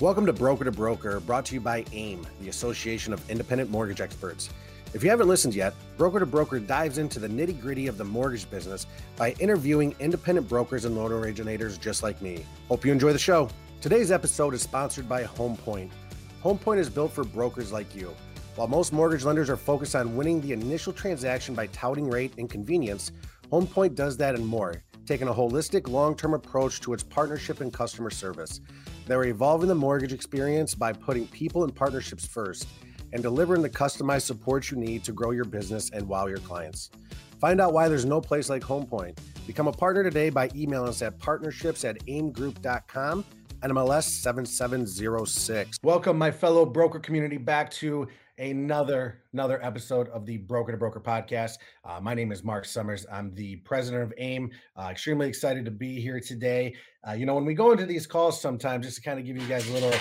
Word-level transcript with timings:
Welcome 0.00 0.26
to 0.26 0.32
Broker 0.32 0.62
to 0.62 0.70
Broker, 0.70 1.18
brought 1.18 1.44
to 1.46 1.54
you 1.54 1.60
by 1.60 1.84
AIME, 1.90 2.24
the 2.40 2.50
Association 2.50 3.12
of 3.12 3.28
Independent 3.28 3.68
Mortgage 3.68 4.00
Experts. 4.00 4.48
If 4.94 5.02
you 5.02 5.10
haven't 5.10 5.26
listened 5.26 5.56
yet, 5.56 5.74
Broker 5.96 6.20
to 6.20 6.24
Broker 6.24 6.60
dives 6.60 6.98
into 6.98 7.18
the 7.18 7.26
nitty 7.26 7.60
gritty 7.60 7.88
of 7.88 7.98
the 7.98 8.04
mortgage 8.04 8.48
business 8.48 8.86
by 9.16 9.32
interviewing 9.40 9.96
independent 9.98 10.48
brokers 10.48 10.84
and 10.84 10.94
loan 10.94 11.10
originators 11.10 11.78
just 11.78 12.04
like 12.04 12.22
me. 12.22 12.46
Hope 12.68 12.84
you 12.84 12.92
enjoy 12.92 13.12
the 13.12 13.18
show. 13.18 13.48
Today's 13.80 14.12
episode 14.12 14.54
is 14.54 14.62
sponsored 14.62 15.08
by 15.08 15.24
HomePoint. 15.24 15.90
HomePoint 16.44 16.78
is 16.78 16.88
built 16.88 17.10
for 17.10 17.24
brokers 17.24 17.72
like 17.72 17.92
you. 17.96 18.14
While 18.54 18.68
most 18.68 18.92
mortgage 18.92 19.24
lenders 19.24 19.50
are 19.50 19.56
focused 19.56 19.96
on 19.96 20.14
winning 20.14 20.40
the 20.40 20.52
initial 20.52 20.92
transaction 20.92 21.56
by 21.56 21.66
touting 21.66 22.08
rate 22.08 22.34
and 22.38 22.48
convenience, 22.48 23.10
HomePoint 23.50 23.96
does 23.96 24.16
that 24.18 24.36
and 24.36 24.46
more, 24.46 24.80
taking 25.06 25.26
a 25.26 25.34
holistic, 25.34 25.88
long 25.88 26.14
term 26.14 26.34
approach 26.34 26.80
to 26.82 26.92
its 26.92 27.02
partnership 27.02 27.60
and 27.60 27.72
customer 27.72 28.10
service. 28.10 28.60
They're 29.08 29.24
evolving 29.24 29.68
the 29.68 29.74
mortgage 29.74 30.12
experience 30.12 30.74
by 30.74 30.92
putting 30.92 31.26
people 31.28 31.64
and 31.64 31.74
partnerships 31.74 32.26
first 32.26 32.68
and 33.14 33.22
delivering 33.22 33.62
the 33.62 33.70
customized 33.70 34.26
support 34.26 34.70
you 34.70 34.76
need 34.76 35.02
to 35.04 35.12
grow 35.12 35.30
your 35.30 35.46
business 35.46 35.88
and 35.90 36.06
wow 36.06 36.26
your 36.26 36.38
clients. 36.38 36.90
Find 37.40 37.58
out 37.58 37.72
why 37.72 37.88
there's 37.88 38.04
no 38.04 38.20
place 38.20 38.50
like 38.50 38.62
HomePoint. 38.62 39.16
Become 39.46 39.66
a 39.66 39.72
partner 39.72 40.02
today 40.02 40.28
by 40.28 40.50
emailing 40.54 40.90
us 40.90 41.00
at 41.00 41.18
partnerships 41.18 41.86
at 41.86 41.98
aimgroup.com 42.04 43.24
NMLS 43.62 44.02
7706. 44.02 45.78
Welcome, 45.82 46.18
my 46.18 46.30
fellow 46.30 46.66
broker 46.66 46.98
community, 46.98 47.38
back 47.38 47.70
to 47.72 48.08
another 48.38 49.22
another 49.32 49.62
episode 49.64 50.08
of 50.10 50.24
the 50.24 50.38
Broker 50.38 50.72
to 50.72 50.78
Broker 50.78 51.00
podcast. 51.00 51.54
Uh, 51.84 52.00
my 52.00 52.14
name 52.14 52.32
is 52.32 52.44
Mark 52.44 52.64
Summers. 52.64 53.04
I'm 53.12 53.34
the 53.34 53.56
president 53.56 54.04
of 54.04 54.14
AIME. 54.16 54.50
Uh, 54.76 54.88
extremely 54.90 55.28
excited 55.28 55.64
to 55.64 55.70
be 55.70 56.00
here 56.00 56.20
today. 56.20 56.74
Uh, 57.06 57.12
you 57.12 57.26
know, 57.26 57.34
when 57.34 57.44
we 57.44 57.54
go 57.54 57.72
into 57.72 57.86
these 57.86 58.06
calls, 58.06 58.40
sometimes 58.40 58.86
just 58.86 58.96
to 58.96 59.02
kind 59.02 59.18
of 59.18 59.26
give 59.26 59.36
you 59.36 59.46
guys 59.46 59.68
a 59.68 59.72
little 59.72 59.92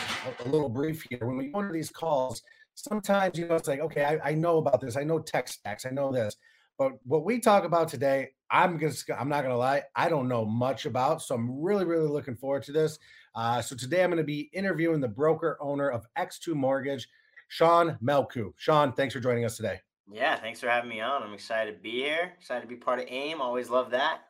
a, 0.45 0.48
little 0.48 0.70
brief 0.70 1.05
here. 1.09 1.26
When 1.26 1.38
we 1.38 1.48
go 1.48 1.59
into 1.59 1.73
these 1.73 1.90
calls, 1.90 2.42
sometimes 2.76 3.38
you 3.38 3.48
know 3.48 3.55
it's 3.55 3.68
like, 3.68 3.80
okay, 3.80 4.03
I, 4.03 4.31
I 4.31 4.34
know 4.36 4.58
about 4.58 4.81
this. 4.81 4.95
I 4.95 5.03
know 5.03 5.19
tech 5.19 5.47
stacks. 5.47 5.86
I 5.86 5.90
know 5.90 6.12
this. 6.12 6.36
But 6.78 6.92
what 7.06 7.25
we 7.25 7.40
talk 7.40 7.64
about 7.64 7.88
today, 7.88 8.30
I'm 8.52 8.78
gonna 8.78 8.94
I'm 9.17 9.30
not 9.30 9.42
gonna 9.42 9.58
lie, 9.58 9.84
I 9.95 10.09
don't 10.09 10.28
know 10.28 10.45
much 10.45 10.86
about. 10.86 11.23
So 11.23 11.34
I'm 11.34 11.59
really 11.62 11.86
really 11.86 12.08
looking 12.08 12.36
forward 12.36 12.64
to 12.64 12.72
this. 12.72 13.00
Uh, 13.34 13.62
so 13.62 13.75
today 13.75 14.03
I'm 14.03 14.16
to 14.16 14.23
be 14.23 14.50
interviewing 14.53 15.00
the 15.00 15.08
broker 15.08 15.58
owner 15.59 15.90
of 15.90 16.06
X2 16.17 16.56
Mortgage. 16.56 17.08
Sean 17.48 17.98
Malku. 18.03 18.52
Sean, 18.58 18.94
thanks 18.94 19.14
for 19.14 19.20
joining 19.20 19.45
us 19.45 19.58
today. 19.58 19.80
Yeah, 20.12 20.36
thanks 20.38 20.59
for 20.59 20.70
having 20.70 20.90
me 20.90 21.02
on. 21.02 21.23
I'm 21.23 21.34
excited 21.34 21.76
to 21.76 21.81
be 21.81 21.92
here. 21.92 22.34
Excited 22.40 22.62
to 22.62 22.67
be 22.67 22.76
part 22.76 23.00
of 23.00 23.06
AIME. 23.09 23.42
Always 23.42 23.70
love 23.70 23.92
that. 23.92 24.22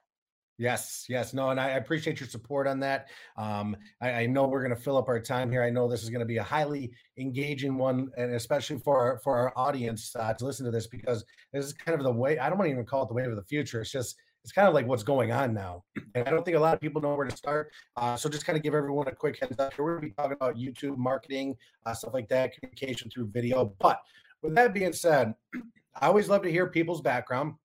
Yes, 0.59 1.05
yes, 1.07 1.35
no, 1.35 1.51
and 1.51 1.59
I 1.59 1.69
appreciate 1.71 2.19
your 2.19 2.27
support 2.27 2.65
on 2.65 2.79
that. 2.79 3.09
Um, 3.37 3.77
I, 4.01 4.11
I, 4.11 4.25
know 4.25 4.47
we're 4.47 4.63
going 4.63 4.75
to 4.75 4.81
fill 4.81 4.97
up 4.97 5.07
our 5.07 5.19
time 5.19 5.51
here. 5.51 5.61
I 5.61 5.69
know 5.69 5.87
this 5.87 6.01
is 6.01 6.09
going 6.09 6.21
to 6.21 6.25
be 6.25 6.37
a 6.37 6.43
highly 6.43 6.91
engaging 7.19 7.77
one, 7.77 8.09
and 8.17 8.33
especially 8.33 8.79
for 8.79 8.97
our, 8.97 9.19
for 9.19 9.37
our 9.37 9.53
audience 9.55 10.15
uh, 10.15 10.33
to 10.33 10.45
listen 10.45 10.65
to 10.65 10.71
this 10.71 10.87
because 10.87 11.23
this 11.53 11.63
is 11.63 11.73
kind 11.73 11.95
of 11.95 12.03
the 12.03 12.11
way. 12.11 12.39
I 12.39 12.49
don't 12.49 12.57
want 12.57 12.69
to 12.69 12.71
even 12.71 12.85
call 12.85 13.03
it 13.03 13.09
the 13.09 13.13
wave 13.13 13.27
of 13.27 13.35
the 13.35 13.43
future. 13.43 13.81
It's 13.81 13.91
just 13.91 14.15
it's 14.47 14.53
kind 14.53 14.65
of 14.65 14.73
like 14.73 14.87
what's 14.87 15.03
going 15.03 15.33
on 15.33 15.53
now. 15.53 15.83
And 16.15 16.25
I 16.25 16.31
don't 16.31 16.45
think 16.45 16.55
a 16.55 16.59
lot 16.61 16.73
of 16.73 16.79
people 16.79 17.01
know 17.01 17.13
where 17.15 17.27
to 17.27 17.35
start. 17.35 17.69
Uh, 17.97 18.15
so 18.15 18.29
just 18.29 18.45
kind 18.45 18.55
of 18.55 18.63
give 18.63 18.73
everyone 18.73 19.05
a 19.09 19.11
quick 19.11 19.37
heads 19.41 19.59
up. 19.59 19.73
Here 19.73 19.83
we're 19.83 19.99
going 19.99 20.03
to 20.03 20.07
be 20.07 20.13
talking 20.13 20.37
about 20.39 20.55
YouTube 20.55 20.95
marketing, 20.95 21.57
uh, 21.85 21.93
stuff 21.93 22.13
like 22.13 22.29
that, 22.29 22.53
communication 22.53 23.09
through 23.09 23.27
video. 23.27 23.75
But 23.77 23.99
with 24.41 24.55
that 24.55 24.73
being 24.73 24.93
said, 24.93 25.35
I 25.99 26.07
always 26.07 26.29
love 26.29 26.43
to 26.43 26.49
hear 26.49 26.65
people's 26.67 27.01
background. 27.01 27.55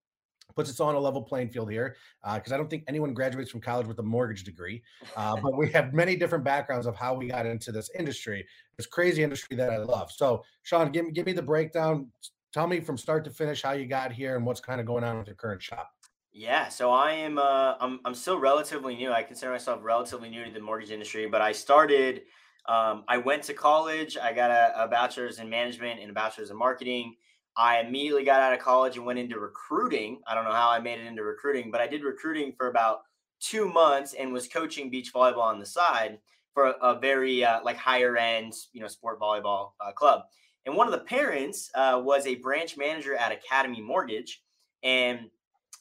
Puts 0.56 0.70
us 0.70 0.80
on 0.80 0.96
a 0.96 0.98
level 0.98 1.22
playing 1.22 1.50
field 1.50 1.70
here 1.70 1.94
because 2.34 2.50
uh, 2.50 2.56
I 2.56 2.58
don't 2.58 2.68
think 2.68 2.82
anyone 2.88 3.14
graduates 3.14 3.52
from 3.52 3.60
college 3.60 3.86
with 3.86 4.00
a 4.00 4.02
mortgage 4.02 4.42
degree. 4.42 4.82
Uh, 5.16 5.36
but 5.40 5.56
we 5.56 5.70
have 5.70 5.94
many 5.94 6.16
different 6.16 6.42
backgrounds 6.42 6.86
of 6.86 6.96
how 6.96 7.14
we 7.14 7.28
got 7.28 7.46
into 7.46 7.70
this 7.70 7.90
industry, 7.96 8.44
this 8.76 8.86
crazy 8.86 9.22
industry 9.22 9.56
that 9.56 9.70
I 9.70 9.76
love. 9.76 10.10
So, 10.10 10.42
Sean, 10.64 10.90
give 10.90 11.04
me 11.06 11.12
give 11.12 11.26
me 11.26 11.32
the 11.32 11.42
breakdown. 11.42 12.08
Tell 12.52 12.66
me 12.66 12.80
from 12.80 12.98
start 12.98 13.22
to 13.26 13.30
finish 13.30 13.62
how 13.62 13.70
you 13.72 13.86
got 13.86 14.10
here 14.10 14.34
and 14.34 14.44
what's 14.44 14.60
kind 14.60 14.80
of 14.80 14.86
going 14.86 15.04
on 15.04 15.16
with 15.16 15.28
your 15.28 15.36
current 15.36 15.62
shop. 15.62 15.92
Yeah, 16.32 16.68
so 16.68 16.90
I 16.90 17.12
am 17.12 17.38
uh 17.38 17.74
I'm 17.78 18.00
I'm 18.04 18.14
still 18.14 18.38
relatively 18.38 18.96
new. 18.96 19.12
I 19.12 19.22
consider 19.22 19.52
myself 19.52 19.80
relatively 19.82 20.30
new 20.30 20.44
to 20.44 20.50
the 20.50 20.60
mortgage 20.60 20.90
industry, 20.90 21.26
but 21.26 21.42
I 21.42 21.52
started 21.52 22.22
um 22.66 23.04
I 23.06 23.18
went 23.18 23.42
to 23.44 23.54
college. 23.54 24.16
I 24.16 24.32
got 24.32 24.50
a, 24.50 24.84
a 24.84 24.88
bachelor's 24.88 25.38
in 25.38 25.50
management 25.50 26.00
and 26.00 26.10
a 26.10 26.14
bachelor's 26.14 26.50
in 26.50 26.56
marketing. 26.56 27.16
I 27.54 27.80
immediately 27.80 28.24
got 28.24 28.40
out 28.40 28.54
of 28.54 28.60
college 28.60 28.96
and 28.96 29.04
went 29.04 29.18
into 29.18 29.38
recruiting. 29.38 30.22
I 30.26 30.34
don't 30.34 30.44
know 30.44 30.52
how 30.52 30.70
I 30.70 30.78
made 30.80 30.98
it 31.00 31.06
into 31.06 31.22
recruiting, 31.22 31.70
but 31.70 31.82
I 31.82 31.86
did 31.86 32.02
recruiting 32.02 32.54
for 32.56 32.68
about 32.68 33.02
2 33.40 33.68
months 33.68 34.14
and 34.14 34.32
was 34.32 34.48
coaching 34.48 34.88
beach 34.88 35.12
volleyball 35.12 35.42
on 35.42 35.58
the 35.58 35.66
side 35.66 36.18
for 36.54 36.68
a, 36.68 36.72
a 36.80 36.98
very 36.98 37.44
uh, 37.44 37.60
like 37.62 37.76
higher 37.76 38.16
end, 38.16 38.54
you 38.72 38.80
know, 38.80 38.88
sport 38.88 39.20
volleyball 39.20 39.72
uh, 39.84 39.92
club. 39.92 40.22
And 40.64 40.76
one 40.76 40.86
of 40.86 40.92
the 40.92 41.04
parents 41.04 41.70
uh, 41.74 42.00
was 42.02 42.26
a 42.26 42.36
branch 42.36 42.78
manager 42.78 43.14
at 43.16 43.32
Academy 43.32 43.82
Mortgage 43.82 44.42
and 44.82 45.28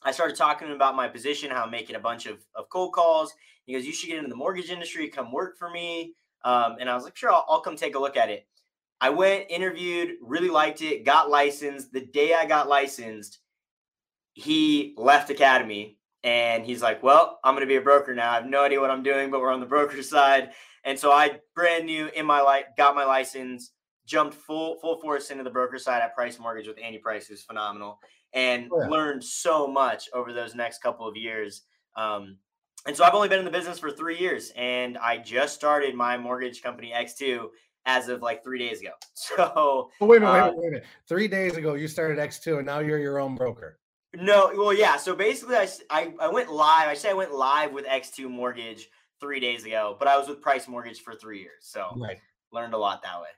I 0.04 0.12
started 0.12 0.36
talking 0.36 0.72
about 0.72 0.96
my 0.96 1.08
position, 1.08 1.50
how 1.50 1.64
I'm 1.64 1.70
making 1.70 1.96
a 1.96 2.00
bunch 2.00 2.26
of, 2.26 2.44
of 2.54 2.68
cold 2.68 2.92
calls. 2.92 3.32
He 3.64 3.74
goes, 3.74 3.84
You 3.84 3.92
should 3.92 4.08
get 4.08 4.18
into 4.18 4.30
the 4.30 4.36
mortgage 4.36 4.70
industry, 4.70 5.08
come 5.08 5.32
work 5.32 5.56
for 5.58 5.70
me. 5.70 6.14
Um, 6.44 6.76
and 6.80 6.90
I 6.90 6.94
was 6.94 7.04
like, 7.04 7.16
Sure, 7.16 7.32
I'll, 7.32 7.46
I'll 7.48 7.60
come 7.60 7.76
take 7.76 7.94
a 7.94 7.98
look 7.98 8.16
at 8.16 8.30
it. 8.30 8.46
I 9.00 9.10
went, 9.10 9.50
interviewed, 9.50 10.16
really 10.20 10.50
liked 10.50 10.82
it, 10.82 11.04
got 11.04 11.30
licensed. 11.30 11.92
The 11.92 12.06
day 12.06 12.34
I 12.34 12.46
got 12.46 12.68
licensed, 12.68 13.38
he 14.34 14.94
left 14.96 15.30
Academy 15.30 15.98
and 16.24 16.64
he's 16.64 16.82
like, 16.82 17.02
Well, 17.02 17.38
I'm 17.44 17.54
going 17.54 17.66
to 17.66 17.72
be 17.72 17.76
a 17.76 17.82
broker 17.82 18.14
now. 18.14 18.30
I 18.30 18.34
have 18.34 18.46
no 18.46 18.64
idea 18.64 18.80
what 18.80 18.90
I'm 18.90 19.02
doing, 19.02 19.30
but 19.30 19.40
we're 19.40 19.52
on 19.52 19.60
the 19.60 19.66
broker 19.66 20.02
side. 20.04 20.50
And 20.84 20.98
so 20.98 21.12
I 21.12 21.38
brand 21.54 21.86
new 21.86 22.08
in 22.08 22.26
my 22.26 22.40
life, 22.40 22.64
got 22.76 22.96
my 22.96 23.04
license, 23.04 23.72
jumped 24.12 24.34
full 24.34 24.76
full 24.78 25.00
force 25.00 25.30
into 25.30 25.42
the 25.42 25.50
broker 25.50 25.78
side 25.78 26.02
at 26.02 26.14
Price 26.14 26.38
Mortgage 26.38 26.68
with 26.68 26.76
Andy 26.82 26.98
Price, 26.98 27.26
who's 27.26 27.42
phenomenal 27.42 27.98
and 28.34 28.68
oh, 28.70 28.82
yeah. 28.82 28.88
learned 28.88 29.24
so 29.24 29.66
much 29.66 30.08
over 30.12 30.32
those 30.32 30.54
next 30.54 30.82
couple 30.82 31.08
of 31.08 31.16
years. 31.16 31.62
Um, 31.96 32.36
and 32.86 32.94
so 32.94 33.04
I've 33.04 33.14
only 33.14 33.28
been 33.28 33.38
in 33.38 33.44
the 33.44 33.50
business 33.50 33.78
for 33.78 33.90
three 33.90 34.18
years, 34.18 34.52
and 34.54 34.98
I 34.98 35.16
just 35.16 35.54
started 35.54 35.94
my 35.94 36.18
mortgage 36.18 36.62
company 36.62 36.92
X2 36.94 37.46
as 37.86 38.08
of 38.08 38.20
like 38.22 38.44
three 38.44 38.58
days 38.58 38.80
ago. 38.80 38.92
So 39.14 39.90
oh, 40.00 40.06
wait 40.06 40.18
a 40.18 40.20
minute, 40.20 40.32
uh, 40.32 40.48
wait, 40.48 40.56
wait 40.56 40.68
a 40.68 40.70
minute. 40.72 40.86
Three 41.08 41.28
days 41.28 41.56
ago, 41.56 41.74
you 41.74 41.88
started 41.88 42.18
X2, 42.18 42.58
and 42.58 42.66
now 42.66 42.80
you're 42.80 42.98
your 42.98 43.18
own 43.18 43.34
broker. 43.34 43.78
No, 44.14 44.50
well, 44.54 44.74
yeah. 44.74 44.96
So 44.96 45.14
basically, 45.14 45.56
I, 45.56 45.68
I, 45.90 46.12
I 46.20 46.28
went 46.28 46.52
live. 46.52 46.88
I 46.88 46.94
say 46.94 47.10
I 47.10 47.14
went 47.14 47.32
live 47.32 47.72
with 47.72 47.86
X2 47.86 48.28
Mortgage 48.28 48.88
three 49.20 49.38
days 49.38 49.64
ago, 49.64 49.96
but 49.98 50.08
I 50.08 50.18
was 50.18 50.28
with 50.28 50.42
Price 50.42 50.66
Mortgage 50.66 51.00
for 51.00 51.14
three 51.14 51.38
years. 51.38 51.62
So 51.62 51.86
right. 51.96 52.18
learned 52.52 52.74
a 52.74 52.78
lot 52.78 53.02
that 53.04 53.20
way. 53.20 53.28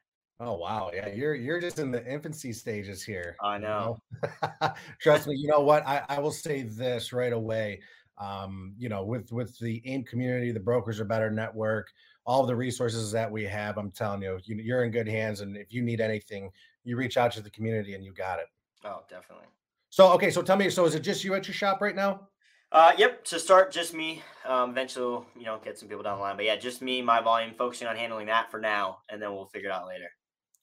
Oh 0.41 0.55
wow, 0.55 0.91
yeah, 0.93 1.09
you're 1.09 1.35
you're 1.35 1.61
just 1.61 1.79
in 1.79 1.93
the 1.93 2.05
infancy 2.11 2.53
stages 2.53 3.05
here. 3.05 3.37
I 3.41 3.59
know. 3.59 3.99
You 4.23 4.29
know? 4.61 4.73
Trust 5.01 5.29
me. 5.29 5.37
You 5.37 5.49
know 5.49 5.61
what? 5.61 5.87
I, 5.87 6.03
I 6.09 6.19
will 6.19 6.33
say 6.33 6.63
this 6.63 7.13
right 7.13 7.33
away. 7.33 7.81
Um, 8.19 8.75
you 8.77 8.89
know, 8.89 9.05
with 9.05 9.31
with 9.31 9.57
the 9.59 9.81
AIME 9.87 10.05
community, 10.05 10.51
the 10.51 10.61
brokers 10.61 10.99
are 10.99 11.05
better 11.05 11.31
network, 11.31 11.93
all 12.27 12.45
the 12.47 12.57
resources 12.57 13.13
that 13.13 13.31
we 13.31 13.45
have. 13.45 13.79
I'm 13.79 13.93
telling 13.93 14.23
you, 14.23 14.39
you 14.45 14.57
you're 14.57 14.85
in 14.85 14.91
good 14.91 15.09
hands. 15.09 15.41
And 15.41 15.57
if 15.57 15.73
you 15.73 15.83
need 15.83 16.01
anything, 16.01 16.51
you 16.83 16.97
reach 16.97 17.17
out 17.17 17.31
to 17.33 17.41
the 17.41 17.51
community 17.51 17.95
and 17.95 18.05
you 18.05 18.13
got 18.13 18.41
it. 18.41 18.47
Oh, 18.85 19.03
definitely. 19.09 19.47
So 19.91 20.13
okay, 20.15 20.31
so 20.31 20.43
tell 20.43 20.57
me, 20.57 20.69
so 20.69 20.85
is 20.85 20.97
it 20.97 21.01
just 21.01 21.23
you 21.23 21.35
at 21.35 21.47
your 21.47 21.55
shop 21.55 21.81
right 21.81 21.95
now? 21.95 22.29
Uh, 22.73 22.93
yep. 22.99 23.25
To 23.27 23.39
start, 23.39 23.71
just 23.71 23.95
me. 23.95 24.21
Um, 24.45 24.71
eventually, 24.71 25.25
you 25.39 25.45
know, 25.45 25.61
get 25.65 25.79
some 25.79 25.89
people 25.89 26.03
down 26.03 26.19
the 26.19 26.23
line. 26.23 26.35
But 26.35 26.45
yeah, 26.45 26.57
just 26.57 26.83
me, 26.83 27.03
my 27.03 27.21
volume, 27.21 27.55
focusing 27.57 27.87
on 27.87 27.95
handling 27.95 28.27
that 28.27 28.51
for 28.51 28.59
now, 28.59 28.99
and 29.09 29.23
then 29.23 29.33
we'll 29.33 29.47
figure 29.47 29.69
it 29.69 29.73
out 29.73 29.87
later. 29.87 30.11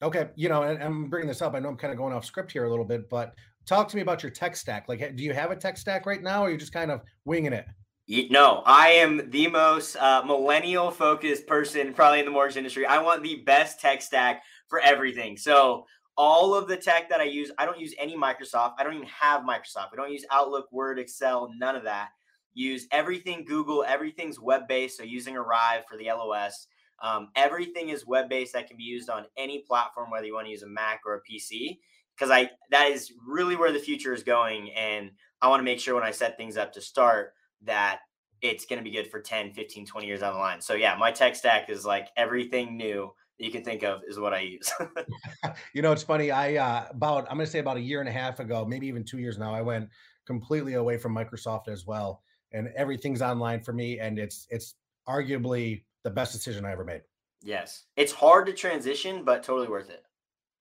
Okay, 0.02 0.30
you 0.34 0.48
know, 0.48 0.62
and 0.62 0.82
I'm 0.82 1.08
bringing 1.08 1.28
this 1.28 1.42
up. 1.42 1.54
I 1.54 1.60
know 1.60 1.68
I'm 1.68 1.76
kind 1.76 1.92
of 1.92 1.98
going 1.98 2.12
off 2.12 2.24
script 2.24 2.50
here 2.50 2.64
a 2.64 2.70
little 2.70 2.84
bit, 2.84 3.08
but 3.08 3.34
talk 3.66 3.88
to 3.88 3.96
me 3.96 4.02
about 4.02 4.22
your 4.22 4.30
tech 4.30 4.56
stack. 4.56 4.88
Like, 4.88 5.16
do 5.16 5.22
you 5.22 5.32
have 5.32 5.50
a 5.52 5.56
tech 5.56 5.78
stack 5.78 6.06
right 6.06 6.22
now, 6.22 6.42
or 6.42 6.48
are 6.48 6.50
you 6.50 6.58
just 6.58 6.72
kind 6.72 6.90
of 6.90 7.02
winging 7.24 7.52
it? 7.52 7.66
No, 8.08 8.62
I 8.66 8.88
am 8.88 9.30
the 9.30 9.46
most 9.46 9.94
uh, 9.96 10.22
millennial 10.26 10.90
focused 10.90 11.46
person 11.46 11.94
probably 11.94 12.18
in 12.18 12.24
the 12.24 12.32
mortgage 12.32 12.56
industry. 12.56 12.84
I 12.84 13.00
want 13.00 13.22
the 13.22 13.42
best 13.46 13.80
tech 13.80 14.02
stack 14.02 14.42
for 14.68 14.80
everything. 14.80 15.36
So 15.36 15.86
all 16.16 16.54
of 16.54 16.66
the 16.66 16.76
tech 16.76 17.08
that 17.08 17.20
I 17.20 17.24
use, 17.24 17.52
I 17.58 17.64
don't 17.64 17.78
use 17.78 17.94
any 17.98 18.16
Microsoft. 18.16 18.74
I 18.78 18.82
don't 18.82 18.94
even 18.94 19.06
have 19.06 19.42
Microsoft. 19.42 19.92
I 19.92 19.96
don't 19.96 20.12
use 20.12 20.26
Outlook, 20.32 20.66
Word, 20.72 20.98
Excel, 20.98 21.50
none 21.56 21.76
of 21.76 21.84
that. 21.84 22.08
Use 22.54 22.86
everything 22.90 23.44
Google. 23.44 23.84
Everything's 23.86 24.38
web 24.38 24.68
based. 24.68 24.98
So 24.98 25.04
using 25.04 25.36
Arive 25.36 25.84
for 25.88 25.96
the 25.96 26.06
LOS. 26.06 26.66
Um, 27.02 27.28
everything 27.34 27.88
is 27.88 28.06
web 28.06 28.28
based 28.28 28.52
that 28.52 28.68
can 28.68 28.76
be 28.76 28.84
used 28.84 29.10
on 29.10 29.24
any 29.36 29.64
platform, 29.66 30.10
whether 30.10 30.24
you 30.24 30.34
want 30.34 30.46
to 30.46 30.52
use 30.52 30.62
a 30.62 30.68
Mac 30.68 31.00
or 31.04 31.16
a 31.16 31.20
PC, 31.20 31.78
because 32.16 32.30
I 32.30 32.50
that 32.70 32.90
is 32.90 33.12
really 33.26 33.56
where 33.56 33.72
the 33.72 33.78
future 33.78 34.14
is 34.14 34.22
going. 34.22 34.70
And 34.70 35.10
I 35.40 35.48
want 35.48 35.60
to 35.60 35.64
make 35.64 35.80
sure 35.80 35.94
when 35.94 36.04
I 36.04 36.12
set 36.12 36.36
things 36.36 36.56
up 36.56 36.72
to 36.74 36.80
start 36.80 37.32
that 37.62 38.00
it's 38.40 38.66
going 38.66 38.78
to 38.78 38.84
be 38.88 38.94
good 38.94 39.08
for 39.10 39.20
10, 39.20 39.52
15, 39.52 39.86
20 39.86 40.06
years 40.06 40.20
down 40.20 40.34
the 40.34 40.38
line. 40.38 40.60
So 40.60 40.74
yeah, 40.74 40.96
my 40.98 41.10
tech 41.12 41.36
stack 41.36 41.70
is 41.70 41.84
like 41.84 42.08
everything 42.16 42.76
new 42.76 43.12
that 43.38 43.44
you 43.44 43.52
can 43.52 43.64
think 43.64 43.82
of 43.82 44.00
is 44.06 44.18
what 44.18 44.32
I 44.32 44.40
use. 44.40 44.70
you 45.74 45.82
know, 45.82 45.92
it's 45.92 46.02
funny. 46.02 46.30
I 46.30 46.56
uh, 46.56 46.86
about 46.90 47.26
I'm 47.30 47.36
going 47.36 47.46
to 47.46 47.50
say 47.50 47.58
about 47.58 47.76
a 47.76 47.80
year 47.80 48.00
and 48.00 48.08
a 48.08 48.12
half 48.12 48.40
ago, 48.40 48.64
maybe 48.64 48.86
even 48.86 49.04
two 49.04 49.18
years 49.18 49.38
now, 49.38 49.54
I 49.54 49.62
went 49.62 49.88
completely 50.26 50.74
away 50.74 50.98
from 50.98 51.14
Microsoft 51.14 51.68
as 51.68 51.86
well, 51.86 52.22
and 52.52 52.68
everything's 52.76 53.22
online 53.22 53.60
for 53.60 53.72
me, 53.72 53.98
and 53.98 54.18
it's 54.18 54.46
it's 54.50 54.74
arguably 55.08 55.82
the 56.04 56.10
best 56.10 56.32
decision 56.32 56.64
I 56.64 56.72
ever 56.72 56.84
made. 56.84 57.02
Yes. 57.42 57.84
It's 57.96 58.12
hard 58.12 58.46
to 58.46 58.52
transition, 58.52 59.24
but 59.24 59.42
totally 59.42 59.68
worth 59.68 59.90
it. 59.90 60.04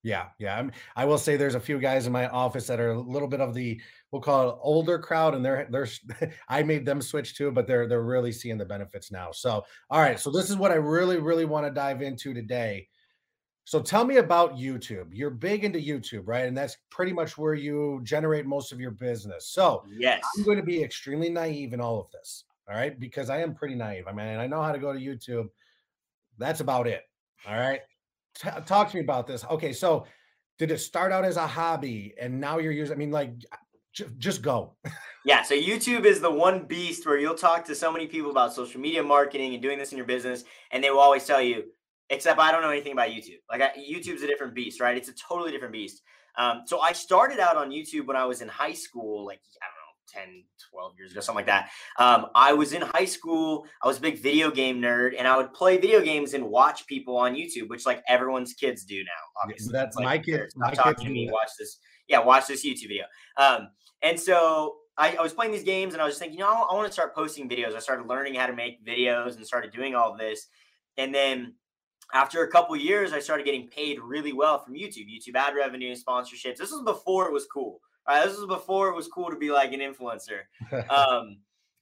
Yeah, 0.03 0.27
yeah. 0.39 0.57
I'm, 0.57 0.71
I 0.95 1.05
will 1.05 1.19
say 1.19 1.37
there's 1.37 1.55
a 1.55 1.59
few 1.59 1.79
guys 1.79 2.07
in 2.07 2.11
my 2.11 2.27
office 2.29 2.65
that 2.67 2.79
are 2.79 2.91
a 2.91 2.99
little 2.99 3.27
bit 3.27 3.39
of 3.39 3.53
the 3.53 3.79
we'll 4.11 4.21
call 4.21 4.49
it 4.49 4.55
older 4.59 4.97
crowd, 4.97 5.35
and 5.35 5.45
they're 5.45 5.67
they're 5.69 5.87
I 6.49 6.63
made 6.63 6.85
them 6.85 7.01
switch 7.01 7.35
too, 7.35 7.51
but 7.51 7.67
they're 7.67 7.87
they're 7.87 8.01
really 8.01 8.31
seeing 8.31 8.57
the 8.57 8.65
benefits 8.65 9.11
now. 9.11 9.31
So, 9.31 9.63
all 9.91 9.99
right, 9.99 10.19
so 10.19 10.31
this 10.31 10.49
is 10.49 10.55
what 10.55 10.71
I 10.71 10.75
really 10.75 11.19
really 11.19 11.45
want 11.45 11.67
to 11.67 11.71
dive 11.71 12.01
into 12.01 12.33
today. 12.33 12.87
So 13.65 13.79
tell 13.79 14.03
me 14.03 14.17
about 14.17 14.55
YouTube. 14.55 15.09
You're 15.11 15.29
big 15.29 15.63
into 15.63 15.77
YouTube, 15.77 16.23
right? 16.25 16.47
And 16.47 16.57
that's 16.57 16.77
pretty 16.89 17.13
much 17.13 17.37
where 17.37 17.53
you 17.53 18.01
generate 18.03 18.47
most 18.47 18.71
of 18.71 18.79
your 18.79 18.91
business. 18.91 19.49
So 19.49 19.83
yes, 19.87 20.23
I'm 20.35 20.43
going 20.43 20.57
to 20.57 20.63
be 20.63 20.83
extremely 20.83 21.29
naive 21.29 21.73
in 21.73 21.79
all 21.79 21.99
of 21.99 22.09
this. 22.11 22.45
All 22.71 22.77
right, 22.77 22.97
because 22.97 23.29
I 23.29 23.41
am 23.41 23.53
pretty 23.53 23.75
naive. 23.75 24.07
I 24.07 24.13
mean, 24.13 24.39
I 24.39 24.47
know 24.47 24.61
how 24.61 24.71
to 24.71 24.79
go 24.79 24.93
to 24.93 24.99
YouTube. 24.99 25.49
That's 26.37 26.61
about 26.61 26.87
it. 26.87 27.03
All 27.45 27.57
right. 27.57 27.81
T- 28.35 28.49
talk 28.65 28.89
to 28.89 28.95
me 28.95 29.03
about 29.03 29.27
this. 29.27 29.43
Okay, 29.51 29.73
so 29.73 30.05
did 30.57 30.71
it 30.71 30.77
start 30.77 31.11
out 31.11 31.25
as 31.25 31.35
a 31.35 31.45
hobby 31.45 32.13
and 32.19 32.39
now 32.39 32.59
you're 32.59 32.71
using? 32.71 32.95
I 32.95 32.97
mean, 32.97 33.11
like, 33.11 33.33
j- 33.91 34.05
just 34.17 34.41
go. 34.41 34.75
yeah. 35.25 35.43
So 35.43 35.53
YouTube 35.53 36.05
is 36.05 36.21
the 36.21 36.31
one 36.31 36.63
beast 36.63 37.05
where 37.05 37.17
you'll 37.17 37.35
talk 37.35 37.65
to 37.65 37.75
so 37.75 37.91
many 37.91 38.07
people 38.07 38.31
about 38.31 38.53
social 38.53 38.79
media 38.79 39.03
marketing 39.03 39.53
and 39.53 39.61
doing 39.61 39.77
this 39.77 39.91
in 39.91 39.97
your 39.97 40.07
business, 40.07 40.45
and 40.71 40.81
they 40.81 40.91
will 40.91 40.99
always 40.99 41.25
tell 41.25 41.41
you, 41.41 41.65
except 42.09 42.39
I 42.39 42.53
don't 42.53 42.61
know 42.61 42.69
anything 42.69 42.93
about 42.93 43.09
YouTube. 43.09 43.39
Like, 43.49 43.61
I, 43.61 43.71
YouTube's 43.77 44.23
a 44.23 44.27
different 44.27 44.53
beast, 44.53 44.79
right? 44.79 44.95
It's 44.95 45.09
a 45.09 45.13
totally 45.13 45.51
different 45.51 45.73
beast. 45.73 46.03
Um, 46.37 46.61
so 46.65 46.79
I 46.79 46.93
started 46.93 47.39
out 47.39 47.57
on 47.57 47.71
YouTube 47.71 48.05
when 48.07 48.15
I 48.15 48.23
was 48.23 48.41
in 48.41 48.47
high 48.47 48.71
school, 48.71 49.25
like 49.25 49.41
I 49.61 49.65
don't 49.65 49.75
know 49.75 49.80
10, 50.07 50.43
12 50.71 50.93
years 50.97 51.11
ago, 51.11 51.21
something 51.21 51.37
like 51.37 51.45
that. 51.45 51.69
Um, 51.97 52.27
I 52.35 52.53
was 52.53 52.73
in 52.73 52.81
high 52.81 53.05
school. 53.05 53.65
I 53.83 53.87
was 53.87 53.97
a 53.97 54.01
big 54.01 54.21
video 54.21 54.51
game 54.51 54.81
nerd, 54.81 55.11
and 55.17 55.27
I 55.27 55.37
would 55.37 55.53
play 55.53 55.77
video 55.77 56.01
games 56.01 56.33
and 56.33 56.45
watch 56.45 56.87
people 56.87 57.17
on 57.17 57.35
YouTube, 57.35 57.69
which 57.69 57.85
like 57.85 58.01
everyone's 58.07 58.53
kids 58.53 58.83
do 58.83 58.97
now. 59.03 59.41
Obviously, 59.43 59.71
that's 59.71 59.95
like, 59.95 60.05
my 60.05 60.17
kids. 60.17 60.55
Not 60.55 60.75
talking 60.75 61.07
to 61.07 61.11
me. 61.11 61.29
Watch 61.31 61.51
this. 61.57 61.79
Yeah, 62.07 62.19
watch 62.19 62.47
this 62.47 62.65
YouTube 62.65 62.89
video. 62.89 63.05
Um, 63.37 63.69
and 64.01 64.19
so 64.19 64.75
I, 64.97 65.15
I, 65.15 65.21
was 65.21 65.33
playing 65.33 65.51
these 65.51 65.63
games, 65.63 65.93
and 65.93 66.01
I 66.01 66.05
was 66.05 66.17
thinking, 66.17 66.39
you 66.39 66.43
know, 66.43 66.51
I, 66.51 66.67
I 66.71 66.73
want 66.73 66.87
to 66.87 66.93
start 66.93 67.15
posting 67.15 67.47
videos. 67.47 67.75
I 67.75 67.79
started 67.79 68.07
learning 68.07 68.35
how 68.35 68.47
to 68.47 68.53
make 68.53 68.85
videos 68.85 69.35
and 69.35 69.45
started 69.45 69.71
doing 69.71 69.95
all 69.95 70.17
this, 70.17 70.47
and 70.97 71.13
then 71.13 71.53
after 72.13 72.43
a 72.43 72.51
couple 72.51 72.75
years, 72.75 73.13
I 73.13 73.19
started 73.19 73.45
getting 73.45 73.67
paid 73.69 73.99
really 73.99 74.33
well 74.33 74.63
from 74.63 74.73
YouTube, 74.73 75.07
YouTube 75.07 75.35
ad 75.35 75.55
revenue, 75.55 75.95
sponsorships. 75.95 76.57
This 76.57 76.71
was 76.71 76.83
before 76.83 77.27
it 77.27 77.33
was 77.33 77.45
cool. 77.45 77.79
Right, 78.07 78.25
this 78.25 78.37
was 78.37 78.47
before 78.47 78.89
it 78.89 78.95
was 78.95 79.07
cool 79.07 79.29
to 79.29 79.37
be 79.37 79.51
like 79.51 79.73
an 79.73 79.79
influencer. 79.79 80.41
Um, 80.89 81.37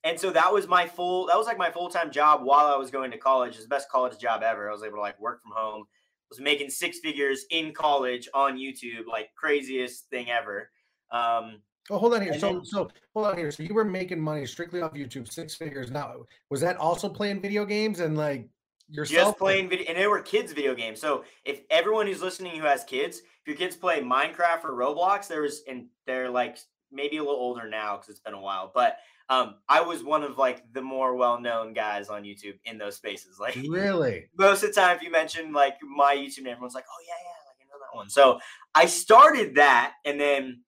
and 0.05 0.17
so 0.17 0.31
that 0.31 0.53
was 0.53 0.65
my 0.65 0.87
full 0.87 1.27
that 1.27 1.37
was 1.37 1.45
like 1.45 1.57
my 1.57 1.69
full-time 1.69 2.09
job 2.09 2.41
while 2.43 2.67
I 2.67 2.77
was 2.77 2.89
going 2.89 3.11
to 3.11 3.17
college. 3.17 3.55
It's 3.55 3.63
the 3.63 3.67
best 3.69 3.89
college 3.89 4.17
job 4.17 4.43
ever. 4.43 4.69
I 4.69 4.71
was 4.71 4.83
able 4.83 4.95
to 4.95 5.01
like 5.01 5.19
work 5.19 5.41
from 5.41 5.51
home. 5.53 5.85
Was 6.29 6.39
making 6.39 6.69
six 6.69 6.99
figures 6.99 7.45
in 7.49 7.73
college 7.73 8.29
on 8.33 8.57
YouTube, 8.57 9.07
like 9.11 9.29
craziest 9.35 10.09
thing 10.09 10.29
ever. 10.29 10.69
Um, 11.11 11.61
Oh, 11.89 11.97
hold 11.97 12.13
on 12.13 12.21
here. 12.21 12.37
So, 12.37 12.53
then, 12.53 12.65
so 12.65 12.89
hold 13.15 13.27
on 13.27 13.37
here. 13.37 13.51
So 13.51 13.63
you 13.63 13.73
were 13.73 13.83
making 13.83 14.19
money 14.19 14.45
strictly 14.45 14.81
off 14.81 14.93
YouTube, 14.93 15.31
six 15.31 15.55
figures. 15.55 15.89
Now, 15.89 16.17
was 16.49 16.61
that 16.61 16.77
also 16.77 17.09
playing 17.09 17.41
video 17.41 17.65
games 17.65 17.99
and 17.99 18.15
like 18.15 18.47
yourself? 18.89 19.27
Just 19.29 19.37
playing 19.37 19.69
video, 19.69 19.87
and 19.89 19.97
they 19.97 20.07
were 20.07 20.21
kids' 20.21 20.51
video 20.51 20.75
games. 20.75 20.99
So 20.99 21.23
if 21.45 21.61
everyone 21.69 22.07
who's 22.07 22.21
listening 22.21 22.59
who 22.59 22.65
has 22.65 22.83
kids, 22.83 23.19
if 23.19 23.47
your 23.47 23.55
kids 23.55 23.75
play 23.75 24.01
Minecraft 24.01 24.65
or 24.65 24.71
Roblox, 24.71 25.27
there 25.27 25.41
was, 25.41 25.61
and 25.67 25.87
they're 26.05 26.29
like 26.29 26.57
maybe 26.91 27.17
a 27.17 27.23
little 27.23 27.39
older 27.39 27.69
now 27.69 27.97
because 27.97 28.09
it's 28.09 28.19
been 28.19 28.33
a 28.33 28.41
while, 28.41 28.71
but 28.73 28.97
um, 29.29 29.55
I 29.67 29.81
was 29.81 30.03
one 30.03 30.23
of 30.23 30.37
like 30.37 30.63
the 30.73 30.81
more 30.81 31.15
well-known 31.15 31.73
guys 31.73 32.09
on 32.09 32.23
YouTube 32.23 32.57
in 32.65 32.79
those 32.79 32.95
spaces. 32.95 33.37
Like 33.39 33.55
really, 33.67 34.27
most 34.37 34.63
of 34.63 34.69
the 34.69 34.81
time, 34.81 34.97
if 34.97 35.03
you 35.03 35.11
mention 35.11 35.53
like 35.53 35.75
my 35.83 36.15
YouTube 36.15 36.43
name, 36.43 36.53
everyone's 36.53 36.73
like, 36.73 36.85
"Oh 36.89 37.03
yeah, 37.07 37.13
yeah, 37.23 37.47
like 37.47 37.57
I 37.61 37.65
know 37.65 37.79
that 37.79 37.95
one." 37.95 38.09
So 38.09 38.39
I 38.73 38.87
started 38.87 39.55
that, 39.55 39.93
and 40.03 40.19
then 40.19 40.63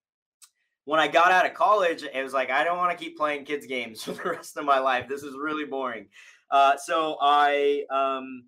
when 0.86 1.00
I 1.00 1.08
got 1.08 1.32
out 1.32 1.48
of 1.48 1.56
college, 1.56 2.04
it 2.04 2.24
was 2.24 2.34
like 2.34 2.52
I 2.52 2.64
don't 2.64 2.78
want 2.78 2.96
to 2.96 3.04
keep 3.04 3.18
playing 3.18 3.46
kids 3.46 3.66
games 3.66 4.04
for 4.04 4.12
the 4.12 4.30
rest 4.30 4.56
of 4.58 4.66
my 4.66 4.80
life. 4.80 5.08
This 5.10 5.24
is 5.24 5.36
really 5.36 5.66
boring. 5.66 6.08
Uh, 6.52 6.76
so 6.78 7.18
I 7.22 7.86
um, 7.90 8.46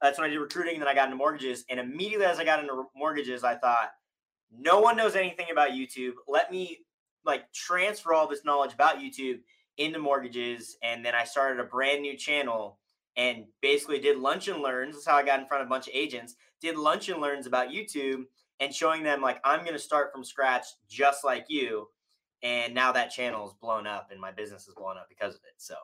that's 0.00 0.18
when 0.18 0.28
I 0.28 0.30
did 0.30 0.38
recruiting. 0.38 0.74
And 0.74 0.82
then 0.82 0.88
I 0.88 0.94
got 0.94 1.06
into 1.06 1.16
mortgages, 1.16 1.64
and 1.68 1.78
immediately 1.78 2.26
as 2.26 2.38
I 2.38 2.44
got 2.44 2.60
into 2.60 2.84
mortgages, 2.96 3.44
I 3.44 3.56
thought, 3.56 3.90
no 4.50 4.80
one 4.80 4.96
knows 4.96 5.16
anything 5.16 5.46
about 5.50 5.70
YouTube. 5.70 6.12
Let 6.28 6.50
me 6.50 6.78
like 7.24 7.52
transfer 7.52 8.12
all 8.12 8.28
this 8.28 8.44
knowledge 8.44 8.72
about 8.74 8.98
YouTube 8.98 9.40
into 9.78 9.98
mortgages, 9.98 10.76
and 10.82 11.04
then 11.04 11.14
I 11.14 11.24
started 11.24 11.60
a 11.60 11.64
brand 11.64 12.02
new 12.02 12.16
channel 12.16 12.78
and 13.16 13.44
basically 13.60 13.98
did 13.98 14.18
lunch 14.18 14.48
and 14.48 14.62
learns. 14.62 14.94
That's 14.94 15.06
how 15.06 15.16
I 15.16 15.24
got 15.24 15.40
in 15.40 15.46
front 15.46 15.62
of 15.62 15.68
a 15.68 15.70
bunch 15.70 15.86
of 15.86 15.94
agents. 15.94 16.34
Did 16.60 16.76
lunch 16.76 17.08
and 17.08 17.20
learns 17.20 17.46
about 17.46 17.68
YouTube 17.68 18.24
and 18.60 18.74
showing 18.74 19.02
them 19.02 19.20
like 19.20 19.40
I'm 19.44 19.60
going 19.60 19.72
to 19.72 19.78
start 19.78 20.12
from 20.12 20.24
scratch 20.24 20.64
just 20.88 21.24
like 21.24 21.46
you. 21.48 21.88
And 22.42 22.74
now 22.74 22.92
that 22.92 23.10
channel 23.10 23.46
is 23.46 23.54
blown 23.60 23.86
up 23.86 24.08
and 24.10 24.20
my 24.20 24.32
business 24.32 24.66
is 24.66 24.74
blown 24.74 24.96
up 24.96 25.06
because 25.08 25.34
of 25.34 25.40
it. 25.42 25.54
So 25.58 25.74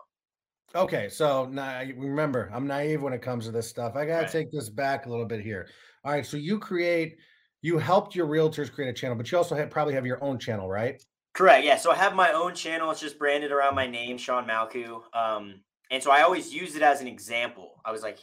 Okay, 0.75 1.09
so 1.09 1.47
now 1.47 1.83
remember, 1.97 2.51
I'm 2.53 2.67
naive 2.67 3.03
when 3.03 3.15
it 3.15 3.23
comes 3.23 3.47
to 3.47 3.51
this 3.51 3.69
stuff. 3.69 3.97
I 3.97 4.05
gotta 4.05 4.23
right. 4.23 4.31
take 4.31 4.53
this 4.53 4.69
back 4.69 5.07
a 5.07 5.09
little 5.09 5.25
bit 5.25 5.41
here. 5.41 5.69
All 6.05 6.13
right, 6.13 6.27
so 6.27 6.37
you 6.37 6.59
create, 6.59 7.17
you 7.63 7.79
helped 7.79 8.15
your 8.15 8.27
realtors 8.27 8.71
create 8.71 8.91
a 8.91 8.93
channel, 8.93 9.17
but 9.17 9.31
you 9.33 9.39
also 9.39 9.55
have, 9.55 9.71
probably 9.71 9.95
have 9.95 10.05
your 10.05 10.23
own 10.23 10.39
channel, 10.39 10.69
right? 10.69 11.03
Correct. 11.33 11.65
Yeah. 11.65 11.77
So 11.77 11.91
I 11.91 11.95
have 11.95 12.15
my 12.15 12.33
own 12.33 12.55
channel. 12.55 12.91
It's 12.91 13.01
just 13.01 13.19
branded 13.19 13.53
around 13.53 13.75
my 13.75 13.87
name, 13.87 14.19
Sean 14.19 14.47
Malku. 14.47 15.01
Um, 15.15 15.61
and 15.91 16.03
so 16.03 16.11
I 16.11 16.23
always 16.23 16.53
use 16.53 16.75
it 16.77 16.83
as 16.83 17.01
an 17.01 17.07
example. 17.07 17.81
I 17.85 17.93
was 17.93 18.03
like, 18.03 18.19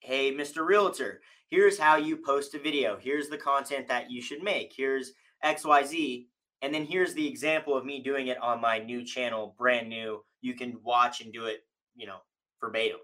"Hey, 0.00 0.32
Mr. 0.32 0.64
Realtor, 0.64 1.20
here's 1.48 1.78
how 1.78 1.96
you 1.96 2.16
post 2.16 2.54
a 2.54 2.58
video. 2.58 2.98
Here's 3.00 3.28
the 3.28 3.38
content 3.38 3.88
that 3.88 4.10
you 4.10 4.22
should 4.22 4.42
make. 4.42 4.72
Here's 4.76 5.12
X, 5.42 5.64
Y, 5.64 5.82
Z, 5.84 6.28
and 6.60 6.72
then 6.72 6.84
here's 6.84 7.14
the 7.14 7.26
example 7.26 7.76
of 7.76 7.84
me 7.84 8.02
doing 8.02 8.28
it 8.28 8.38
on 8.38 8.60
my 8.60 8.78
new 8.78 9.04
channel, 9.04 9.54
brand 9.58 9.88
new. 9.88 10.22
You 10.42 10.54
can 10.54 10.78
watch 10.82 11.20
and 11.20 11.32
do 11.32 11.46
it 11.46 11.64
you 11.94 12.06
know, 12.06 12.18
verbatim. 12.60 12.98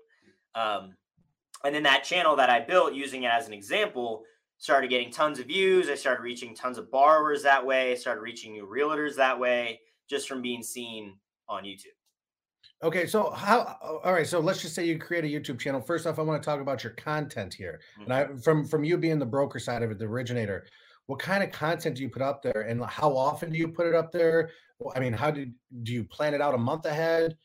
Um, 0.55 0.94
and 1.64 1.75
then 1.75 1.82
that 1.85 2.05
channel 2.05 2.37
that 2.37 2.50
I 2.50 2.61
built 2.61 2.94
using 2.94 3.25
it 3.25 3.31
as 3.32 3.46
an 3.46 3.52
example 3.52 4.23
started 4.58 4.90
getting 4.90 5.11
tons 5.11 5.38
of 5.38 5.46
views. 5.46 5.88
I 5.88 5.94
started 5.94 6.23
reaching 6.23 6.55
tons 6.55 6.79
of 6.79 6.90
borrowers 6.90 7.43
that 7.43 7.64
way. 7.64 7.93
I 7.93 7.94
started 7.94 8.20
reaching 8.20 8.52
new 8.52 8.67
realtors 8.67 9.17
that 9.17 9.38
way 9.38 9.81
just 10.08 10.29
from 10.29 10.43
being 10.43 10.62
seen 10.62 11.14
on 11.49 11.64
YouTube. 11.64 11.87
Okay, 12.82 13.06
so 13.06 13.31
how? 13.31 13.76
All 14.05 14.12
right, 14.12 14.26
so 14.26 14.38
let's 14.38 14.62
just 14.62 14.75
say 14.75 14.85
you 14.85 14.99
create 14.99 15.25
a 15.25 15.26
YouTube 15.26 15.58
channel. 15.58 15.81
First 15.81 16.06
off, 16.06 16.19
I 16.19 16.23
want 16.23 16.40
to 16.40 16.46
talk 16.46 16.61
about 16.61 16.85
your 16.85 16.93
content 16.93 17.52
here, 17.52 17.81
mm-hmm. 17.94 18.11
and 18.11 18.12
I 18.12 18.37
from 18.37 18.64
from 18.64 18.85
you 18.85 18.96
being 18.96 19.19
the 19.19 19.26
broker 19.26 19.58
side 19.58 19.82
of 19.82 19.90
it, 19.90 19.99
the 19.99 20.05
originator. 20.05 20.64
What 21.07 21.18
kind 21.18 21.42
of 21.42 21.50
content 21.50 21.97
do 21.97 22.02
you 22.02 22.09
put 22.09 22.23
up 22.23 22.40
there, 22.40 22.66
and 22.68 22.85
how 22.85 23.16
often 23.16 23.50
do 23.50 23.59
you 23.59 23.66
put 23.66 23.87
it 23.87 23.95
up 23.97 24.12
there? 24.12 24.50
I 24.95 25.00
mean, 25.00 25.12
how 25.12 25.30
do 25.30 25.50
do 25.83 25.92
you 25.92 26.04
plan 26.04 26.35
it 26.35 26.40
out 26.40 26.54
a 26.54 26.59
month 26.59 26.85
ahead? 26.85 27.37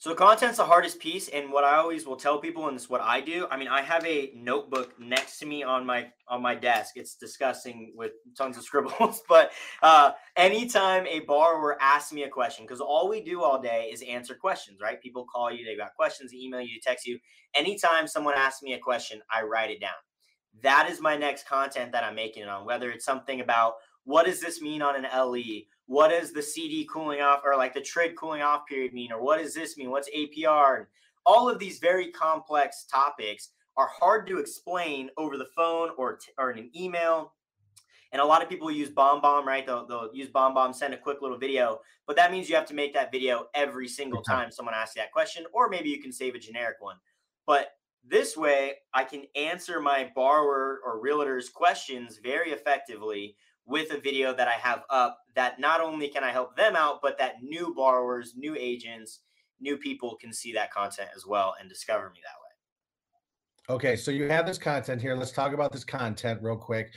So 0.00 0.14
content's 0.14 0.56
the 0.56 0.64
hardest 0.64 0.98
piece, 0.98 1.28
and 1.28 1.52
what 1.52 1.62
I 1.62 1.76
always 1.76 2.06
will 2.06 2.16
tell 2.16 2.38
people, 2.38 2.66
and 2.68 2.74
is 2.74 2.88
what 2.88 3.02
I 3.02 3.20
do. 3.20 3.46
I 3.50 3.58
mean, 3.58 3.68
I 3.68 3.82
have 3.82 4.02
a 4.06 4.32
notebook 4.34 4.98
next 4.98 5.38
to 5.40 5.46
me 5.46 5.62
on 5.62 5.84
my 5.84 6.06
on 6.26 6.40
my 6.40 6.54
desk. 6.54 6.94
It's 6.96 7.16
disgusting 7.16 7.92
with 7.94 8.12
tons 8.34 8.56
of 8.56 8.62
scribbles, 8.64 9.20
but 9.28 9.52
uh, 9.82 10.12
anytime 10.36 11.06
a 11.06 11.20
borrower 11.20 11.76
asks 11.82 12.14
me 12.14 12.22
a 12.22 12.30
question, 12.30 12.64
because 12.64 12.80
all 12.80 13.10
we 13.10 13.20
do 13.22 13.42
all 13.42 13.60
day 13.60 13.90
is 13.92 14.02
answer 14.08 14.34
questions, 14.34 14.78
right? 14.80 15.02
People 15.02 15.26
call 15.30 15.52
you, 15.52 15.66
they 15.66 15.76
got 15.76 15.94
questions, 15.94 16.32
they 16.32 16.38
email 16.38 16.62
you, 16.62 16.68
they 16.82 16.90
text 16.90 17.06
you. 17.06 17.18
Anytime 17.54 18.06
someone 18.06 18.32
asks 18.38 18.62
me 18.62 18.72
a 18.72 18.78
question, 18.78 19.20
I 19.30 19.42
write 19.42 19.70
it 19.70 19.82
down. 19.82 19.90
That 20.62 20.88
is 20.90 21.02
my 21.02 21.18
next 21.18 21.46
content 21.46 21.92
that 21.92 22.04
I'm 22.04 22.14
making 22.14 22.44
it 22.44 22.48
on. 22.48 22.64
Whether 22.64 22.90
it's 22.90 23.04
something 23.04 23.42
about 23.42 23.74
what 24.04 24.24
does 24.24 24.40
this 24.40 24.62
mean 24.62 24.80
on 24.80 24.96
an 24.96 25.06
LE? 25.14 25.66
What 25.90 26.10
does 26.10 26.30
the 26.30 26.40
CD 26.40 26.84
cooling 26.88 27.20
off 27.20 27.40
or 27.44 27.56
like 27.56 27.74
the 27.74 27.80
TRID 27.80 28.14
cooling 28.14 28.42
off 28.42 28.64
period 28.64 28.92
mean? 28.92 29.10
Or 29.10 29.20
what 29.20 29.42
does 29.42 29.54
this 29.54 29.76
mean? 29.76 29.90
What's 29.90 30.08
APR? 30.10 30.76
And 30.76 30.86
all 31.26 31.50
of 31.50 31.58
these 31.58 31.80
very 31.80 32.12
complex 32.12 32.86
topics 32.88 33.48
are 33.76 33.88
hard 33.88 34.28
to 34.28 34.38
explain 34.38 35.10
over 35.16 35.36
the 35.36 35.48
phone 35.56 35.88
or, 35.98 36.18
t- 36.18 36.30
or 36.38 36.52
in 36.52 36.60
an 36.60 36.70
email. 36.76 37.32
And 38.12 38.22
a 38.22 38.24
lot 38.24 38.40
of 38.40 38.48
people 38.48 38.70
use 38.70 38.88
BombBomb, 38.88 39.44
right? 39.44 39.66
They'll, 39.66 39.84
they'll 39.84 40.10
use 40.14 40.28
BombBomb, 40.28 40.76
send 40.76 40.94
a 40.94 40.96
quick 40.96 41.22
little 41.22 41.38
video, 41.38 41.80
but 42.06 42.14
that 42.14 42.30
means 42.30 42.48
you 42.48 42.54
have 42.54 42.66
to 42.66 42.74
make 42.74 42.94
that 42.94 43.10
video 43.10 43.46
every 43.54 43.88
single 43.88 44.22
time 44.22 44.52
someone 44.52 44.76
asks 44.76 44.94
you 44.94 45.02
that 45.02 45.10
question, 45.10 45.44
or 45.52 45.68
maybe 45.68 45.88
you 45.88 46.00
can 46.00 46.12
save 46.12 46.36
a 46.36 46.38
generic 46.38 46.76
one. 46.78 46.98
But 47.48 47.72
this 48.04 48.36
way, 48.36 48.74
I 48.94 49.02
can 49.02 49.24
answer 49.34 49.80
my 49.80 50.12
borrower 50.14 50.78
or 50.84 51.00
realtor's 51.00 51.48
questions 51.48 52.20
very 52.22 52.52
effectively 52.52 53.34
with 53.70 53.92
a 53.92 54.00
video 54.00 54.34
that 54.34 54.48
I 54.48 54.54
have 54.54 54.82
up 54.90 55.18
that 55.36 55.60
not 55.60 55.80
only 55.80 56.08
can 56.08 56.24
I 56.24 56.32
help 56.32 56.56
them 56.56 56.76
out, 56.76 57.00
but 57.00 57.16
that 57.18 57.42
new 57.42 57.72
borrowers, 57.74 58.34
new 58.36 58.56
agents, 58.58 59.20
new 59.60 59.76
people 59.76 60.16
can 60.20 60.32
see 60.32 60.52
that 60.52 60.72
content 60.72 61.08
as 61.16 61.24
well 61.26 61.54
and 61.60 61.68
discover 61.68 62.10
me 62.10 62.20
that 62.24 62.34
way. 63.72 63.76
Okay, 63.76 63.96
so 63.96 64.10
you 64.10 64.28
have 64.28 64.46
this 64.46 64.58
content 64.58 65.00
here. 65.00 65.14
Let's 65.14 65.30
talk 65.30 65.52
about 65.52 65.70
this 65.70 65.84
content 65.84 66.40
real 66.42 66.56
quick. 66.56 66.92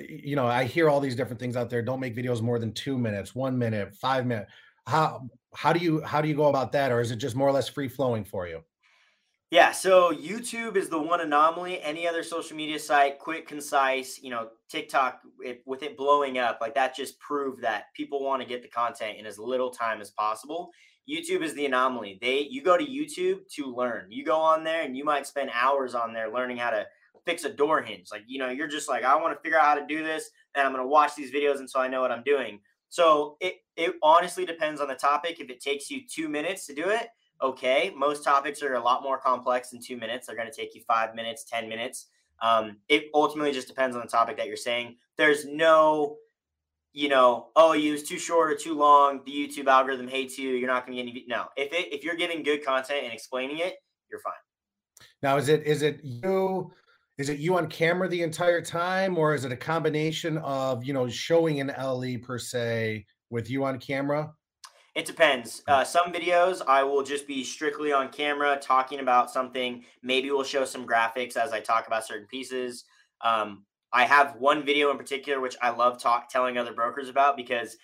You 0.00 0.34
know, 0.36 0.46
I 0.46 0.64
hear 0.64 0.90
all 0.90 1.00
these 1.00 1.14
different 1.14 1.38
things 1.38 1.56
out 1.56 1.70
there. 1.70 1.82
Don't 1.82 2.00
make 2.00 2.16
videos 2.16 2.42
more 2.42 2.58
than 2.58 2.72
two 2.72 2.98
minutes, 2.98 3.34
one 3.34 3.56
minute, 3.56 3.94
five 3.94 4.26
minutes. 4.26 4.50
How 4.86 5.28
how 5.54 5.72
do 5.72 5.78
you 5.78 6.02
how 6.02 6.20
do 6.20 6.28
you 6.28 6.34
go 6.34 6.48
about 6.48 6.72
that, 6.72 6.90
or 6.90 7.00
is 7.00 7.10
it 7.10 7.16
just 7.16 7.36
more 7.36 7.48
or 7.48 7.52
less 7.52 7.68
free 7.68 7.88
flowing 7.88 8.24
for 8.24 8.48
you? 8.48 8.62
Yeah, 9.50 9.72
so 9.72 10.12
YouTube 10.12 10.76
is 10.76 10.90
the 10.90 10.98
one 11.00 11.22
anomaly. 11.22 11.80
Any 11.80 12.06
other 12.06 12.22
social 12.22 12.54
media 12.54 12.78
site, 12.78 13.18
quick, 13.18 13.48
concise, 13.48 14.20
you 14.22 14.28
know, 14.28 14.48
TikTok, 14.68 15.20
it, 15.40 15.62
with 15.64 15.82
it 15.82 15.96
blowing 15.96 16.36
up, 16.36 16.58
like 16.60 16.74
that 16.74 16.94
just 16.94 17.18
proved 17.18 17.62
that 17.62 17.84
people 17.94 18.22
want 18.22 18.42
to 18.42 18.48
get 18.48 18.60
the 18.60 18.68
content 18.68 19.16
in 19.18 19.24
as 19.24 19.38
little 19.38 19.70
time 19.70 20.02
as 20.02 20.10
possible. 20.10 20.70
YouTube 21.08 21.42
is 21.42 21.54
the 21.54 21.64
anomaly. 21.64 22.18
They 22.20 22.40
you 22.50 22.62
go 22.62 22.76
to 22.76 22.84
YouTube 22.84 23.48
to 23.54 23.74
learn. 23.74 24.08
You 24.10 24.22
go 24.22 24.36
on 24.36 24.64
there 24.64 24.82
and 24.82 24.94
you 24.94 25.04
might 25.04 25.26
spend 25.26 25.50
hours 25.54 25.94
on 25.94 26.12
there 26.12 26.30
learning 26.30 26.58
how 26.58 26.68
to 26.70 26.84
fix 27.24 27.44
a 27.44 27.50
door 27.52 27.80
hinge. 27.80 28.08
Like, 28.12 28.24
you 28.26 28.38
know, 28.38 28.50
you're 28.50 28.68
just 28.68 28.88
like, 28.88 29.02
I 29.04 29.16
want 29.16 29.34
to 29.34 29.40
figure 29.40 29.58
out 29.58 29.64
how 29.64 29.74
to 29.76 29.86
do 29.86 30.04
this, 30.04 30.28
and 30.54 30.66
I'm 30.66 30.72
going 30.74 30.84
to 30.84 30.88
watch 30.88 31.14
these 31.16 31.32
videos 31.32 31.60
until 31.60 31.80
I 31.80 31.88
know 31.88 32.02
what 32.02 32.12
I'm 32.12 32.22
doing. 32.22 32.60
So 32.90 33.38
it 33.40 33.54
it 33.76 33.94
honestly 34.02 34.44
depends 34.44 34.78
on 34.82 34.88
the 34.88 34.94
topic. 34.94 35.40
If 35.40 35.48
it 35.48 35.60
takes 35.60 35.90
you 35.90 36.02
two 36.06 36.28
minutes 36.28 36.66
to 36.66 36.74
do 36.74 36.90
it, 36.90 37.08
okay. 37.42 37.92
Most 37.96 38.24
topics 38.24 38.62
are 38.62 38.74
a 38.74 38.80
lot 38.80 39.02
more 39.02 39.18
complex 39.18 39.70
than 39.70 39.80
two 39.80 39.96
minutes. 39.96 40.26
They're 40.26 40.36
going 40.36 40.50
to 40.50 40.56
take 40.56 40.74
you 40.74 40.82
five 40.86 41.14
minutes, 41.14 41.44
10 41.44 41.68
minutes. 41.68 42.06
Um, 42.40 42.78
it 42.88 43.06
ultimately 43.14 43.52
just 43.52 43.68
depends 43.68 43.96
on 43.96 44.02
the 44.02 44.08
topic 44.08 44.36
that 44.36 44.46
you're 44.46 44.56
saying. 44.56 44.96
There's 45.16 45.44
no, 45.46 46.16
you 46.92 47.08
know, 47.08 47.48
oh, 47.56 47.72
you 47.72 47.92
was 47.92 48.02
too 48.04 48.18
short 48.18 48.52
or 48.52 48.54
too 48.54 48.74
long. 48.74 49.20
The 49.24 49.32
YouTube 49.32 49.66
algorithm 49.66 50.08
hates 50.08 50.38
you. 50.38 50.50
You're 50.50 50.68
not 50.68 50.86
going 50.86 50.96
to 50.96 51.02
get 51.04 51.10
any. 51.10 51.24
No, 51.28 51.46
if 51.56 51.72
it, 51.72 51.92
if 51.92 52.04
you're 52.04 52.16
giving 52.16 52.42
good 52.42 52.64
content 52.64 53.04
and 53.04 53.12
explaining 53.12 53.58
it, 53.58 53.74
you're 54.10 54.20
fine. 54.20 54.34
Now, 55.22 55.36
is 55.36 55.48
it 55.48 55.64
is 55.64 55.82
it 55.82 56.00
you? 56.02 56.72
Is 57.18 57.28
it 57.28 57.40
you 57.40 57.56
on 57.56 57.66
camera 57.66 58.08
the 58.08 58.22
entire 58.22 58.62
time, 58.62 59.18
or 59.18 59.34
is 59.34 59.44
it 59.44 59.50
a 59.50 59.56
combination 59.56 60.38
of 60.38 60.84
you 60.84 60.92
know 60.92 61.08
showing 61.08 61.60
an 61.60 61.72
LE 61.76 62.18
per 62.18 62.38
se 62.38 63.04
with 63.30 63.50
you 63.50 63.64
on 63.64 63.78
camera? 63.80 64.32
It 64.98 65.06
depends. 65.06 65.62
Uh, 65.68 65.84
some 65.84 66.12
videos 66.12 66.60
I 66.66 66.82
will 66.82 67.04
just 67.04 67.28
be 67.28 67.44
strictly 67.44 67.92
on 67.92 68.08
camera 68.08 68.58
talking 68.60 68.98
about 68.98 69.30
something. 69.30 69.84
Maybe 70.02 70.28
we'll 70.32 70.42
show 70.42 70.64
some 70.64 70.88
graphics 70.88 71.36
as 71.36 71.52
I 71.52 71.60
talk 71.60 71.86
about 71.86 72.04
certain 72.04 72.26
pieces. 72.26 72.82
Um, 73.20 73.64
I 73.92 74.06
have 74.06 74.34
one 74.40 74.66
video 74.66 74.90
in 74.90 74.98
particular 74.98 75.38
which 75.38 75.54
I 75.62 75.70
love 75.70 76.02
talk 76.02 76.28
telling 76.28 76.58
other 76.58 76.72
brokers 76.72 77.08
about 77.08 77.36
because 77.36 77.76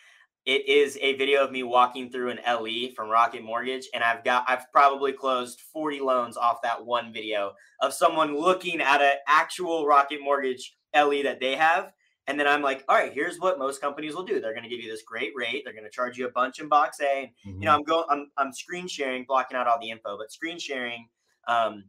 it 0.44 0.68
is 0.68 0.98
a 1.00 1.14
video 1.14 1.44
of 1.44 1.52
me 1.52 1.62
walking 1.62 2.10
through 2.10 2.30
an 2.30 2.40
LE 2.48 2.92
from 2.96 3.08
Rocket 3.08 3.44
Mortgage, 3.44 3.88
and 3.94 4.02
I've 4.02 4.24
got 4.24 4.44
I've 4.48 4.70
probably 4.72 5.12
closed 5.12 5.60
40 5.72 6.00
loans 6.00 6.36
off 6.36 6.62
that 6.64 6.84
one 6.84 7.12
video 7.12 7.52
of 7.80 7.94
someone 7.94 8.36
looking 8.36 8.80
at 8.80 9.00
an 9.00 9.18
actual 9.28 9.86
Rocket 9.86 10.18
Mortgage 10.20 10.76
LE 10.92 11.22
that 11.22 11.38
they 11.38 11.54
have 11.54 11.92
and 12.26 12.40
then 12.40 12.48
I'm 12.48 12.62
like, 12.62 12.84
all 12.88 12.96
right, 12.96 13.12
here's 13.12 13.38
what 13.38 13.58
most 13.58 13.80
companies 13.80 14.14
will 14.14 14.24
do. 14.24 14.40
They're 14.40 14.54
going 14.54 14.64
to 14.64 14.68
give 14.68 14.80
you 14.80 14.90
this 14.90 15.02
great 15.02 15.32
rate. 15.36 15.62
They're 15.64 15.74
going 15.74 15.84
to 15.84 15.90
charge 15.90 16.16
you 16.16 16.26
a 16.26 16.30
bunch 16.30 16.58
in 16.58 16.68
box 16.68 17.00
A. 17.00 17.32
Mm-hmm. 17.46 17.60
You 17.60 17.66
know, 17.66 17.74
I'm 17.74 17.82
going, 17.82 18.04
I'm, 18.10 18.30
I'm 18.38 18.52
screen 18.52 18.88
sharing, 18.88 19.24
blocking 19.24 19.56
out 19.56 19.66
all 19.66 19.78
the 19.80 19.90
info, 19.90 20.16
but 20.16 20.32
screen 20.32 20.58
sharing, 20.58 21.08
um, 21.48 21.84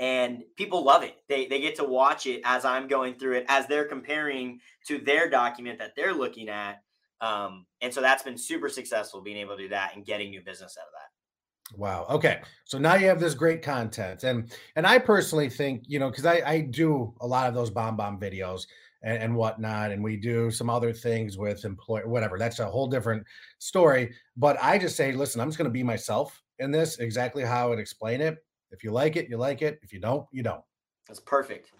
and 0.00 0.42
people 0.56 0.82
love 0.82 1.02
it. 1.02 1.16
They 1.28 1.46
they 1.46 1.60
get 1.60 1.76
to 1.76 1.84
watch 1.84 2.26
it 2.26 2.40
as 2.44 2.64
I'm 2.64 2.88
going 2.88 3.14
through 3.14 3.34
it, 3.34 3.46
as 3.48 3.66
they're 3.66 3.84
comparing 3.84 4.58
to 4.86 4.98
their 4.98 5.28
document 5.28 5.78
that 5.78 5.92
they're 5.94 6.14
looking 6.14 6.48
at. 6.48 6.82
Um, 7.20 7.66
and 7.82 7.92
so 7.92 8.00
that's 8.00 8.22
been 8.22 8.38
super 8.38 8.70
successful 8.70 9.20
being 9.20 9.36
able 9.36 9.56
to 9.56 9.64
do 9.64 9.68
that 9.68 9.94
and 9.94 10.06
getting 10.06 10.30
new 10.30 10.40
business 10.40 10.76
out 10.80 10.86
of 10.86 10.92
that. 10.94 11.78
Wow. 11.78 12.06
Okay. 12.10 12.40
So 12.64 12.78
now 12.78 12.94
you 12.94 13.06
have 13.06 13.20
this 13.20 13.34
great 13.34 13.62
content. 13.62 14.24
And 14.24 14.50
and 14.74 14.86
I 14.86 14.98
personally 14.98 15.50
think, 15.50 15.84
you 15.86 15.98
know, 15.98 16.10
because 16.10 16.26
I, 16.26 16.42
I 16.44 16.60
do 16.62 17.14
a 17.20 17.26
lot 17.26 17.48
of 17.48 17.54
those 17.54 17.70
BombBomb 17.70 18.20
videos 18.20 18.66
and, 19.02 19.22
and 19.22 19.34
whatnot. 19.34 19.90
And 19.90 20.02
we 20.02 20.16
do 20.16 20.50
some 20.50 20.70
other 20.70 20.92
things 20.92 21.38
with 21.38 21.64
employer, 21.64 22.08
whatever. 22.08 22.38
That's 22.38 22.58
a 22.58 22.66
whole 22.66 22.86
different 22.86 23.24
story. 23.58 24.14
But 24.36 24.56
I 24.62 24.78
just 24.78 24.96
say, 24.96 25.12
listen, 25.12 25.40
I'm 25.40 25.48
just 25.48 25.58
going 25.58 25.70
to 25.70 25.72
be 25.72 25.82
myself 25.82 26.42
in 26.58 26.70
this, 26.70 26.98
exactly 26.98 27.44
how 27.44 27.66
I 27.66 27.70
would 27.70 27.78
explain 27.78 28.20
it. 28.20 28.38
If 28.70 28.84
you 28.84 28.92
like 28.92 29.16
it, 29.16 29.28
you 29.28 29.36
like 29.36 29.62
it. 29.62 29.80
If 29.82 29.92
you 29.92 30.00
don't, 30.00 30.26
you 30.32 30.42
don't. 30.42 30.62
That's 31.08 31.20
perfect. 31.20 31.72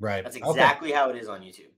Right. 0.00 0.22
That's 0.22 0.36
exactly 0.36 0.90
okay. 0.90 0.98
how 0.98 1.10
it 1.10 1.16
is 1.16 1.28
on 1.28 1.40
YouTube. 1.40 1.72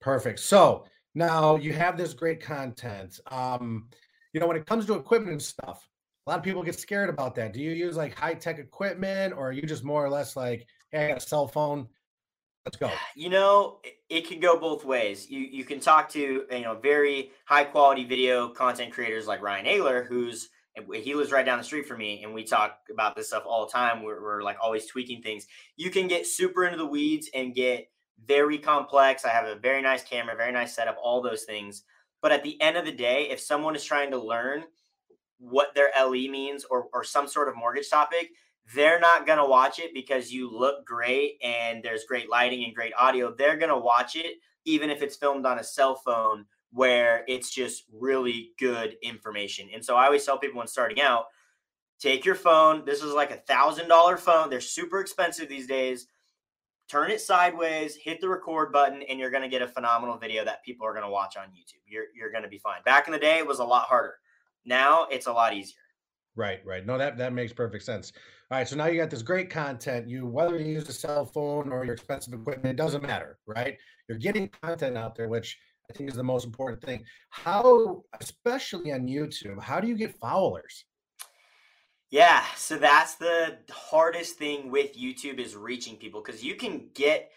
Perfect. 0.00 0.40
So 0.40 0.84
now 1.14 1.56
you 1.56 1.72
have 1.72 1.96
this 1.96 2.14
great 2.14 2.40
content. 2.40 3.20
Um, 3.30 3.88
you 4.32 4.40
know, 4.40 4.46
when 4.46 4.56
it 4.56 4.66
comes 4.66 4.86
to 4.86 4.94
equipment 4.94 5.32
and 5.32 5.42
stuff, 5.42 5.88
a 6.26 6.30
lot 6.30 6.38
of 6.38 6.44
people 6.44 6.62
get 6.62 6.78
scared 6.78 7.08
about 7.08 7.34
that. 7.36 7.52
Do 7.52 7.60
you 7.60 7.70
use 7.70 7.96
like 7.96 8.14
high 8.14 8.34
tech 8.34 8.58
equipment 8.58 9.32
or 9.32 9.48
are 9.48 9.52
you 9.52 9.62
just 9.62 9.84
more 9.84 10.04
or 10.04 10.10
less 10.10 10.36
like, 10.36 10.66
hey, 10.90 11.04
I 11.04 11.08
got 11.08 11.18
a 11.18 11.20
cell 11.20 11.46
phone? 11.46 11.86
Let's 12.66 12.76
go. 12.76 12.90
You 13.14 13.30
know, 13.30 13.78
it 14.10 14.26
can 14.26 14.40
go 14.40 14.58
both 14.58 14.84
ways. 14.84 15.30
You 15.30 15.38
you 15.38 15.64
can 15.64 15.78
talk 15.78 16.08
to 16.10 16.44
you 16.50 16.60
know 16.62 16.74
very 16.74 17.30
high 17.44 17.62
quality 17.62 18.04
video 18.04 18.48
content 18.48 18.92
creators 18.92 19.28
like 19.28 19.40
Ryan 19.40 19.66
Ayler, 19.66 20.04
who's 20.04 20.48
he 20.92 21.14
lives 21.14 21.30
right 21.30 21.46
down 21.46 21.58
the 21.58 21.64
street 21.64 21.86
from 21.86 21.98
me, 21.98 22.24
and 22.24 22.34
we 22.34 22.42
talk 22.42 22.80
about 22.92 23.14
this 23.14 23.28
stuff 23.28 23.44
all 23.46 23.66
the 23.66 23.72
time. 23.72 24.02
We're, 24.02 24.20
we're 24.20 24.42
like 24.42 24.58
always 24.60 24.84
tweaking 24.86 25.22
things. 25.22 25.46
You 25.76 25.90
can 25.90 26.08
get 26.08 26.26
super 26.26 26.64
into 26.64 26.76
the 26.76 26.86
weeds 26.86 27.30
and 27.32 27.54
get 27.54 27.88
very 28.26 28.58
complex. 28.58 29.24
I 29.24 29.30
have 29.30 29.46
a 29.46 29.54
very 29.54 29.80
nice 29.80 30.02
camera, 30.02 30.36
very 30.36 30.52
nice 30.52 30.74
setup, 30.74 30.96
all 31.00 31.22
those 31.22 31.44
things. 31.44 31.84
But 32.20 32.32
at 32.32 32.42
the 32.42 32.60
end 32.60 32.76
of 32.76 32.84
the 32.84 32.92
day, 32.92 33.28
if 33.30 33.40
someone 33.40 33.76
is 33.76 33.84
trying 33.84 34.10
to 34.10 34.18
learn 34.18 34.64
what 35.38 35.74
their 35.74 35.90
LE 35.98 36.28
means 36.30 36.64
or, 36.64 36.88
or 36.92 37.04
some 37.04 37.28
sort 37.28 37.48
of 37.48 37.56
mortgage 37.56 37.88
topic, 37.88 38.30
they're 38.74 39.00
not 39.00 39.26
going 39.26 39.38
to 39.38 39.44
watch 39.44 39.78
it 39.78 39.94
because 39.94 40.32
you 40.32 40.50
look 40.50 40.84
great 40.84 41.38
and 41.42 41.82
there's 41.82 42.04
great 42.04 42.28
lighting 42.28 42.64
and 42.64 42.74
great 42.74 42.92
audio. 42.98 43.32
They're 43.32 43.56
going 43.56 43.70
to 43.70 43.78
watch 43.78 44.16
it 44.16 44.36
even 44.64 44.90
if 44.90 45.02
it's 45.02 45.16
filmed 45.16 45.46
on 45.46 45.58
a 45.58 45.64
cell 45.64 45.94
phone 45.94 46.46
where 46.72 47.24
it's 47.28 47.50
just 47.50 47.84
really 47.92 48.50
good 48.58 48.96
information. 49.02 49.68
And 49.72 49.84
so 49.84 49.96
I 49.96 50.06
always 50.06 50.24
tell 50.24 50.38
people 50.38 50.58
when 50.58 50.66
starting 50.66 51.00
out, 51.00 51.26
take 52.00 52.24
your 52.24 52.34
phone. 52.34 52.84
This 52.84 53.02
is 53.02 53.12
like 53.12 53.30
a 53.30 53.36
thousand 53.36 53.88
dollar 53.88 54.16
phone. 54.16 54.50
They're 54.50 54.60
super 54.60 55.00
expensive 55.00 55.48
these 55.48 55.68
days. 55.68 56.08
Turn 56.88 57.10
it 57.10 57.20
sideways, 57.20 57.96
hit 57.96 58.20
the 58.20 58.28
record 58.28 58.72
button, 58.72 59.02
and 59.02 59.18
you're 59.18 59.30
going 59.30 59.42
to 59.42 59.48
get 59.48 59.62
a 59.62 59.66
phenomenal 59.66 60.18
video 60.18 60.44
that 60.44 60.64
people 60.64 60.86
are 60.86 60.92
going 60.92 61.04
to 61.04 61.10
watch 61.10 61.36
on 61.36 61.46
YouTube. 61.46 61.82
You're, 61.84 62.04
you're 62.14 62.30
going 62.30 62.44
to 62.44 62.48
be 62.48 62.58
fine. 62.58 62.80
Back 62.84 63.08
in 63.08 63.12
the 63.12 63.18
day, 63.18 63.38
it 63.38 63.46
was 63.46 63.58
a 63.58 63.64
lot 63.64 63.86
harder. 63.86 64.14
Now 64.64 65.06
it's 65.10 65.26
a 65.26 65.32
lot 65.32 65.52
easier. 65.54 65.74
Right, 66.36 66.60
right. 66.64 66.84
No, 66.84 66.98
that 66.98 67.16
that 67.16 67.32
makes 67.32 67.52
perfect 67.52 67.84
sense. 67.84 68.12
All 68.48 68.58
right, 68.58 68.68
so 68.68 68.76
now 68.76 68.86
you 68.86 69.00
got 69.00 69.10
this 69.10 69.22
great 69.22 69.50
content. 69.50 70.08
You 70.08 70.24
whether 70.24 70.56
you 70.56 70.66
use 70.74 70.88
a 70.88 70.92
cell 70.92 71.24
phone 71.26 71.72
or 71.72 71.84
your 71.84 71.94
expensive 71.94 72.32
equipment, 72.32 72.66
it 72.66 72.76
doesn't 72.76 73.02
matter, 73.02 73.38
right? 73.44 73.76
You're 74.08 74.18
getting 74.18 74.48
content 74.62 74.96
out 74.96 75.16
there, 75.16 75.28
which 75.28 75.58
I 75.90 75.94
think 75.94 76.10
is 76.10 76.16
the 76.16 76.22
most 76.22 76.44
important 76.44 76.80
thing. 76.80 77.04
How, 77.30 78.04
especially 78.20 78.92
on 78.92 79.08
YouTube, 79.08 79.60
how 79.60 79.80
do 79.80 79.88
you 79.88 79.96
get 79.96 80.16
followers? 80.18 80.84
Yeah, 82.10 82.44
so 82.56 82.76
that's 82.78 83.16
the 83.16 83.58
hardest 83.68 84.38
thing 84.38 84.70
with 84.70 84.96
YouTube 84.96 85.40
is 85.40 85.56
reaching 85.56 85.96
people 85.96 86.22
because 86.24 86.44
you 86.44 86.54
can 86.54 86.88
get 86.94 87.30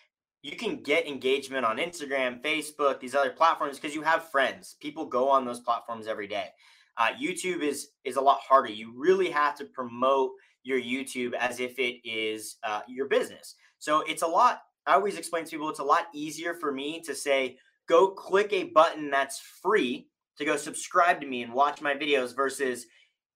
you 0.43 0.55
can 0.55 0.83
get 0.83 1.07
engagement 1.07 1.65
on 1.65 1.77
Instagram, 1.77 2.41
Facebook, 2.43 2.99
these 2.99 3.15
other 3.15 3.31
platforms 3.31 3.79
because 3.79 3.95
you 3.95 4.03
have 4.03 4.29
friends. 4.29 4.75
People 4.79 5.05
go 5.07 5.27
on 5.27 5.43
those 5.43 5.59
platforms 5.59 6.05
every 6.05 6.27
day. 6.27 6.49
Uh, 6.97 7.09
YouTube 7.19 7.63
is 7.63 7.89
is 8.03 8.17
a 8.17 8.21
lot 8.21 8.39
harder. 8.47 8.71
You 8.71 8.93
really 8.95 9.31
have 9.31 9.55
to 9.55 9.65
promote 9.65 10.31
your 10.69 10.79
YouTube 10.79 11.33
as 11.33 11.59
if 11.59 11.77
it 11.79 11.97
is 12.07 12.57
uh, 12.63 12.81
your 12.87 13.07
business. 13.07 13.55
So 13.79 14.01
it's 14.07 14.21
a 14.21 14.27
lot. 14.27 14.61
I 14.85 14.93
always 14.93 15.17
explain 15.17 15.45
to 15.45 15.51
people 15.51 15.69
it's 15.69 15.79
a 15.79 15.83
lot 15.83 16.07
easier 16.13 16.53
for 16.53 16.71
me 16.71 17.01
to 17.01 17.15
say, 17.15 17.57
go 17.87 18.09
click 18.11 18.53
a 18.53 18.65
button 18.65 19.09
that's 19.09 19.41
free 19.61 20.07
to 20.37 20.45
go 20.45 20.55
subscribe 20.55 21.19
to 21.21 21.27
me 21.27 21.43
and 21.43 21.53
watch 21.53 21.81
my 21.81 21.93
videos 21.93 22.35
versus 22.35 22.85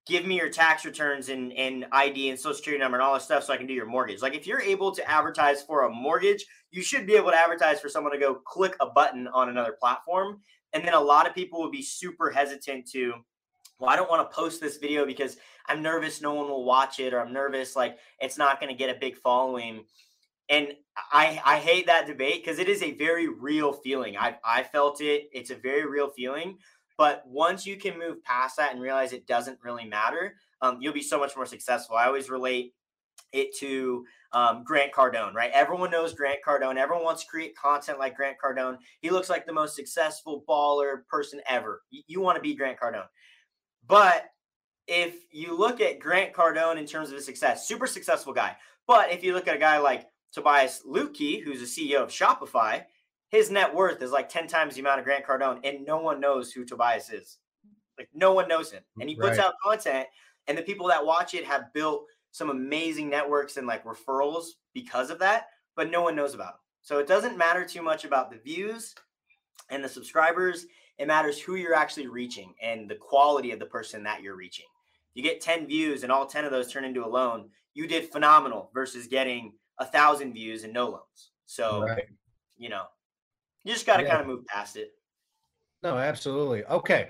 give 0.05 0.25
me 0.25 0.37
your 0.37 0.49
tax 0.49 0.85
returns 0.85 1.29
and, 1.29 1.53
and 1.53 1.85
ID 1.91 2.29
and 2.29 2.39
social 2.39 2.55
security 2.55 2.81
number 2.81 2.97
and 2.97 3.03
all 3.03 3.13
this 3.13 3.23
stuff 3.23 3.43
so 3.43 3.53
I 3.53 3.57
can 3.57 3.67
do 3.67 3.73
your 3.73 3.85
mortgage. 3.85 4.21
Like 4.21 4.35
if 4.35 4.45
you're 4.45 4.61
able 4.61 4.91
to 4.91 5.09
advertise 5.09 5.61
for 5.63 5.85
a 5.85 5.89
mortgage, 5.89 6.45
you 6.71 6.81
should 6.81 7.07
be 7.07 7.15
able 7.15 7.31
to 7.31 7.37
advertise 7.37 7.79
for 7.79 7.89
someone 7.89 8.13
to 8.13 8.19
go 8.19 8.35
click 8.35 8.75
a 8.79 8.87
button 8.87 9.27
on 9.27 9.49
another 9.49 9.75
platform. 9.79 10.41
And 10.73 10.85
then 10.85 10.93
a 10.93 10.99
lot 10.99 11.27
of 11.27 11.35
people 11.35 11.61
would 11.61 11.71
be 11.71 11.81
super 11.81 12.31
hesitant 12.31 12.89
to 12.91 13.13
well, 13.83 13.91
I 13.91 13.97
don't 13.97 14.09
want 14.09 14.29
to 14.29 14.33
post 14.33 14.61
this 14.61 14.77
video 14.77 15.05
because 15.05 15.35
I'm 15.67 15.81
nervous 15.81 16.21
no 16.21 16.33
one 16.33 16.47
will 16.47 16.63
watch 16.63 17.01
it, 17.01 17.13
or 17.13 17.19
I'm 17.19 17.33
nervous 17.33 17.75
like 17.75 17.97
it's 18.21 18.37
not 18.37 18.61
going 18.61 18.69
to 18.71 18.77
get 18.77 18.95
a 18.95 18.97
big 18.97 19.17
following. 19.17 19.83
And 20.49 20.69
I 21.11 21.41
I 21.43 21.57
hate 21.57 21.87
that 21.87 22.07
debate 22.07 22.45
because 22.45 22.59
it 22.59 22.69
is 22.69 22.81
a 22.81 22.93
very 22.93 23.27
real 23.27 23.73
feeling. 23.73 24.15
I 24.15 24.37
I 24.45 24.63
felt 24.63 25.01
it. 25.01 25.23
It's 25.33 25.51
a 25.51 25.55
very 25.55 25.85
real 25.85 26.09
feeling. 26.09 26.59
But 26.97 27.23
once 27.25 27.65
you 27.65 27.75
can 27.75 27.99
move 27.99 28.23
past 28.23 28.55
that 28.55 28.71
and 28.71 28.81
realize 28.81 29.11
it 29.11 29.27
doesn't 29.27 29.59
really 29.61 29.85
matter, 29.85 30.35
um, 30.61 30.77
you'll 30.79 30.93
be 30.93 31.01
so 31.01 31.19
much 31.19 31.35
more 31.35 31.45
successful. 31.45 31.97
I 31.97 32.05
always 32.05 32.29
relate 32.29 32.73
it 33.33 33.53
to 33.57 34.05
um, 34.31 34.63
Grant 34.63 34.93
Cardone, 34.93 35.33
right? 35.33 35.51
Everyone 35.53 35.91
knows 35.91 36.13
Grant 36.13 36.39
Cardone. 36.47 36.77
Everyone 36.77 37.03
wants 37.03 37.23
to 37.23 37.29
create 37.29 37.57
content 37.57 37.99
like 37.99 38.15
Grant 38.15 38.37
Cardone. 38.41 38.77
He 39.01 39.09
looks 39.09 39.29
like 39.29 39.45
the 39.45 39.53
most 39.53 39.75
successful 39.75 40.45
baller 40.47 41.05
person 41.09 41.41
ever. 41.49 41.81
You, 41.89 42.03
you 42.07 42.21
want 42.21 42.37
to 42.37 42.41
be 42.41 42.55
Grant 42.55 42.79
Cardone. 42.79 43.07
But 43.87 44.29
if 44.87 45.15
you 45.31 45.57
look 45.57 45.81
at 45.81 45.99
Grant 45.99 46.33
Cardone 46.33 46.77
in 46.77 46.85
terms 46.85 47.09
of 47.09 47.15
his 47.15 47.25
success, 47.25 47.67
super 47.67 47.87
successful 47.87 48.33
guy. 48.33 48.55
But 48.87 49.11
if 49.11 49.23
you 49.23 49.33
look 49.33 49.47
at 49.47 49.55
a 49.55 49.59
guy 49.59 49.77
like 49.77 50.07
Tobias 50.31 50.81
Lutke, 50.87 51.43
who's 51.43 51.59
the 51.59 51.65
CEO 51.65 52.01
of 52.01 52.09
Shopify, 52.09 52.83
his 53.29 53.49
net 53.49 53.73
worth 53.73 54.01
is 54.01 54.11
like 54.11 54.29
10 54.29 54.47
times 54.47 54.75
the 54.75 54.81
amount 54.81 54.99
of 54.99 55.05
Grant 55.05 55.25
Cardone, 55.25 55.59
and 55.63 55.85
no 55.85 55.97
one 55.97 56.19
knows 56.19 56.51
who 56.51 56.65
Tobias 56.65 57.09
is. 57.09 57.37
Like 57.97 58.09
no 58.13 58.33
one 58.33 58.47
knows 58.47 58.71
him. 58.71 58.83
And 58.99 59.09
he 59.09 59.15
puts 59.15 59.37
right. 59.37 59.47
out 59.47 59.53
content, 59.63 60.07
and 60.47 60.57
the 60.57 60.63
people 60.63 60.87
that 60.87 61.05
watch 61.05 61.33
it 61.33 61.45
have 61.45 61.73
built 61.73 62.05
some 62.31 62.49
amazing 62.49 63.09
networks 63.09 63.57
and 63.57 63.67
like 63.67 63.85
referrals 63.85 64.45
because 64.73 65.09
of 65.09 65.19
that, 65.19 65.47
but 65.75 65.89
no 65.89 66.01
one 66.01 66.15
knows 66.15 66.33
about 66.33 66.53
them. 66.53 66.59
So 66.81 66.99
it 66.99 67.07
doesn't 67.07 67.37
matter 67.37 67.63
too 67.63 67.81
much 67.81 68.05
about 68.05 68.29
the 68.29 68.37
views 68.37 68.93
and 69.69 69.83
the 69.83 69.89
subscribers. 69.89 70.65
It 70.97 71.07
matters 71.07 71.39
who 71.39 71.55
you're 71.55 71.75
actually 71.75 72.07
reaching 72.07 72.53
and 72.61 72.89
the 72.89 72.95
quality 72.95 73.51
of 73.51 73.59
the 73.59 73.65
person 73.65 74.03
that 74.03 74.21
you're 74.21 74.35
reaching. 74.35 74.65
You 75.13 75.23
get 75.23 75.41
10 75.41 75.67
views 75.67 76.03
and 76.03 76.11
all 76.11 76.25
10 76.25 76.45
of 76.45 76.51
those 76.51 76.71
turn 76.71 76.85
into 76.85 77.05
a 77.05 77.07
loan. 77.07 77.49
You 77.73 77.87
did 77.87 78.11
phenomenal 78.11 78.69
versus 78.73 79.07
getting 79.07 79.53
a 79.79 79.85
thousand 79.85 80.33
views 80.33 80.63
and 80.63 80.73
no 80.73 80.89
loans. 80.89 81.31
So, 81.45 81.83
right. 81.83 82.03
you 82.57 82.69
know, 82.69 82.83
you 83.63 83.73
just 83.73 83.85
got 83.85 83.97
to 83.97 84.03
yeah. 84.03 84.09
kind 84.09 84.21
of 84.21 84.27
move 84.27 84.45
past 84.45 84.75
it. 84.75 84.91
No, 85.81 85.97
absolutely. 85.97 86.63
Okay. 86.65 87.09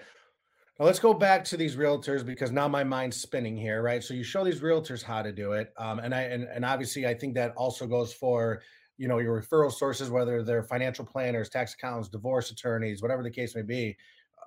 Now 0.80 0.86
let's 0.86 1.00
go 1.00 1.13
back 1.13 1.46
to 1.46 1.58
these 1.58 1.75
realtors 1.75 2.25
because 2.25 2.52
now 2.52 2.68
my 2.68 2.84
mind's 2.84 3.18
spinning 3.18 3.56
here, 3.56 3.84
right? 3.84 4.04
So 4.04 4.13
you 4.13 4.24
show 4.24 4.44
these 4.44 4.62
realtors 4.62 5.04
how 5.04 5.22
to 5.22 5.32
do 5.32 5.52
it, 5.52 5.72
um, 5.78 6.00
and 6.00 6.16
I 6.16 6.24
and, 6.24 6.46
and 6.46 6.66
obviously 6.66 7.06
I 7.06 7.13
think 7.13 7.36
that 7.36 7.54
also 7.56 7.86
goes 7.86 8.12
for 8.12 8.63
you 8.97 9.07
know 9.07 9.19
your 9.19 9.41
referral 9.41 9.71
sources, 9.71 10.09
whether 10.09 10.43
they're 10.43 10.63
financial 10.63 11.05
planners, 11.05 11.50
tax 11.50 11.73
accountants, 11.73 12.09
divorce 12.09 12.51
attorneys, 12.51 13.01
whatever 13.01 13.23
the 13.23 13.31
case 13.31 13.55
may 13.55 13.62
be, 13.62 13.97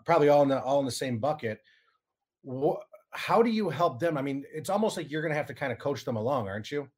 probably 0.04 0.28
all 0.28 0.42
in 0.42 0.48
the 0.48 0.60
all 0.62 0.80
in 0.80 0.86
the 0.86 0.92
same 0.92 1.18
bucket. 1.18 1.60
What, 2.42 2.80
how 3.10 3.42
do 3.42 3.50
you 3.50 3.70
help 3.70 3.98
them? 3.98 4.16
I 4.16 4.22
mean, 4.22 4.44
it's 4.52 4.70
almost 4.70 4.96
like 4.96 5.10
you're 5.10 5.22
going 5.22 5.32
to 5.32 5.36
have 5.36 5.46
to 5.46 5.54
kind 5.54 5.72
of 5.72 5.78
coach 5.78 6.04
them 6.04 6.16
along, 6.16 6.48
aren't 6.48 6.70
you? 6.70 6.88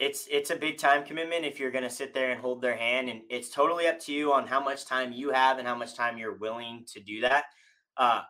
it's 0.00 0.26
it's 0.30 0.50
a 0.50 0.56
big 0.56 0.76
time 0.76 1.04
commitment 1.04 1.44
if 1.44 1.60
you're 1.60 1.70
going 1.70 1.84
to 1.84 1.90
sit 1.90 2.12
there 2.12 2.30
and 2.30 2.40
hold 2.40 2.60
their 2.60 2.76
hand 2.76 3.08
and 3.08 3.20
it's 3.30 3.48
totally 3.48 3.86
up 3.86 3.98
to 4.00 4.12
you 4.12 4.32
on 4.32 4.46
how 4.46 4.62
much 4.62 4.84
time 4.84 5.12
you 5.12 5.30
have 5.30 5.58
and 5.58 5.68
how 5.68 5.74
much 5.74 5.94
time 5.94 6.18
you're 6.18 6.36
willing 6.36 6.84
to 6.86 7.00
do 7.00 7.20
that 7.20 7.44
uh, 7.96 8.20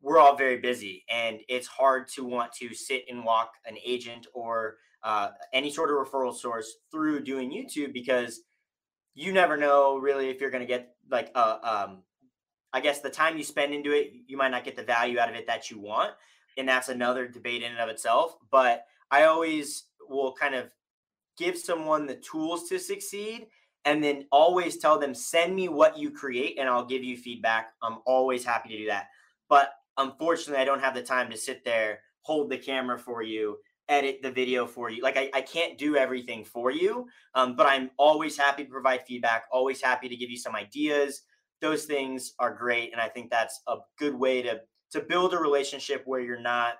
we're 0.00 0.18
all 0.18 0.36
very 0.36 0.58
busy 0.58 1.04
and 1.10 1.40
it's 1.48 1.66
hard 1.66 2.06
to 2.08 2.24
want 2.24 2.52
to 2.52 2.72
sit 2.74 3.04
and 3.08 3.24
walk 3.24 3.52
an 3.66 3.76
agent 3.84 4.26
or 4.32 4.76
uh, 5.04 5.28
any 5.52 5.70
sort 5.70 5.90
of 5.90 5.96
referral 5.96 6.34
source 6.34 6.76
through 6.90 7.22
doing 7.22 7.50
youtube 7.50 7.92
because 7.92 8.40
you 9.14 9.32
never 9.32 9.56
know 9.56 9.98
really 9.98 10.28
if 10.28 10.40
you're 10.40 10.50
going 10.50 10.62
to 10.62 10.66
get 10.66 10.94
like 11.10 11.30
uh, 11.34 11.58
um, 11.62 12.02
i 12.72 12.80
guess 12.80 13.00
the 13.00 13.10
time 13.10 13.36
you 13.36 13.44
spend 13.44 13.74
into 13.74 13.92
it 13.92 14.12
you 14.26 14.36
might 14.36 14.50
not 14.50 14.64
get 14.64 14.76
the 14.76 14.82
value 14.82 15.18
out 15.18 15.28
of 15.28 15.34
it 15.34 15.46
that 15.46 15.70
you 15.70 15.78
want 15.78 16.12
and 16.56 16.68
that's 16.68 16.88
another 16.88 17.26
debate 17.26 17.62
in 17.62 17.72
and 17.72 17.80
of 17.80 17.88
itself 17.88 18.36
but 18.50 18.84
i 19.10 19.24
always 19.24 19.84
will 20.08 20.32
kind 20.32 20.54
of 20.54 20.72
give 21.36 21.56
someone 21.56 22.06
the 22.06 22.16
tools 22.16 22.68
to 22.68 22.78
succeed 22.78 23.46
and 23.84 24.02
then 24.02 24.26
always 24.30 24.76
tell 24.76 24.98
them 24.98 25.14
send 25.14 25.54
me 25.54 25.68
what 25.68 25.98
you 25.98 26.10
create 26.10 26.58
and 26.58 26.68
I'll 26.68 26.84
give 26.84 27.02
you 27.02 27.16
feedback. 27.16 27.72
I'm 27.82 27.98
always 28.06 28.44
happy 28.44 28.68
to 28.70 28.78
do 28.78 28.86
that. 28.86 29.08
But 29.48 29.72
unfortunately, 29.96 30.62
I 30.62 30.64
don't 30.64 30.80
have 30.80 30.94
the 30.94 31.02
time 31.02 31.30
to 31.30 31.36
sit 31.36 31.64
there, 31.64 32.00
hold 32.20 32.50
the 32.50 32.58
camera 32.58 32.98
for 32.98 33.22
you, 33.22 33.58
edit 33.88 34.20
the 34.22 34.30
video 34.30 34.66
for 34.66 34.90
you. 34.90 35.02
Like 35.02 35.16
I, 35.16 35.30
I 35.34 35.40
can't 35.40 35.78
do 35.78 35.96
everything 35.96 36.44
for 36.44 36.70
you. 36.70 37.06
Um, 37.34 37.56
but 37.56 37.66
I'm 37.66 37.90
always 37.98 38.36
happy 38.36 38.64
to 38.64 38.70
provide 38.70 39.06
feedback, 39.06 39.44
always 39.52 39.80
happy 39.82 40.08
to 40.08 40.16
give 40.16 40.30
you 40.30 40.38
some 40.38 40.54
ideas. 40.56 41.22
Those 41.60 41.84
things 41.84 42.34
are 42.38 42.54
great. 42.54 42.92
And 42.92 43.00
I 43.00 43.08
think 43.08 43.30
that's 43.30 43.60
a 43.68 43.76
good 43.98 44.14
way 44.14 44.42
to 44.42 44.60
to 44.92 45.00
build 45.00 45.32
a 45.32 45.38
relationship 45.38 46.02
where 46.04 46.20
you're 46.20 46.40
not 46.40 46.74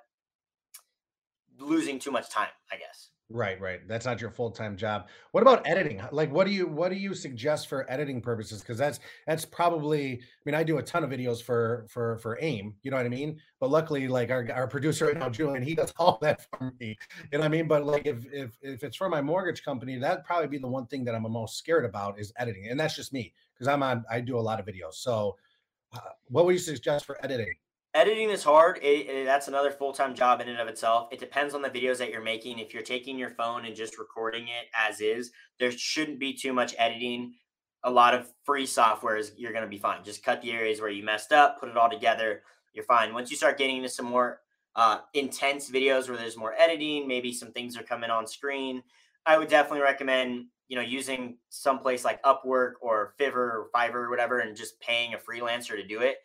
losing 1.58 1.98
too 1.98 2.10
much 2.10 2.30
time, 2.30 2.48
I 2.70 2.76
guess. 2.76 3.11
Right, 3.32 3.58
right. 3.58 3.80
That's 3.88 4.04
not 4.04 4.20
your 4.20 4.30
full-time 4.30 4.76
job. 4.76 5.08
What 5.30 5.42
about 5.42 5.66
editing? 5.66 6.02
Like 6.12 6.30
what 6.30 6.46
do 6.46 6.52
you 6.52 6.66
what 6.66 6.90
do 6.90 6.98
you 6.98 7.14
suggest 7.14 7.66
for 7.66 7.90
editing 7.90 8.20
purposes? 8.20 8.60
Because 8.60 8.76
that's 8.76 9.00
that's 9.26 9.46
probably 9.46 10.20
I 10.20 10.42
mean, 10.44 10.54
I 10.54 10.62
do 10.62 10.76
a 10.76 10.82
ton 10.82 11.02
of 11.02 11.08
videos 11.08 11.42
for 11.42 11.86
for 11.88 12.18
for 12.18 12.38
AIME, 12.42 12.74
you 12.82 12.90
know 12.90 12.98
what 12.98 13.06
I 13.06 13.08
mean? 13.08 13.40
But 13.58 13.70
luckily, 13.70 14.06
like 14.06 14.30
our, 14.30 14.46
our 14.52 14.68
producer 14.68 15.06
right 15.06 15.18
now, 15.18 15.30
Julian, 15.30 15.62
he 15.62 15.74
does 15.74 15.94
all 15.98 16.18
that 16.22 16.46
for 16.50 16.74
me. 16.78 16.98
You 17.32 17.38
know 17.38 17.38
what 17.38 17.46
I 17.46 17.48
mean? 17.48 17.66
But 17.66 17.86
like 17.86 18.06
if 18.06 18.26
if 18.30 18.58
if 18.60 18.84
it's 18.84 18.96
for 18.96 19.08
my 19.08 19.22
mortgage 19.22 19.64
company, 19.64 19.96
that'd 19.96 20.24
probably 20.24 20.48
be 20.48 20.58
the 20.58 20.68
one 20.68 20.86
thing 20.86 21.04
that 21.04 21.14
I'm 21.14 21.22
most 21.22 21.56
scared 21.56 21.86
about 21.86 22.20
is 22.20 22.34
editing. 22.36 22.68
And 22.68 22.78
that's 22.78 22.94
just 22.94 23.14
me 23.14 23.32
because 23.54 23.66
I'm 23.66 23.82
on 23.82 24.04
I 24.10 24.20
do 24.20 24.38
a 24.38 24.40
lot 24.40 24.60
of 24.60 24.66
videos. 24.66 24.94
So 24.94 25.36
uh, 25.94 26.00
what 26.28 26.44
would 26.44 26.52
you 26.52 26.58
suggest 26.58 27.06
for 27.06 27.16
editing? 27.24 27.54
Editing 27.94 28.30
is 28.30 28.42
hard. 28.42 28.78
It, 28.82 29.08
it, 29.08 29.24
that's 29.24 29.48
another 29.48 29.70
full 29.70 29.92
time 29.92 30.14
job 30.14 30.40
in 30.40 30.48
and 30.48 30.58
of 30.58 30.68
itself. 30.68 31.08
It 31.12 31.20
depends 31.20 31.54
on 31.54 31.62
the 31.62 31.70
videos 31.70 31.98
that 31.98 32.10
you're 32.10 32.22
making. 32.22 32.58
If 32.58 32.72
you're 32.72 32.82
taking 32.82 33.18
your 33.18 33.30
phone 33.30 33.64
and 33.64 33.76
just 33.76 33.98
recording 33.98 34.44
it 34.44 34.66
as 34.78 35.00
is, 35.00 35.30
there 35.58 35.70
shouldn't 35.70 36.18
be 36.18 36.34
too 36.34 36.52
much 36.52 36.74
editing. 36.78 37.34
A 37.84 37.90
lot 37.90 38.14
of 38.14 38.30
free 38.44 38.66
software 38.66 39.16
is 39.16 39.32
you're 39.36 39.52
going 39.52 39.64
to 39.64 39.70
be 39.70 39.78
fine. 39.78 40.04
Just 40.04 40.24
cut 40.24 40.40
the 40.40 40.52
areas 40.52 40.80
where 40.80 40.90
you 40.90 41.04
messed 41.04 41.32
up, 41.32 41.60
put 41.60 41.68
it 41.68 41.76
all 41.76 41.90
together. 41.90 42.42
You're 42.72 42.84
fine. 42.84 43.12
Once 43.12 43.30
you 43.30 43.36
start 43.36 43.58
getting 43.58 43.78
into 43.78 43.88
some 43.88 44.06
more 44.06 44.40
uh, 44.76 45.00
intense 45.14 45.70
videos 45.70 46.08
where 46.08 46.16
there's 46.16 46.36
more 46.36 46.54
editing, 46.54 47.06
maybe 47.06 47.32
some 47.32 47.52
things 47.52 47.76
are 47.76 47.82
coming 47.82 48.10
on 48.10 48.26
screen, 48.26 48.82
I 49.26 49.36
would 49.36 49.48
definitely 49.48 49.82
recommend 49.82 50.46
you 50.68 50.76
know 50.76 50.82
using 50.82 51.36
some 51.50 51.80
place 51.80 52.04
like 52.04 52.22
Upwork 52.22 52.72
or 52.80 53.14
Fiverr 53.20 53.34
or 53.34 53.68
Fiverr 53.74 53.94
or 53.94 54.10
whatever, 54.10 54.38
and 54.38 54.56
just 54.56 54.80
paying 54.80 55.12
a 55.12 55.18
freelancer 55.18 55.76
to 55.76 55.86
do 55.86 56.00
it 56.00 56.16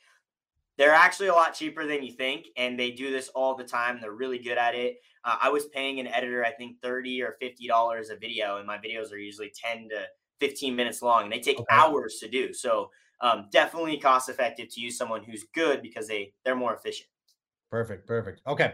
they're 0.77 0.93
actually 0.93 1.27
a 1.27 1.33
lot 1.33 1.53
cheaper 1.53 1.85
than 1.85 2.03
you 2.03 2.11
think, 2.11 2.47
and 2.55 2.79
they 2.79 2.91
do 2.91 3.11
this 3.11 3.29
all 3.29 3.55
the 3.55 3.63
time. 3.63 3.99
They're 3.99 4.11
really 4.11 4.39
good 4.39 4.57
at 4.57 4.75
it. 4.75 4.97
Uh, 5.23 5.37
I 5.41 5.49
was 5.49 5.65
paying 5.65 5.99
an 5.99 6.07
editor, 6.07 6.45
I 6.45 6.51
think, 6.51 6.81
thirty 6.81 7.21
or 7.21 7.35
fifty 7.39 7.67
dollars 7.67 8.09
a 8.09 8.15
video, 8.15 8.57
and 8.57 8.67
my 8.67 8.77
videos 8.77 9.11
are 9.11 9.17
usually 9.17 9.51
ten 9.55 9.89
to 9.89 10.05
fifteen 10.39 10.75
minutes 10.75 11.01
long, 11.01 11.23
and 11.23 11.31
they 11.31 11.39
take 11.39 11.59
okay. 11.59 11.65
hours 11.69 12.17
to 12.21 12.29
do. 12.29 12.53
So 12.53 12.91
um, 13.21 13.47
definitely 13.51 13.97
cost 13.97 14.29
effective 14.29 14.67
to 14.73 14.81
use 14.81 14.97
someone 14.97 15.23
who's 15.23 15.45
good 15.53 15.81
because 15.81 16.07
they 16.07 16.33
they're 16.45 16.55
more 16.55 16.75
efficient. 16.75 17.09
Perfect, 17.71 18.07
perfect. 18.07 18.41
Okay. 18.47 18.73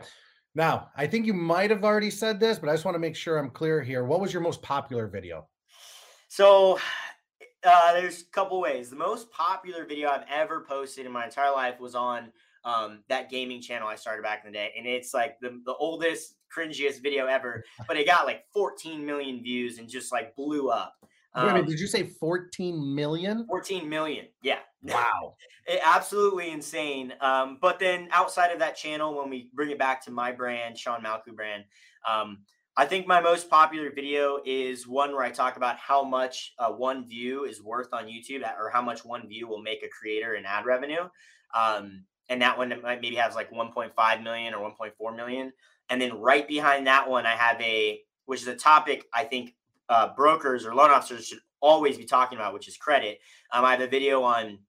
Now, 0.55 0.89
I 0.95 1.07
think 1.07 1.25
you 1.25 1.33
might 1.33 1.71
have 1.71 1.83
already 1.83 2.11
said 2.11 2.39
this, 2.39 2.59
but 2.59 2.69
I 2.69 2.73
just 2.73 2.85
want 2.85 2.93
to 2.93 2.99
make 2.99 3.15
sure 3.15 3.39
I'm 3.39 3.49
clear 3.49 3.81
here. 3.81 4.03
What 4.03 4.21
was 4.21 4.31
your 4.31 4.43
most 4.43 4.61
popular 4.61 5.07
video? 5.07 5.47
So 6.27 6.77
uh, 7.65 7.93
there's 7.93 8.21
a 8.21 8.25
couple 8.25 8.59
ways. 8.59 8.89
The 8.89 8.95
most 8.95 9.31
popular 9.31 9.85
video 9.85 10.09
I've 10.09 10.25
ever 10.31 10.65
posted 10.67 11.05
in 11.05 11.11
my 11.11 11.25
entire 11.25 11.51
life 11.51 11.79
was 11.79 11.95
on 11.95 12.31
um, 12.65 13.03
that 13.09 13.29
gaming 13.29 13.61
channel 13.61 13.87
I 13.87 13.95
started 13.95 14.23
back 14.23 14.43
in 14.45 14.51
the 14.51 14.57
day, 14.57 14.71
and 14.77 14.85
it's 14.85 15.13
like 15.13 15.39
the 15.39 15.61
the 15.65 15.75
oldest, 15.75 16.35
cringiest 16.55 17.01
video 17.01 17.25
ever. 17.25 17.63
But 17.87 17.97
it 17.97 18.07
got 18.07 18.25
like 18.25 18.45
14 18.53 19.05
million 19.05 19.41
views 19.41 19.77
and 19.77 19.89
just 19.89 20.11
like 20.11 20.35
blew 20.35 20.69
up. 20.69 20.95
Um, 21.35 21.45
Wait 21.45 21.49
a 21.49 21.53
minute, 21.53 21.65
um, 21.65 21.71
did 21.71 21.79
you 21.79 21.87
say 21.87 22.03
14 22.03 22.95
million? 22.95 23.45
14 23.47 23.89
million, 23.89 24.27
yeah. 24.41 24.59
Wow, 24.83 25.35
it, 25.65 25.79
absolutely 25.83 26.51
insane. 26.51 27.13
Um, 27.21 27.57
but 27.61 27.79
then 27.79 28.09
outside 28.11 28.51
of 28.51 28.59
that 28.59 28.75
channel, 28.75 29.17
when 29.17 29.29
we 29.29 29.49
bring 29.53 29.69
it 29.69 29.79
back 29.79 30.03
to 30.05 30.11
my 30.11 30.33
brand, 30.33 30.77
Sean 30.77 31.01
Malku 31.01 31.33
brand, 31.33 31.63
um, 32.09 32.39
I 32.75 32.85
think 32.85 33.05
my 33.05 33.21
most 33.21 33.51
popular 33.51 33.91
video 33.93 34.39
is 34.43 34.87
one 34.87 35.11
where 35.11 35.21
I 35.21 35.29
talk 35.29 35.57
about 35.57 35.77
how 35.77 36.03
much 36.03 36.53
uh, 36.57 36.69
one 36.69 37.07
view 37.07 37.45
is 37.45 37.61
worth 37.61 37.93
on 37.93 38.05
YouTube, 38.05 38.41
or 38.59 38.71
how 38.71 38.81
much 38.81 39.05
one 39.05 39.27
view 39.27 39.47
will 39.47 39.61
make 39.61 39.83
a 39.83 39.89
creator 39.89 40.33
in 40.33 40.45
ad 40.45 40.65
revenue. 40.65 41.07
Um, 41.53 42.05
and 42.29 42.41
that 42.41 42.57
one 42.57 42.69
might 42.81 43.01
maybe 43.01 43.15
has 43.17 43.35
like 43.35 43.51
1.5 43.51 44.23
million 44.23 44.55
or 44.55 44.71
1.4 44.71 45.15
million. 45.15 45.53
And 45.89 46.01
then 46.01 46.19
right 46.19 46.47
behind 46.47 46.87
that 46.87 47.07
one, 47.07 47.27
I 47.27 47.35
have 47.35 47.61
a 47.61 47.99
which 48.25 48.41
is 48.41 48.47
a 48.47 48.55
topic 48.55 49.05
I 49.13 49.25
think 49.25 49.53
uh, 49.89 50.15
brokers 50.15 50.65
or 50.65 50.73
loan 50.73 50.89
officers 50.89 51.27
should 51.27 51.39
always 51.59 51.97
be 51.97 52.05
talking 52.05 52.37
about, 52.37 52.53
which 52.53 52.67
is 52.67 52.77
credit. 52.77 53.19
Um, 53.51 53.65
I 53.65 53.71
have 53.71 53.81
a 53.81 53.87
video 53.87 54.23
on 54.23 54.59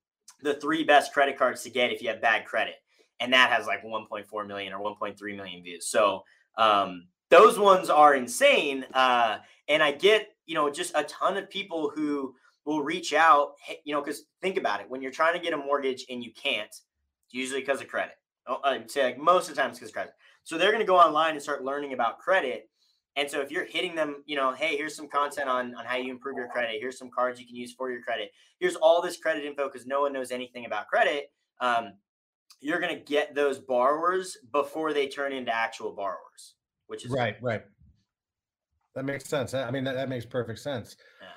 the 0.43 0.55
three 0.55 0.85
best 0.85 1.13
credit 1.13 1.39
cards 1.39 1.63
to 1.63 1.71
get 1.71 1.93
if 1.93 2.03
you 2.03 2.09
have 2.09 2.21
bad 2.21 2.45
credit, 2.45 2.75
and 3.21 3.33
that 3.33 3.51
has 3.51 3.67
like 3.67 3.83
1.4 3.83 4.47
million 4.47 4.73
or 4.75 4.95
1.3 4.95 5.37
million 5.37 5.63
views. 5.63 5.87
So 5.87 6.25
um, 6.59 7.07
those 7.35 7.59
ones 7.59 7.91
are 7.91 8.15
insane. 8.15 8.87
Uh, 8.95 9.39
and 9.69 9.83
I 9.83 9.91
get, 9.91 10.29
you 10.47 10.55
know, 10.55 10.71
just 10.71 10.93
a 10.95 11.03
ton 11.05 11.37
of 11.37 11.51
people 11.51 11.91
who 11.93 12.35
will 12.65 12.83
reach 12.83 13.13
out, 13.13 13.55
you 13.83 13.93
know, 13.93 14.01
because 14.01 14.23
think 14.41 14.57
about 14.57 14.81
it 14.81 14.89
when 14.89 15.03
you're 15.03 15.11
trying 15.11 15.35
to 15.35 15.41
get 15.41 15.53
a 15.53 15.57
mortgage 15.57 16.07
and 16.09 16.23
you 16.23 16.33
can't, 16.33 16.69
it's 16.69 16.85
usually 17.33 17.61
because 17.61 17.81
of 17.81 17.89
credit. 17.89 18.15
Oh, 18.47 18.61
I'd 18.63 18.89
say 18.89 19.03
like 19.05 19.19
most 19.19 19.49
of 19.49 19.57
the 19.57 19.61
times 19.61 19.79
because 19.79 19.91
credit. 19.91 20.13
So 20.45 20.57
they're 20.57 20.71
going 20.71 20.81
to 20.81 20.87
go 20.87 20.97
online 20.97 21.33
and 21.33 21.43
start 21.43 21.65
learning 21.65 21.93
about 21.93 22.19
credit. 22.19 22.69
And 23.17 23.29
so 23.29 23.41
if 23.41 23.51
you're 23.51 23.65
hitting 23.65 23.97
them, 23.97 24.23
you 24.27 24.37
know, 24.37 24.53
hey, 24.53 24.77
here's 24.77 24.95
some 24.95 25.09
content 25.09 25.49
on, 25.49 25.75
on 25.75 25.85
how 25.85 25.97
you 25.97 26.13
improve 26.13 26.37
your 26.37 26.49
credit. 26.49 26.77
Here's 26.79 26.99
some 26.99 27.11
cards 27.11 27.41
you 27.41 27.47
can 27.47 27.57
use 27.57 27.73
for 27.73 27.91
your 27.91 28.03
credit. 28.03 28.31
Here's 28.61 28.77
all 28.77 29.03
this 29.03 29.17
credit 29.17 29.45
info 29.45 29.69
because 29.69 29.87
no 29.87 30.03
one 30.03 30.13
knows 30.13 30.31
anything 30.31 30.67
about 30.67 30.87
credit. 30.87 31.33
Um, 31.61 31.95
you're 32.61 32.81
going 32.81 32.97
to 32.97 33.03
get 33.03 33.35
those 33.35 33.59
borrowers 33.59 34.37
before 34.53 34.93
they 34.93 35.09
turn 35.09 35.33
into 35.33 35.55
actual 35.55 35.93
borrowers 35.93 36.55
which 36.87 37.05
is 37.05 37.11
right, 37.11 37.37
right. 37.43 37.63
That 38.95 39.05
makes 39.05 39.27
sense. 39.27 39.55
I 39.55 39.71
mean, 39.71 39.85
that, 39.85 39.95
that 39.95 40.09
makes 40.09 40.25
perfect 40.25 40.61
sense. 40.61 40.97
Yeah. 41.21 41.29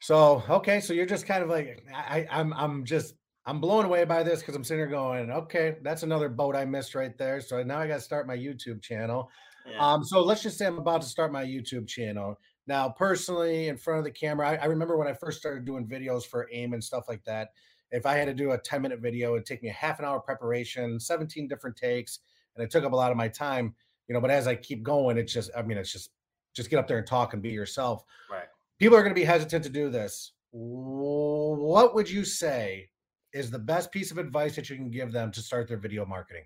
So, 0.00 0.42
okay, 0.48 0.80
so 0.80 0.92
you're 0.92 1.06
just 1.06 1.26
kind 1.26 1.42
of 1.42 1.48
like 1.48 1.84
I, 1.94 2.26
I'm 2.30 2.52
I'm 2.52 2.84
just 2.84 3.14
I'm 3.46 3.60
blown 3.60 3.86
away 3.86 4.04
by 4.04 4.22
this 4.22 4.40
because 4.40 4.54
I'm 4.54 4.62
sitting 4.62 4.80
here 4.80 4.88
going, 4.88 5.30
okay, 5.30 5.76
that's 5.82 6.02
another 6.02 6.28
boat 6.28 6.54
I 6.54 6.64
missed 6.66 6.94
right 6.94 7.16
there. 7.16 7.40
So 7.40 7.62
now 7.62 7.78
I 7.78 7.86
got 7.88 7.94
to 7.94 8.00
start 8.00 8.26
my 8.26 8.36
YouTube 8.36 8.82
channel. 8.82 9.30
Yeah. 9.66 9.78
Um, 9.78 10.04
so 10.04 10.20
let's 10.20 10.42
just 10.42 10.58
say 10.58 10.66
I'm 10.66 10.78
about 10.78 11.00
to 11.02 11.08
start 11.08 11.32
my 11.32 11.44
YouTube 11.44 11.88
channel. 11.88 12.38
Now, 12.66 12.90
personally, 12.90 13.68
in 13.68 13.78
front 13.78 13.98
of 13.98 14.04
the 14.04 14.10
camera, 14.10 14.50
I, 14.50 14.56
I, 14.56 14.64
remember 14.66 14.98
when 14.98 15.08
I 15.08 15.14
first 15.14 15.38
started 15.38 15.64
doing 15.64 15.86
videos 15.86 16.26
for 16.26 16.46
AIME 16.52 16.74
and 16.74 16.84
stuff 16.84 17.04
like 17.08 17.24
that. 17.24 17.48
If 17.90 18.04
I 18.04 18.14
had 18.14 18.26
to 18.26 18.34
do 18.34 18.50
a 18.50 18.58
10 18.58 18.82
minute 18.82 19.00
video, 19.00 19.32
it'd 19.32 19.46
take 19.46 19.62
me 19.62 19.70
a 19.70 19.72
half 19.72 19.98
an 19.98 20.04
hour 20.04 20.20
preparation, 20.20 21.00
17 21.00 21.48
different 21.48 21.76
takes, 21.76 22.18
and 22.54 22.62
it 22.62 22.70
took 22.70 22.84
up 22.84 22.92
a 22.92 22.96
lot 22.96 23.10
of 23.10 23.16
my 23.16 23.28
time 23.28 23.74
you 24.08 24.14
know, 24.14 24.20
but 24.20 24.30
as 24.30 24.46
I 24.46 24.54
keep 24.54 24.82
going, 24.82 25.18
it's 25.18 25.32
just, 25.32 25.50
I 25.56 25.62
mean, 25.62 25.78
it's 25.78 25.92
just, 25.92 26.10
just 26.54 26.70
get 26.70 26.78
up 26.78 26.88
there 26.88 26.98
and 26.98 27.06
talk 27.06 27.34
and 27.34 27.42
be 27.42 27.50
yourself. 27.50 28.04
Right. 28.30 28.46
People 28.78 28.96
are 28.96 29.02
going 29.02 29.14
to 29.14 29.20
be 29.20 29.24
hesitant 29.24 29.64
to 29.64 29.70
do 29.70 29.90
this. 29.90 30.32
What 30.50 31.94
would 31.94 32.08
you 32.08 32.24
say 32.24 32.88
is 33.32 33.50
the 33.50 33.58
best 33.58 33.92
piece 33.92 34.10
of 34.10 34.18
advice 34.18 34.56
that 34.56 34.70
you 34.70 34.76
can 34.76 34.90
give 34.90 35.12
them 35.12 35.30
to 35.32 35.40
start 35.40 35.68
their 35.68 35.76
video 35.76 36.06
marketing? 36.06 36.44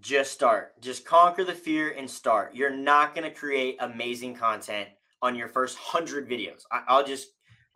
Just 0.00 0.32
start. 0.32 0.80
Just 0.80 1.04
conquer 1.04 1.44
the 1.44 1.54
fear 1.54 1.90
and 1.90 2.10
start. 2.10 2.54
You're 2.54 2.74
not 2.74 3.14
going 3.14 3.28
to 3.28 3.34
create 3.34 3.76
amazing 3.80 4.34
content 4.34 4.88
on 5.22 5.34
your 5.34 5.48
first 5.48 5.76
100 5.76 6.28
videos. 6.28 6.62
I, 6.70 6.96
will 6.96 7.06
just 7.06 7.28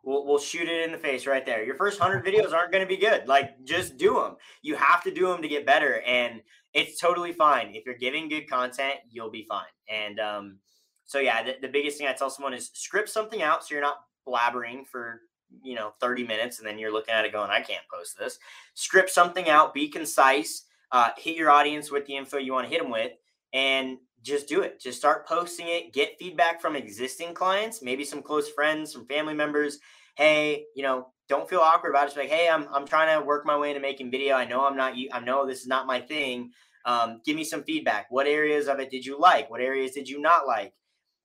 we'll, 0.05 0.27
we'll 0.27 0.38
shoot 0.38 0.68
it 0.68 0.85
in 0.85 0.92
the 0.92 0.98
face 0.98 1.27
right 1.27 1.44
there. 1.44 1.64
Your 1.64 1.77
first 1.77 2.01
100 2.01 2.24
videos 2.27 2.53
aren't 2.53 2.72
going 2.72 2.85
to 2.85 2.88
be 2.88 3.01
good. 3.01 3.27
Like 3.27 3.64
just 3.64 3.96
do 3.96 4.14
them. 4.14 4.37
You 4.62 4.77
have 4.77 5.03
to 5.05 5.11
do 5.11 5.27
them 5.29 5.42
to 5.42 5.48
get 5.48 5.66
better 5.66 6.01
and 6.03 6.42
it's 6.78 7.00
totally 7.00 7.32
fine. 7.32 7.74
If 7.74 7.84
you're 7.86 7.96
giving 7.96 8.28
good 8.28 8.48
content, 8.48 8.94
you'll 9.10 9.30
be 9.30 9.46
fine. 9.48 9.66
And 9.88 10.20
um 10.20 10.58
so 11.06 11.18
yeah, 11.18 11.42
the, 11.42 11.56
the 11.62 11.68
biggest 11.68 11.98
thing 11.98 12.06
I 12.06 12.12
tell 12.12 12.30
someone 12.30 12.54
is 12.54 12.70
script 12.74 13.08
something 13.08 13.42
out 13.42 13.64
so 13.64 13.74
you're 13.74 13.82
not 13.82 14.00
blabbering 14.26 14.86
for 14.86 15.22
you 15.62 15.74
know 15.74 15.92
30 16.00 16.26
minutes 16.26 16.58
and 16.58 16.68
then 16.68 16.78
you're 16.78 16.92
looking 16.92 17.14
at 17.14 17.24
it 17.24 17.32
going 17.32 17.48
i 17.48 17.62
can't 17.62 17.80
post 17.90 18.18
this 18.18 18.38
script 18.74 19.08
something 19.08 19.48
out 19.48 19.72
be 19.72 19.88
concise 19.88 20.66
uh, 20.92 21.08
hit 21.16 21.36
your 21.36 21.50
audience 21.50 21.90
with 21.90 22.04
the 22.04 22.14
info 22.14 22.36
you 22.36 22.52
want 22.52 22.66
to 22.66 22.70
hit 22.70 22.82
them 22.82 22.90
with 22.90 23.12
and 23.54 23.96
just 24.22 24.48
do 24.48 24.62
it. 24.62 24.80
Just 24.80 24.98
start 24.98 25.26
posting 25.26 25.68
it, 25.68 25.92
get 25.92 26.18
feedback 26.18 26.60
from 26.60 26.76
existing 26.76 27.34
clients, 27.34 27.82
maybe 27.82 28.04
some 28.04 28.22
close 28.22 28.48
friends, 28.50 28.92
some 28.92 29.06
family 29.06 29.34
members. 29.34 29.78
Hey, 30.16 30.64
you 30.74 30.82
know, 30.82 31.08
don't 31.28 31.48
feel 31.48 31.60
awkward 31.60 31.90
about 31.90 32.04
it. 32.04 32.06
Just 32.08 32.16
like, 32.16 32.30
hey, 32.30 32.48
I'm 32.48 32.66
I'm 32.72 32.86
trying 32.86 33.18
to 33.18 33.24
work 33.24 33.46
my 33.46 33.56
way 33.56 33.70
into 33.70 33.80
making 33.80 34.10
video. 34.10 34.34
I 34.34 34.44
know 34.44 34.66
I'm 34.66 34.76
not. 34.76 34.94
I 35.12 35.20
know 35.20 35.46
this 35.46 35.60
is 35.60 35.66
not 35.66 35.86
my 35.86 36.00
thing. 36.00 36.50
Um, 36.88 37.20
give 37.22 37.37
me 37.37 37.44
some 37.44 37.64
feedback. 37.64 38.07
What 38.09 38.27
areas 38.27 38.66
of 38.66 38.81
it 38.81 38.90
did 38.90 39.05
you 39.05 39.20
like? 39.20 39.51
What 39.51 39.61
areas 39.61 39.92
did 39.92 40.09
you 40.09 40.18
not 40.18 40.46
like? 40.46 40.72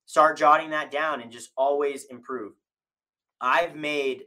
Start 0.06 0.38
jotting 0.38 0.72
that 0.72 0.92
down 0.92 1.22
and 1.22 1.32
just 1.32 1.52
always 1.56 2.04
improve. 2.06 2.52
I've 3.40 3.74
made 3.74 4.24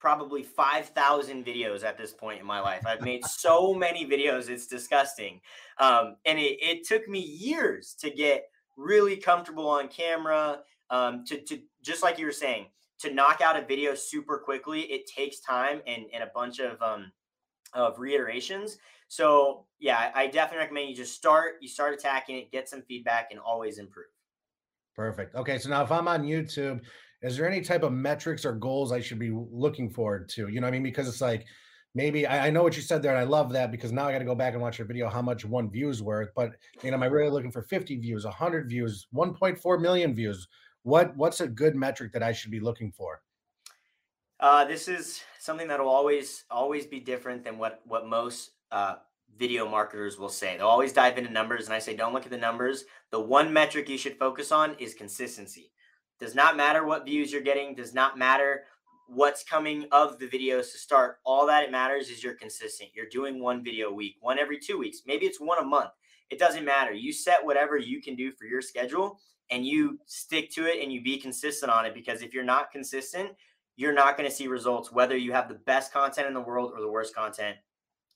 probably 0.00 0.42
5,000 0.42 1.46
videos 1.46 1.84
at 1.84 1.96
this 1.96 2.12
point 2.12 2.40
in 2.40 2.46
my 2.46 2.58
life. 2.58 2.84
I've 2.88 3.02
made 3.02 3.24
so 3.26 3.72
many 3.72 4.04
videos, 4.04 4.48
it's 4.48 4.66
disgusting. 4.66 5.40
Um, 5.78 6.16
and 6.26 6.40
it, 6.40 6.58
it, 6.60 6.84
took 6.88 7.06
me 7.08 7.20
years 7.20 7.94
to 8.00 8.10
get 8.10 8.46
really 8.76 9.16
comfortable 9.16 9.68
on 9.68 9.86
camera, 9.86 10.60
um, 10.90 11.24
to, 11.26 11.40
to 11.42 11.60
just 11.82 12.02
like 12.02 12.18
you 12.18 12.26
were 12.26 12.32
saying, 12.32 12.66
to 12.98 13.14
knock 13.14 13.40
out 13.40 13.56
a 13.56 13.64
video 13.64 13.94
super 13.94 14.38
quickly. 14.38 14.80
It 14.80 15.06
takes 15.06 15.38
time 15.38 15.82
and, 15.86 16.06
and 16.12 16.24
a 16.24 16.30
bunch 16.34 16.58
of, 16.58 16.82
um, 16.82 17.12
of 17.74 18.00
reiterations. 18.00 18.76
So 19.10 19.66
yeah, 19.80 20.12
I 20.14 20.28
definitely 20.28 20.58
recommend 20.58 20.88
you 20.88 20.94
just 20.94 21.14
start, 21.14 21.54
you 21.60 21.66
start 21.66 21.94
attacking 21.94 22.36
it, 22.36 22.52
get 22.52 22.68
some 22.68 22.82
feedback 22.82 23.32
and 23.32 23.40
always 23.40 23.78
improve. 23.78 24.06
Perfect. 24.94 25.34
Okay. 25.34 25.58
So 25.58 25.68
now 25.68 25.82
if 25.82 25.90
I'm 25.90 26.06
on 26.06 26.22
YouTube, 26.22 26.80
is 27.20 27.36
there 27.36 27.50
any 27.50 27.60
type 27.60 27.82
of 27.82 27.92
metrics 27.92 28.44
or 28.44 28.52
goals 28.52 28.92
I 28.92 29.00
should 29.00 29.18
be 29.18 29.32
looking 29.32 29.90
forward 29.90 30.28
to? 30.30 30.46
You 30.46 30.60
know, 30.60 30.68
I 30.68 30.70
mean, 30.70 30.84
because 30.84 31.08
it's 31.08 31.20
like 31.20 31.44
maybe 31.92 32.24
I, 32.24 32.46
I, 32.46 32.50
know 32.50 32.62
what 32.62 32.76
you 32.76 32.82
said 32.82 33.02
there, 33.02 33.10
and 33.10 33.18
I 33.18 33.24
love 33.24 33.52
that 33.52 33.72
because 33.72 33.90
now 33.90 34.06
I 34.06 34.12
got 34.12 34.20
to 34.20 34.24
go 34.24 34.36
back 34.36 34.52
and 34.52 34.62
watch 34.62 34.78
your 34.78 34.86
video 34.86 35.08
how 35.08 35.22
much 35.22 35.44
one 35.44 35.68
view 35.68 35.88
is 35.88 36.04
worth. 36.04 36.30
But 36.36 36.52
you 36.84 36.92
know, 36.92 36.96
am 36.96 37.02
I 37.02 37.06
really 37.06 37.30
looking 37.30 37.50
for 37.50 37.62
50 37.62 37.96
views, 37.96 38.24
100 38.24 38.68
views, 38.68 39.08
1.4 39.12 39.80
million 39.80 40.14
views? 40.14 40.46
What 40.84 41.16
what's 41.16 41.40
a 41.40 41.48
good 41.48 41.74
metric 41.74 42.12
that 42.12 42.22
I 42.22 42.30
should 42.30 42.52
be 42.52 42.60
looking 42.60 42.92
for? 42.92 43.22
Uh, 44.38 44.64
this 44.64 44.86
is 44.86 45.20
something 45.40 45.66
that 45.66 45.80
will 45.80 45.88
always 45.88 46.44
always 46.48 46.86
be 46.86 47.00
different 47.00 47.42
than 47.42 47.58
what 47.58 47.80
what 47.86 48.06
most 48.06 48.52
uh, 48.72 48.96
video 49.38 49.68
marketers 49.68 50.18
will 50.18 50.28
say. 50.28 50.56
They'll 50.56 50.66
always 50.66 50.92
dive 50.92 51.18
into 51.18 51.30
numbers, 51.30 51.66
and 51.66 51.74
I 51.74 51.78
say, 51.78 51.96
don't 51.96 52.12
look 52.12 52.24
at 52.24 52.30
the 52.30 52.38
numbers. 52.38 52.84
The 53.10 53.20
one 53.20 53.52
metric 53.52 53.88
you 53.88 53.98
should 53.98 54.18
focus 54.18 54.52
on 54.52 54.76
is 54.78 54.94
consistency. 54.94 55.72
Does 56.18 56.34
not 56.34 56.56
matter 56.56 56.84
what 56.84 57.06
views 57.06 57.32
you're 57.32 57.40
getting, 57.40 57.74
does 57.74 57.94
not 57.94 58.18
matter 58.18 58.64
what's 59.12 59.42
coming 59.42 59.86
of 59.90 60.18
the 60.18 60.28
videos 60.28 60.70
to 60.72 60.78
start. 60.78 61.16
All 61.24 61.46
that 61.46 61.64
it 61.64 61.72
matters 61.72 62.10
is 62.10 62.22
you're 62.22 62.34
consistent. 62.34 62.90
You're 62.94 63.08
doing 63.08 63.42
one 63.42 63.64
video 63.64 63.88
a 63.88 63.94
week, 63.94 64.16
one 64.20 64.38
every 64.38 64.58
two 64.58 64.78
weeks. 64.78 65.02
Maybe 65.06 65.26
it's 65.26 65.40
one 65.40 65.58
a 65.58 65.64
month. 65.64 65.90
It 66.30 66.38
doesn't 66.38 66.64
matter. 66.64 66.92
You 66.92 67.12
set 67.12 67.44
whatever 67.44 67.76
you 67.76 68.00
can 68.00 68.14
do 68.14 68.30
for 68.30 68.44
your 68.44 68.62
schedule 68.62 69.18
and 69.50 69.66
you 69.66 69.98
stick 70.06 70.50
to 70.52 70.66
it 70.66 70.80
and 70.80 70.92
you 70.92 71.02
be 71.02 71.18
consistent 71.18 71.72
on 71.72 71.86
it 71.86 71.94
because 71.94 72.22
if 72.22 72.32
you're 72.32 72.44
not 72.44 72.70
consistent, 72.70 73.30
you're 73.76 73.92
not 73.92 74.16
going 74.16 74.28
to 74.28 74.34
see 74.34 74.46
results 74.46 74.92
whether 74.92 75.16
you 75.16 75.32
have 75.32 75.48
the 75.48 75.54
best 75.54 75.92
content 75.92 76.28
in 76.28 76.34
the 76.34 76.40
world 76.40 76.72
or 76.72 76.80
the 76.80 76.90
worst 76.90 77.14
content. 77.14 77.56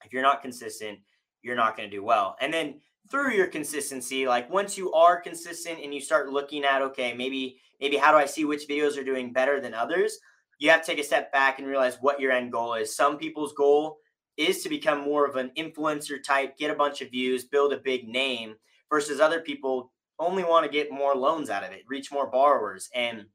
If 0.04 0.12
you're 0.12 0.22
not 0.22 0.42
consistent, 0.42 0.98
you're 1.42 1.56
not 1.56 1.76
going 1.76 1.88
to 1.88 1.96
do 1.96 2.02
well. 2.02 2.36
And 2.40 2.52
then 2.52 2.80
through 3.10 3.32
your 3.32 3.46
consistency, 3.46 4.26
like 4.26 4.50
once 4.50 4.78
you 4.78 4.92
are 4.92 5.20
consistent 5.20 5.80
and 5.82 5.94
you 5.94 6.00
start 6.00 6.30
looking 6.30 6.64
at, 6.64 6.82
okay, 6.82 7.12
maybe 7.14 7.58
maybe 7.80 7.96
how 7.96 8.12
do 8.12 8.18
I 8.18 8.26
see 8.26 8.44
which 8.44 8.68
videos 8.68 8.98
are 8.98 9.04
doing 9.04 9.32
better 9.32 9.60
than 9.60 9.74
others? 9.74 10.18
You 10.58 10.70
have 10.70 10.80
to 10.80 10.86
take 10.86 11.00
a 11.00 11.04
step 11.04 11.32
back 11.32 11.58
and 11.58 11.68
realize 11.68 11.98
what 12.00 12.20
your 12.20 12.32
end 12.32 12.52
goal 12.52 12.74
is. 12.74 12.96
Some 12.96 13.18
people's 13.18 13.52
goal 13.52 13.98
is 14.36 14.62
to 14.62 14.68
become 14.68 15.00
more 15.00 15.26
of 15.26 15.36
an 15.36 15.50
influencer 15.56 16.22
type, 16.22 16.56
get 16.56 16.70
a 16.70 16.74
bunch 16.74 17.00
of 17.00 17.10
views, 17.10 17.44
build 17.44 17.72
a 17.72 17.78
big 17.78 18.08
name, 18.08 18.54
versus 18.90 19.20
other 19.20 19.40
people 19.40 19.92
only 20.18 20.44
want 20.44 20.64
to 20.64 20.72
get 20.72 20.92
more 20.92 21.14
loans 21.14 21.50
out 21.50 21.64
of 21.64 21.72
it, 21.72 21.82
reach 21.88 22.12
more 22.12 22.30
borrowers. 22.30 22.88
And 22.94 23.26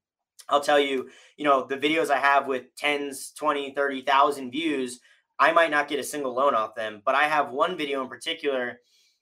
I'll 0.48 0.62
tell 0.62 0.80
you, 0.80 1.10
you 1.38 1.44
know, 1.44 1.66
the 1.66 1.78
videos 1.78 2.10
I 2.10 2.18
have 2.18 2.48
with 2.48 2.76
tens, 2.76 3.32
20, 3.38 3.74
30,000 3.74 4.52
views, 4.52 5.00
I 5.40 5.52
might 5.52 5.72
not 5.72 5.88
get 5.88 6.00
a 6.00 6.04
single 6.04 6.34
loan 6.34 6.54
off 6.54 6.76
them, 6.76 7.02
but 7.06 7.16
I 7.16 7.24
have 7.24 7.52
one 7.52 7.78
video 7.78 8.02
in 8.02 8.10
particular. 8.10 8.80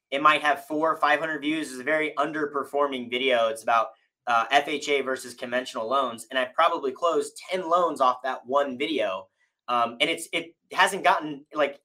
It 0.10 0.22
might 0.22 0.42
have 0.42 0.66
four 0.66 0.94
or 0.94 0.98
500 0.98 1.42
views. 1.42 1.72
It's 1.72 1.80
a 1.80 1.84
very 1.84 2.14
underperforming 2.18 3.10
video. 3.10 3.50
It's 3.50 3.64
about 3.64 3.90
uh, 4.28 4.46
FHA 4.52 5.06
versus 5.06 5.34
conventional 5.34 5.90
loans, 5.90 6.28
and 6.30 6.38
I 6.38 6.46
probably 6.46 6.92
closed 6.92 7.40
ten 7.50 7.68
loans 7.68 8.02
off 8.02 8.18
that 8.24 8.46
one 8.46 8.78
video. 8.78 9.28
Um, 9.70 9.98
and 10.02 10.10
it's 10.10 10.28
it 10.34 10.54
hasn't 10.74 11.04
gotten 11.04 11.46
like 11.54 11.80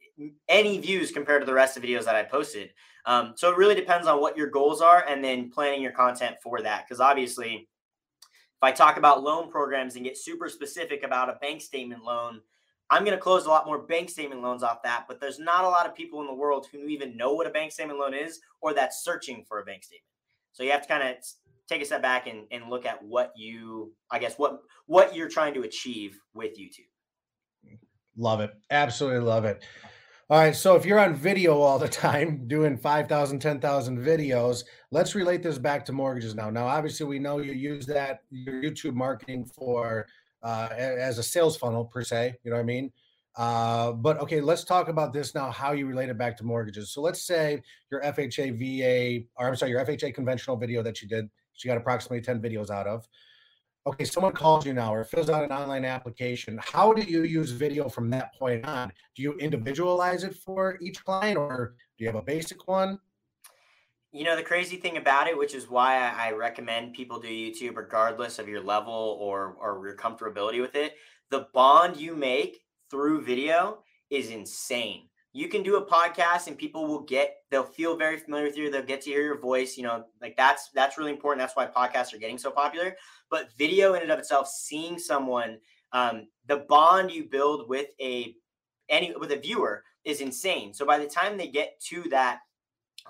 any 0.48 0.78
views 0.78 1.12
compared 1.12 1.42
to 1.42 1.46
the 1.46 1.54
rest 1.54 1.76
of 1.76 1.82
the 1.82 1.88
videos 1.88 2.04
that 2.04 2.16
I 2.16 2.24
posted. 2.24 2.70
Um, 3.06 3.32
so 3.36 3.50
it 3.50 3.56
really 3.56 3.74
depends 3.74 4.06
on 4.06 4.20
what 4.20 4.36
your 4.36 4.48
goals 4.48 4.80
are, 4.80 5.04
and 5.08 5.22
then 5.22 5.50
planning 5.50 5.82
your 5.82 5.92
content 5.92 6.36
for 6.42 6.60
that. 6.62 6.84
Because 6.84 7.00
obviously, 7.00 7.68
if 8.24 8.62
I 8.62 8.72
talk 8.72 8.96
about 8.96 9.22
loan 9.22 9.50
programs 9.50 9.94
and 9.94 10.04
get 10.04 10.18
super 10.18 10.48
specific 10.48 11.04
about 11.04 11.30
a 11.30 11.38
bank 11.40 11.62
statement 11.62 12.02
loan, 12.02 12.40
I'm 12.92 13.04
going 13.04 13.16
to 13.16 13.22
close 13.22 13.46
a 13.46 13.48
lot 13.48 13.64
more 13.64 13.78
bank 13.78 14.10
statement 14.10 14.42
loans 14.42 14.62
off 14.62 14.82
that. 14.82 15.06
But 15.08 15.18
there's 15.18 15.38
not 15.38 15.64
a 15.64 15.68
lot 15.68 15.86
of 15.86 15.94
people 15.94 16.20
in 16.20 16.26
the 16.26 16.34
world 16.34 16.68
who 16.70 16.86
even 16.88 17.16
know 17.16 17.32
what 17.32 17.46
a 17.46 17.50
bank 17.50 17.72
statement 17.72 17.98
loan 17.98 18.12
is 18.12 18.40
or 18.60 18.74
that's 18.74 19.02
searching 19.02 19.44
for 19.48 19.60
a 19.60 19.64
bank 19.64 19.82
statement. 19.82 20.04
So 20.52 20.62
you 20.62 20.70
have 20.72 20.82
to 20.82 20.88
kind 20.88 21.08
of 21.08 21.16
take 21.68 21.82
a 21.82 21.84
step 21.86 22.02
back 22.02 22.26
and, 22.26 22.44
and 22.50 22.68
look 22.68 22.84
at 22.84 23.02
what 23.02 23.32
you 23.36 23.92
i 24.10 24.18
guess 24.18 24.34
what 24.36 24.60
what 24.86 25.14
you're 25.14 25.28
trying 25.28 25.54
to 25.54 25.62
achieve 25.62 26.18
with 26.34 26.58
youtube 26.58 26.88
love 28.16 28.40
it 28.40 28.50
absolutely 28.70 29.20
love 29.20 29.44
it 29.44 29.62
all 30.28 30.38
right 30.38 30.56
so 30.56 30.76
if 30.76 30.84
you're 30.84 30.98
on 30.98 31.14
video 31.14 31.58
all 31.60 31.78
the 31.78 31.88
time 32.06 32.46
doing 32.46 32.76
5000 32.76 33.38
10000 33.38 33.98
videos 33.98 34.64
let's 34.90 35.14
relate 35.14 35.42
this 35.42 35.58
back 35.58 35.84
to 35.86 35.92
mortgages 35.92 36.34
now 36.34 36.50
now 36.50 36.66
obviously 36.66 37.06
we 37.06 37.18
know 37.18 37.38
you 37.38 37.52
use 37.52 37.86
that 37.86 38.20
your 38.30 38.62
youtube 38.62 38.94
marketing 38.94 39.44
for 39.44 40.06
uh, 40.42 40.68
as 40.72 41.18
a 41.18 41.22
sales 41.22 41.56
funnel 41.56 41.84
per 41.84 42.02
se 42.02 42.34
you 42.42 42.50
know 42.50 42.56
what 42.56 42.62
i 42.62 42.64
mean 42.64 42.92
uh, 43.36 43.92
but 43.92 44.20
okay, 44.20 44.40
let's 44.40 44.64
talk 44.64 44.88
about 44.88 45.12
this 45.12 45.34
now. 45.34 45.50
How 45.50 45.72
you 45.72 45.86
relate 45.86 46.10
it 46.10 46.18
back 46.18 46.36
to 46.38 46.44
mortgages. 46.44 46.90
So 46.90 47.00
let's 47.00 47.22
say 47.22 47.62
your 47.90 48.02
FHA 48.02 48.58
VA, 48.58 49.26
or 49.36 49.48
I'm 49.48 49.56
sorry, 49.56 49.70
your 49.70 49.84
FHA 49.84 50.14
conventional 50.14 50.56
video 50.56 50.82
that 50.82 51.00
you 51.00 51.08
did, 51.08 51.30
she 51.54 51.68
got 51.68 51.78
approximately 51.78 52.20
10 52.20 52.40
videos 52.40 52.70
out 52.70 52.86
of. 52.86 53.08
Okay, 53.84 54.04
someone 54.04 54.32
calls 54.32 54.64
you 54.64 54.74
now 54.74 54.94
or 54.94 55.02
fills 55.02 55.28
out 55.28 55.42
an 55.42 55.50
online 55.50 55.84
application. 55.84 56.58
How 56.62 56.92
do 56.92 57.02
you 57.02 57.24
use 57.24 57.50
video 57.50 57.88
from 57.88 58.10
that 58.10 58.34
point 58.34 58.64
on? 58.64 58.92
Do 59.16 59.22
you 59.22 59.32
individualize 59.34 60.22
it 60.24 60.36
for 60.36 60.78
each 60.80 61.04
client 61.04 61.36
or 61.36 61.74
do 61.98 62.04
you 62.04 62.08
have 62.08 62.16
a 62.16 62.22
basic 62.22 62.68
one? 62.68 62.98
You 64.14 64.24
know, 64.24 64.36
the 64.36 64.42
crazy 64.42 64.76
thing 64.76 64.98
about 64.98 65.26
it, 65.26 65.38
which 65.38 65.54
is 65.54 65.70
why 65.70 65.96
I 65.96 66.32
recommend 66.32 66.92
people 66.92 67.18
do 67.18 67.28
YouTube 67.28 67.76
regardless 67.76 68.38
of 68.38 68.46
your 68.46 68.60
level 68.60 69.16
or, 69.18 69.56
or 69.58 69.86
your 69.86 69.96
comfortability 69.96 70.60
with 70.60 70.74
it, 70.74 70.96
the 71.30 71.46
bond 71.54 71.96
you 71.96 72.14
make 72.14 72.60
through 72.90 73.24
video 73.24 73.78
is 74.10 74.28
insane. 74.28 75.08
You 75.32 75.48
can 75.48 75.62
do 75.62 75.76
a 75.76 75.86
podcast 75.86 76.46
and 76.46 76.58
people 76.58 76.86
will 76.86 77.00
get 77.00 77.36
they'll 77.50 77.62
feel 77.62 77.96
very 77.96 78.18
familiar 78.18 78.44
with 78.44 78.58
you, 78.58 78.70
they'll 78.70 78.82
get 78.82 79.00
to 79.02 79.10
hear 79.10 79.22
your 79.22 79.40
voice, 79.40 79.78
you 79.78 79.82
know, 79.82 80.04
like 80.20 80.36
that's 80.36 80.68
that's 80.74 80.98
really 80.98 81.10
important. 81.10 81.40
That's 81.40 81.56
why 81.56 81.66
podcasts 81.66 82.12
are 82.12 82.18
getting 82.18 82.36
so 82.36 82.50
popular. 82.50 82.94
But 83.30 83.48
video 83.56 83.94
in 83.94 84.02
and 84.02 84.10
of 84.10 84.18
itself, 84.18 84.46
seeing 84.46 84.98
someone, 84.98 85.56
um, 85.92 86.28
the 86.48 86.66
bond 86.68 87.10
you 87.10 87.30
build 87.30 87.66
with 87.66 87.88
a 87.98 88.34
any 88.90 89.14
with 89.16 89.32
a 89.32 89.38
viewer 89.38 89.84
is 90.04 90.20
insane. 90.20 90.74
So 90.74 90.84
by 90.84 90.98
the 90.98 91.06
time 91.06 91.38
they 91.38 91.48
get 91.48 91.80
to 91.88 92.02
that 92.10 92.40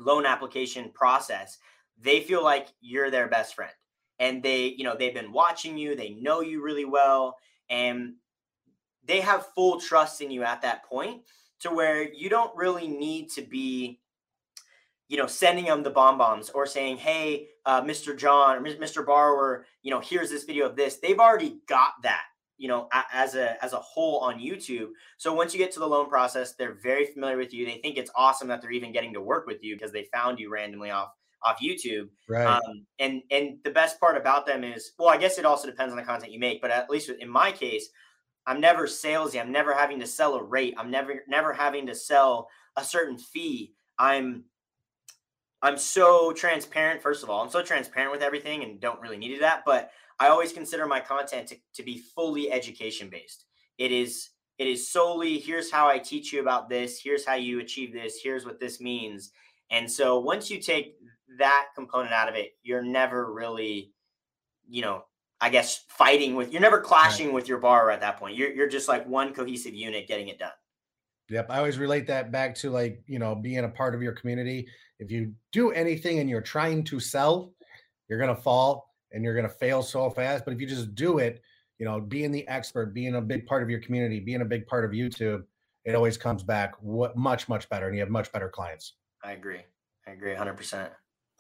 loan 0.01 0.27
application 0.27 0.91
process, 0.93 1.59
they 2.01 2.21
feel 2.21 2.43
like 2.43 2.69
you're 2.81 3.11
their 3.11 3.29
best 3.29 3.55
friend. 3.55 3.73
And 4.19 4.43
they, 4.43 4.67
you 4.77 4.85
know, 4.85 4.97
they've 4.97 5.15
been 5.15 5.33
watching 5.33 5.77
you, 5.77 5.97
they 5.97 6.11
know 6.11 6.41
you 6.41 6.63
really 6.63 6.85
well, 6.85 7.39
and 7.69 8.15
they 9.05 9.21
have 9.21 9.53
full 9.55 9.81
trust 9.81 10.21
in 10.21 10.31
you 10.31 10.45
at 10.45 10.63
that 10.63 10.85
point 10.85 11.23
to 11.61 11.71
where 11.71 12.03
you 12.13 12.29
don't 12.29 12.55
really 12.57 12.89
need 12.89 13.31
to 13.31 13.43
be 13.43 14.01
you 15.13 15.19
know, 15.19 15.27
sending 15.27 15.67
them 15.67 15.83
the 15.83 15.91
BombBombs 15.91 16.51
or 16.55 16.65
saying, 16.65 16.97
"Hey, 16.97 17.49
uh, 17.67 17.83
Mr. 17.83 18.17
John 18.17 18.57
or 18.57 18.61
Mr. 18.63 19.05
Borrower, 19.05 19.67
you 19.83 19.91
know, 19.91 20.01
here's 20.01 20.31
this 20.31 20.45
video 20.45 20.65
of 20.65 20.75
this." 20.75 20.97
They've 20.97 21.19
already 21.19 21.61
got 21.67 22.01
that, 22.03 22.25
you 22.63 22.69
know, 22.69 22.89
as 23.13 23.35
a 23.35 23.63
as 23.63 23.73
a 23.73 23.79
whole 23.79 24.21
on 24.21 24.39
YouTube. 24.39 24.91
So 25.17 25.35
once 25.35 25.53
you 25.53 25.59
get 25.59 25.73
to 25.73 25.81
the 25.81 25.89
loan 25.89 26.09
process, 26.09 26.55
they're 26.55 26.79
very 26.81 27.07
familiar 27.07 27.37
with 27.37 27.53
you. 27.53 27.67
They 27.67 27.81
think 27.83 27.97
it's 27.97 28.13
awesome 28.15 28.47
that 28.47 28.63
they're 28.63 28.71
even 28.71 28.93
getting 28.93 29.13
to 29.15 29.21
work 29.21 29.49
with 29.49 29.65
you 29.65 29.75
because 29.75 29.91
they 29.91 30.07
found 30.13 30.39
you 30.39 30.49
randomly 30.49 30.93
off 30.93 31.09
off 31.43 31.59
YouTube. 31.59 32.11
Right. 32.29 32.47
Um, 32.47 32.87
and 33.01 33.23
and 33.33 33.59
the 33.65 33.73
best 33.73 33.99
part 33.99 34.17
about 34.17 34.47
them 34.47 34.63
is, 34.63 34.93
well, 34.97 35.09
I 35.09 35.17
guess 35.17 35.39
it 35.39 35.45
also 35.45 35.67
depends 35.67 35.91
on 35.91 35.97
the 35.97 36.05
content 36.05 36.31
you 36.31 36.39
make, 36.39 36.63
but 36.63 36.71
at 36.71 36.89
least 36.89 37.11
in 37.11 37.29
my 37.29 37.51
case, 37.51 37.89
I'm 38.47 38.61
never 38.61 38.87
salesy. 38.87 39.41
I'm 39.41 39.51
never 39.51 39.75
having 39.75 39.99
to 39.99 40.07
sell 40.07 40.37
a 40.37 40.43
rate. 40.45 40.77
I'm 40.79 40.93
never 40.93 41.25
never 41.27 41.53
having 41.53 41.89
to 41.89 41.97
sell 41.97 42.49
a 42.77 42.85
certain 42.85 43.19
fee. 43.19 43.73
I'm 43.99 44.45
I'm 45.63 45.79
so 45.79 46.33
transparent. 46.33 47.03
First 47.03 47.25
of 47.25 47.31
all, 47.31 47.43
I'm 47.43 47.51
so 47.51 47.65
transparent 47.65 48.13
with 48.13 48.23
everything 48.23 48.63
and 48.63 48.81
don't 48.81 49.01
really 49.01 49.19
need 49.19 49.43
that. 49.43 49.65
But 49.67 49.91
I 50.21 50.29
always 50.29 50.53
consider 50.53 50.87
my 50.87 51.01
content 51.01 51.49
to, 51.49 51.57
to 51.75 51.83
be 51.83 51.99
fully 51.99 52.51
education 52.51 53.09
based. 53.09 53.45
It 53.79 53.93
is 53.93 54.31
it 54.59 54.67
is 54.67 54.89
solely 54.89 55.39
here's 55.39 55.71
how 55.71 55.89
I 55.89 55.99
teach 55.99 56.33
you 56.33 56.41
about 56.41 56.69
this. 56.69 57.01
Here's 57.03 57.25
how 57.25 57.35
you 57.35 57.61
achieve 57.61 57.93
this. 57.93 58.21
Here's 58.23 58.45
what 58.45 58.61
this 58.61 58.81
means. 58.81 59.33
And 59.71 59.91
so 59.91 60.21
once 60.21 60.51
you 60.51 60.61
take 60.61 60.97
that 61.39 61.69
component 61.75 62.13
out 62.13 62.29
of 62.29 62.35
it, 62.35 62.53
you're 62.63 62.83
never 62.83 63.33
really, 63.33 63.93
you 64.69 64.83
know, 64.83 65.05
I 65.41 65.49
guess 65.49 65.85
fighting 65.89 66.37
with. 66.37 66.53
You're 66.53 66.61
never 66.61 66.81
clashing 66.81 67.27
right. 67.27 67.35
with 67.35 67.49
your 67.49 67.59
borrower 67.59 67.91
at 67.91 68.01
that 68.01 68.19
point. 68.19 68.37
You're 68.37 68.53
you're 68.53 68.69
just 68.69 68.89
like 68.89 69.07
one 69.09 69.33
cohesive 69.33 69.75
unit 69.75 70.07
getting 70.07 70.29
it 70.29 70.39
done. 70.39 70.53
Yep. 71.31 71.51
I 71.51 71.59
always 71.59 71.79
relate 71.79 72.07
that 72.09 72.31
back 72.31 72.55
to 72.57 72.71
like, 72.71 73.03
you 73.07 73.19
know, 73.19 73.35
being 73.35 73.65
a 73.65 73.69
part 73.69 73.95
of 73.95 74.03
your 74.03 74.13
community. 74.13 74.69
If 74.99 75.11
you 75.11 75.33
do 75.51 75.71
anything 75.71 76.19
and 76.19 76.29
you're 76.29 76.43
trying 76.43 76.85
to 76.85 77.01
sell, 77.01 77.55
you're 78.09 78.19
going 78.19 78.35
to 78.35 78.41
fall 78.41 78.92
and 79.13 79.25
you're 79.25 79.35
going 79.35 79.49
to 79.49 79.55
fail 79.55 79.83
so 79.83 80.11
fast. 80.11 80.45
But 80.45 80.55
if 80.55 80.61
you 80.61 80.67
just 80.67 80.95
do 80.95 81.19
it, 81.19 81.43
you 81.79 81.87
know, 81.87 82.01
being 82.01 82.31
the 82.31 82.47
expert, 82.49 82.95
being 82.95 83.17
a 83.17 83.21
big 83.21 83.47
part 83.47 83.63
of 83.63 83.71
your 83.71 83.81
community, 83.81 84.21
being 84.21 84.43
a 84.43 84.47
big 84.47 84.67
part 84.67 84.85
of 84.85 84.93
YouTube, 84.93 85.43
it 85.85 85.95
always 85.95 86.17
comes 86.17 86.43
back 86.43 86.75
what 86.81 87.17
much, 87.17 87.49
much 87.49 87.69
better. 87.69 87.87
And 87.87 87.95
you 87.95 88.01
have 88.01 88.11
much 88.11 88.31
better 88.33 88.49
clients. 88.49 88.95
I 89.25 89.33
agree. 89.33 89.61
I 90.07 90.13
agree 90.13 90.35
100%. 90.35 90.91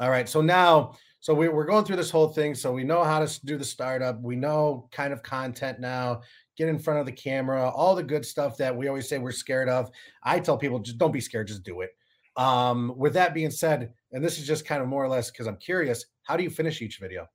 All 0.01 0.11
right. 0.11 0.29
So 0.29 0.41
now, 0.41 0.95
so 1.21 1.33
we, 1.33 1.49
we're 1.49 1.67
going 1.67 1.85
through 1.85 1.97
this 1.97 2.11
whole 2.11 2.29
thing. 2.29 2.55
So 2.55 2.73
we 2.73 2.83
know 2.83 3.05
how 3.05 3.25
to 3.25 3.47
do 3.47 3.57
the 3.57 3.65
startup. 3.65 4.21
We 4.21 4.35
know 4.35 4.89
kind 4.91 5.13
of 5.13 5.23
content 5.23 5.79
now 5.79 6.23
get 6.57 6.69
in 6.69 6.79
front 6.79 7.01
of 7.01 7.07
the 7.07 7.13
camera, 7.13 7.69
all 7.71 7.95
the 7.95 8.03
good 8.03 8.25
stuff 8.25 8.57
that 8.59 8.77
we 8.77 8.89
always 8.89 9.09
say 9.09 9.19
we're 9.19 9.33
scared 9.33 9.69
of. 9.69 9.91
I 10.23 10.39
tell 10.41 10.59
people 10.59 10.79
just 10.79 10.99
don't 10.99 11.13
be 11.13 11.21
scared, 11.21 11.49
just 11.49 11.63
do 11.63 11.81
it. 11.81 11.91
Um, 12.37 12.93
with 12.97 13.15
that 13.15 13.35
being 13.35 13.51
said, 13.51 13.93
and 14.13 14.25
this 14.25 14.39
is 14.39 14.47
just 14.47 14.67
kind 14.67 14.83
of 14.83 14.89
more 14.89 15.05
or 15.05 15.09
less 15.09 15.31
because 15.31 15.47
I'm 15.47 15.57
curious, 15.57 16.07
how 16.25 16.37
do 16.37 16.43
you 16.43 16.51
finish 16.51 16.83
each 16.83 16.99
video? 16.99 17.27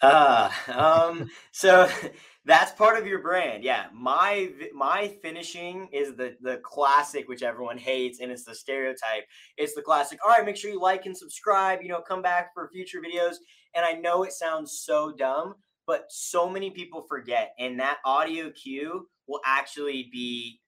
Uh, 0.00 0.50
um, 0.74 1.30
so 1.52 1.88
that's 2.44 2.72
part 2.72 2.98
of 2.98 3.06
your 3.06 3.20
brand. 3.20 3.62
Yeah. 3.62 3.86
My, 3.92 4.50
my 4.74 5.08
finishing 5.22 5.88
is 5.92 6.16
the, 6.16 6.36
the 6.40 6.58
classic, 6.58 7.28
which 7.28 7.42
everyone 7.42 7.78
hates. 7.78 8.20
And 8.20 8.30
it's 8.30 8.44
the 8.44 8.54
stereotype. 8.54 9.24
It's 9.56 9.74
the 9.74 9.82
classic. 9.82 10.18
All 10.24 10.30
right, 10.30 10.44
make 10.44 10.56
sure 10.56 10.70
you 10.70 10.80
like 10.80 11.06
and 11.06 11.16
subscribe, 11.16 11.82
you 11.82 11.88
know, 11.88 12.00
come 12.00 12.22
back 12.22 12.54
for 12.54 12.68
future 12.72 13.00
videos. 13.00 13.36
And 13.74 13.84
I 13.84 13.92
know 13.92 14.22
it 14.22 14.32
sounds 14.32 14.78
so 14.78 15.12
dumb, 15.12 15.54
but 15.86 16.06
so 16.08 16.48
many 16.48 16.70
people 16.70 17.02
forget. 17.02 17.54
And 17.58 17.78
that 17.80 17.98
audio 18.04 18.50
cue 18.50 19.08
will 19.26 19.40
actually 19.44 20.08
be 20.10 20.60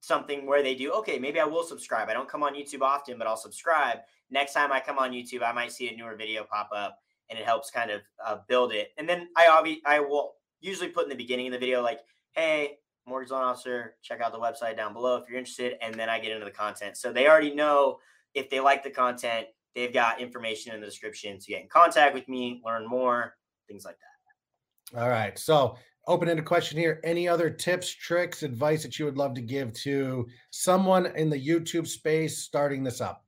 something 0.00 0.46
where 0.46 0.62
they 0.62 0.74
do, 0.74 0.92
okay, 0.92 1.18
maybe 1.18 1.40
I 1.40 1.44
will 1.44 1.64
subscribe. 1.64 2.08
I 2.08 2.12
don't 2.12 2.28
come 2.28 2.42
on 2.42 2.54
YouTube 2.54 2.80
often, 2.80 3.18
but 3.18 3.26
I'll 3.26 3.36
subscribe. 3.36 3.98
Next 4.30 4.54
time 4.54 4.72
I 4.72 4.80
come 4.80 4.98
on 4.98 5.10
YouTube, 5.10 5.42
I 5.42 5.52
might 5.52 5.72
see 5.72 5.88
a 5.88 5.96
newer 5.96 6.14
video 6.16 6.44
pop 6.44 6.70
up 6.74 6.98
and 7.30 7.38
it 7.38 7.44
helps 7.44 7.70
kind 7.70 7.90
of 7.90 8.02
uh, 8.24 8.38
build 8.48 8.72
it. 8.72 8.88
And 8.98 9.08
then 9.08 9.28
I 9.36 9.48
obviously, 9.48 9.82
I 9.86 10.00
will 10.00 10.34
usually 10.60 10.88
put 10.88 11.04
in 11.04 11.08
the 11.08 11.16
beginning 11.16 11.46
of 11.46 11.52
the 11.52 11.58
video, 11.58 11.82
like, 11.82 12.00
hey, 12.32 12.78
mortgage 13.06 13.30
loan 13.30 13.44
officer, 13.44 13.94
check 14.02 14.20
out 14.20 14.32
the 14.32 14.38
website 14.38 14.76
down 14.76 14.92
below 14.92 15.16
if 15.16 15.28
you're 15.28 15.38
interested. 15.38 15.74
And 15.80 15.94
then 15.94 16.08
I 16.08 16.18
get 16.18 16.32
into 16.32 16.44
the 16.44 16.50
content. 16.50 16.96
So 16.96 17.12
they 17.12 17.28
already 17.28 17.54
know 17.54 17.98
if 18.34 18.50
they 18.50 18.60
like 18.60 18.82
the 18.82 18.90
content, 18.90 19.46
they've 19.74 19.92
got 19.92 20.20
information 20.20 20.74
in 20.74 20.80
the 20.80 20.86
description 20.86 21.38
to 21.38 21.46
get 21.46 21.62
in 21.62 21.68
contact 21.68 22.14
with 22.14 22.28
me, 22.28 22.60
learn 22.64 22.86
more, 22.86 23.36
things 23.68 23.84
like 23.84 23.96
that. 23.96 25.00
All 25.00 25.08
right. 25.08 25.38
So, 25.38 25.76
open 26.06 26.28
ended 26.28 26.44
question 26.44 26.78
here. 26.78 27.00
Any 27.02 27.26
other 27.28 27.50
tips, 27.50 27.90
tricks, 27.92 28.42
advice 28.42 28.82
that 28.82 28.98
you 28.98 29.04
would 29.04 29.18
love 29.18 29.34
to 29.34 29.40
give 29.40 29.72
to 29.74 30.26
someone 30.50 31.06
in 31.16 31.28
the 31.28 31.40
YouTube 31.40 31.88
space 31.88 32.38
starting 32.38 32.84
this 32.84 33.00
up? 33.00 33.24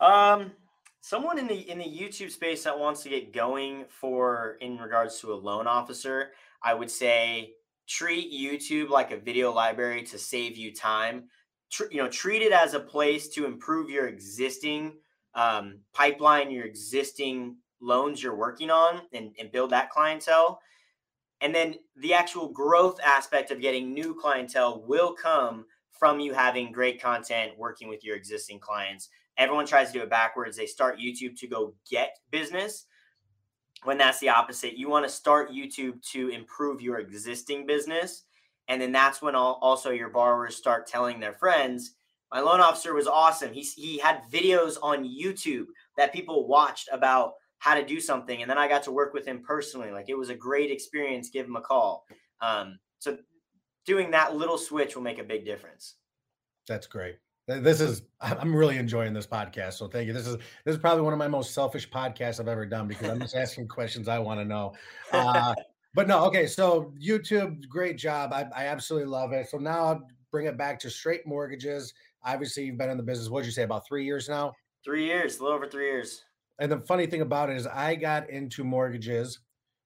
Um, 0.00 0.52
someone 1.04 1.38
in 1.38 1.46
the 1.46 1.70
in 1.70 1.76
the 1.76 1.84
YouTube 1.84 2.30
space 2.30 2.64
that 2.64 2.78
wants 2.78 3.02
to 3.02 3.10
get 3.10 3.30
going 3.30 3.84
for 3.90 4.56
in 4.62 4.78
regards 4.78 5.20
to 5.20 5.34
a 5.34 5.36
loan 5.36 5.66
officer, 5.66 6.30
I 6.62 6.72
would 6.72 6.90
say 6.90 7.52
treat 7.86 8.32
YouTube 8.32 8.88
like 8.88 9.10
a 9.10 9.18
video 9.18 9.52
library 9.52 10.02
to 10.04 10.18
save 10.18 10.56
you 10.56 10.74
time. 10.74 11.24
Tr- 11.70 11.90
you 11.90 11.98
know, 11.98 12.08
treat 12.08 12.40
it 12.40 12.52
as 12.52 12.72
a 12.72 12.80
place 12.80 13.28
to 13.30 13.44
improve 13.44 13.90
your 13.90 14.06
existing 14.08 14.94
um, 15.34 15.80
pipeline, 15.92 16.50
your 16.50 16.64
existing 16.64 17.56
loans 17.82 18.22
you're 18.22 18.34
working 18.34 18.70
on 18.70 19.02
and, 19.12 19.32
and 19.38 19.52
build 19.52 19.70
that 19.70 19.90
clientele. 19.90 20.58
And 21.42 21.54
then 21.54 21.74
the 21.96 22.14
actual 22.14 22.48
growth 22.48 22.98
aspect 23.04 23.50
of 23.50 23.60
getting 23.60 23.92
new 23.92 24.14
clientele 24.14 24.82
will 24.86 25.12
come 25.12 25.66
from 25.90 26.18
you 26.18 26.32
having 26.32 26.72
great 26.72 27.02
content 27.02 27.58
working 27.58 27.88
with 27.88 28.02
your 28.02 28.16
existing 28.16 28.58
clients. 28.58 29.10
Everyone 29.36 29.66
tries 29.66 29.88
to 29.88 29.98
do 29.98 30.02
it 30.02 30.10
backwards. 30.10 30.56
They 30.56 30.66
start 30.66 30.98
YouTube 30.98 31.38
to 31.40 31.46
go 31.46 31.74
get 31.90 32.16
business 32.30 32.86
when 33.84 33.98
that's 33.98 34.18
the 34.20 34.28
opposite. 34.28 34.76
You 34.76 34.88
want 34.88 35.04
to 35.04 35.12
start 35.12 35.50
YouTube 35.50 36.02
to 36.12 36.28
improve 36.28 36.80
your 36.80 36.98
existing 36.98 37.66
business. 37.66 38.24
And 38.68 38.80
then 38.80 38.92
that's 38.92 39.20
when 39.20 39.34
all, 39.34 39.58
also 39.60 39.90
your 39.90 40.08
borrowers 40.08 40.56
start 40.56 40.86
telling 40.86 41.20
their 41.20 41.34
friends, 41.34 41.96
my 42.32 42.40
loan 42.40 42.60
officer 42.60 42.94
was 42.94 43.06
awesome. 43.06 43.52
He, 43.52 43.60
he 43.60 43.98
had 43.98 44.22
videos 44.32 44.76
on 44.82 45.04
YouTube 45.04 45.66
that 45.96 46.12
people 46.12 46.48
watched 46.48 46.88
about 46.90 47.34
how 47.58 47.74
to 47.74 47.84
do 47.84 48.00
something. 48.00 48.42
And 48.42 48.50
then 48.50 48.58
I 48.58 48.68
got 48.68 48.82
to 48.84 48.92
work 48.92 49.14
with 49.14 49.26
him 49.26 49.42
personally. 49.42 49.90
Like 49.90 50.08
it 50.08 50.18
was 50.18 50.30
a 50.30 50.34
great 50.34 50.70
experience. 50.70 51.30
Give 51.30 51.46
him 51.46 51.56
a 51.56 51.60
call. 51.60 52.04
Um, 52.40 52.78
so 52.98 53.18
doing 53.86 54.10
that 54.10 54.36
little 54.36 54.58
switch 54.58 54.96
will 54.96 55.02
make 55.02 55.18
a 55.18 55.24
big 55.24 55.44
difference. 55.44 55.96
That's 56.66 56.86
great. 56.86 57.16
This 57.46 57.80
is 57.80 58.02
I'm 58.20 58.54
really 58.54 58.76
enjoying 58.76 59.12
this 59.12 59.26
podcast. 59.26 59.74
So 59.74 59.88
thank 59.88 60.06
you. 60.06 60.12
This 60.12 60.26
is 60.26 60.36
this 60.64 60.74
is 60.74 60.78
probably 60.78 61.02
one 61.02 61.12
of 61.12 61.18
my 61.18 61.28
most 61.28 61.54
selfish 61.54 61.88
podcasts 61.90 62.40
I've 62.40 62.48
ever 62.48 62.66
done 62.66 62.88
because 62.88 63.08
I'm 63.08 63.20
just 63.20 63.36
asking 63.36 63.68
questions 63.68 64.08
I 64.08 64.18
want 64.18 64.40
to 64.40 64.44
know. 64.44 64.74
Uh, 65.12 65.54
but 65.94 66.08
no, 66.08 66.24
okay. 66.26 66.46
So 66.46 66.92
YouTube, 67.00 67.68
great 67.68 67.96
job. 67.96 68.32
I, 68.32 68.46
I 68.54 68.66
absolutely 68.66 69.08
love 69.08 69.32
it. 69.32 69.48
So 69.48 69.58
now 69.58 69.84
I'll 69.84 70.08
bring 70.30 70.46
it 70.46 70.58
back 70.58 70.78
to 70.80 70.90
straight 70.90 71.26
mortgages. 71.26 71.94
Obviously, 72.24 72.64
you've 72.64 72.78
been 72.78 72.90
in 72.90 72.96
the 72.96 73.02
business. 73.02 73.28
What'd 73.28 73.46
you 73.46 73.52
say 73.52 73.62
about 73.62 73.86
three 73.86 74.04
years 74.04 74.28
now? 74.28 74.52
Three 74.84 75.04
years, 75.04 75.38
a 75.38 75.42
little 75.42 75.56
over 75.56 75.68
three 75.68 75.86
years 75.86 76.24
and 76.58 76.70
the 76.70 76.78
funny 76.80 77.06
thing 77.06 77.20
about 77.20 77.50
it 77.50 77.56
is 77.56 77.66
I 77.66 77.94
got 77.94 78.30
into 78.30 78.64
mortgages 78.64 79.40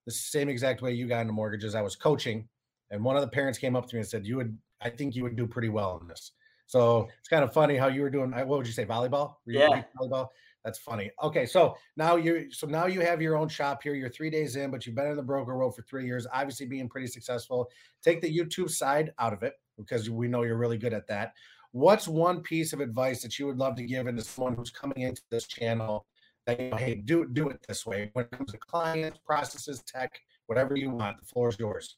the 0.06 0.12
same 0.12 0.48
exact 0.48 0.82
way 0.82 0.92
you 0.92 1.06
got 1.06 1.20
into 1.20 1.32
mortgages. 1.32 1.74
I 1.74 1.82
was 1.82 1.96
coaching, 1.96 2.48
and 2.90 3.04
one 3.04 3.16
of 3.16 3.22
the 3.22 3.28
parents 3.28 3.58
came 3.58 3.76
up 3.76 3.88
to 3.88 3.96
me 3.96 4.00
and 4.00 4.08
said, 4.08 4.26
"You 4.26 4.36
would, 4.36 4.56
I 4.80 4.90
think 4.90 5.14
you 5.14 5.22
would 5.22 5.36
do 5.36 5.46
pretty 5.46 5.68
well 5.68 5.98
in 6.00 6.08
this." 6.08 6.32
So 6.68 7.08
it's 7.18 7.28
kind 7.28 7.42
of 7.42 7.52
funny 7.52 7.76
how 7.76 7.88
you 7.88 8.02
were 8.02 8.10
doing. 8.10 8.32
Uh, 8.32 8.44
what 8.44 8.58
would 8.58 8.66
you 8.66 8.74
say, 8.74 8.84
volleyball? 8.84 9.36
yeah, 9.46 9.82
volleyball. 9.98 10.28
That's 10.64 10.78
funny. 10.78 11.10
Okay, 11.22 11.46
so 11.46 11.76
now 11.96 12.16
you, 12.16 12.52
so 12.52 12.66
now 12.66 12.86
you 12.86 13.00
have 13.00 13.22
your 13.22 13.36
own 13.36 13.48
shop 13.48 13.82
here. 13.82 13.94
You're 13.94 14.10
three 14.10 14.28
days 14.28 14.56
in, 14.56 14.70
but 14.70 14.84
you've 14.84 14.94
been 14.94 15.06
in 15.06 15.16
the 15.16 15.22
broker 15.22 15.56
world 15.56 15.74
for 15.74 15.80
three 15.82 16.04
years. 16.04 16.26
Obviously, 16.32 16.66
being 16.66 16.88
pretty 16.88 17.06
successful. 17.06 17.70
Take 18.02 18.20
the 18.20 18.38
YouTube 18.38 18.68
side 18.70 19.12
out 19.18 19.32
of 19.32 19.42
it 19.42 19.54
because 19.78 20.10
we 20.10 20.28
know 20.28 20.42
you're 20.42 20.58
really 20.58 20.76
good 20.76 20.92
at 20.92 21.06
that. 21.06 21.32
What's 21.72 22.06
one 22.06 22.42
piece 22.42 22.74
of 22.74 22.80
advice 22.80 23.22
that 23.22 23.38
you 23.38 23.46
would 23.46 23.56
love 23.56 23.76
to 23.76 23.82
give 23.82 24.06
into 24.06 24.22
someone 24.22 24.54
who's 24.54 24.70
coming 24.70 25.00
into 25.00 25.22
this 25.30 25.46
channel 25.46 26.06
that 26.46 26.60
you 26.60 26.68
know, 26.68 26.76
hey, 26.76 26.96
do 26.96 27.26
do 27.32 27.48
it 27.48 27.64
this 27.66 27.86
way. 27.86 28.10
When 28.12 28.26
it 28.26 28.30
comes 28.32 28.52
to 28.52 28.58
clients, 28.58 29.20
processes, 29.24 29.82
tech, 29.86 30.20
whatever 30.46 30.76
you 30.76 30.90
want, 30.90 31.18
the 31.18 31.26
floor 31.26 31.48
is 31.48 31.58
yours. 31.58 31.96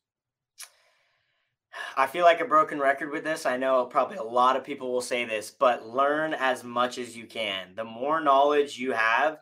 I 1.97 2.07
feel 2.07 2.25
like 2.25 2.41
a 2.41 2.47
broken 2.47 2.79
record 2.79 3.11
with 3.11 3.25
this. 3.25 3.47
I 3.47 3.57
know 3.57 3.85
probably 3.87 4.17
a 4.17 4.23
lot 4.23 4.57
of 4.57 4.65
people 4.65 4.93
will 4.93 5.01
say 5.01 5.25
this, 5.25 5.51
but 5.51 5.87
learn 5.87 6.35
as 6.35 6.65
much 6.65 6.99
as 6.99 7.17
you 7.17 7.27
can. 7.27 7.75
The 7.75 7.85
more 7.85 8.21
knowledge 8.21 8.79
you 8.79 8.93
have, 8.93 9.39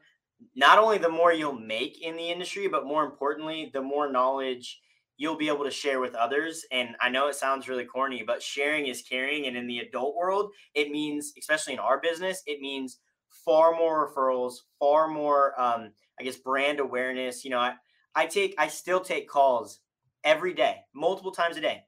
not 0.55 0.79
only 0.79 0.99
the 0.99 1.09
more 1.09 1.33
you'll 1.33 1.59
make 1.59 2.03
in 2.03 2.17
the 2.17 2.31
industry, 2.31 2.69
but 2.69 2.87
more 2.87 3.05
importantly, 3.05 3.71
the 3.73 3.83
more 3.83 4.11
knowledge 4.11 4.81
you'll 5.17 5.37
be 5.37 5.49
able 5.49 5.64
to 5.64 5.71
share 5.71 6.01
with 6.01 6.14
others. 6.14 6.64
And 6.71 6.91
I 7.01 7.09
know 7.09 7.29
it 7.29 7.35
sounds 7.35 7.69
really 7.69 7.85
corny, 7.85 8.23
but 8.25 8.43
sharing 8.43 8.87
is 8.87 9.03
caring. 9.03 9.47
And 9.47 9.57
in 9.57 9.67
the 9.67 9.81
adult 9.81 10.14
world, 10.14 10.53
it 10.75 10.91
means, 10.91 11.33
especially 11.38 11.73
in 11.73 11.81
our 11.81 12.01
business, 12.01 12.43
it 12.47 12.61
means 12.61 12.99
far 13.29 13.73
more 13.73 14.09
referrals, 14.09 14.55
far 14.79 15.09
more, 15.09 15.61
um, 15.61 15.91
I 16.21 16.23
guess, 16.23 16.37
brand 16.37 16.79
awareness. 16.79 17.45
You 17.45 17.51
know, 17.51 17.59
I, 17.59 17.75
I 18.14 18.27
take, 18.27 18.55
I 18.59 18.69
still 18.69 19.01
take 19.01 19.29
calls 19.29 19.81
every 20.23 20.55
day, 20.55 20.77
multiple 20.95 21.33
times 21.33 21.57
a 21.57 21.61
day 21.61 21.85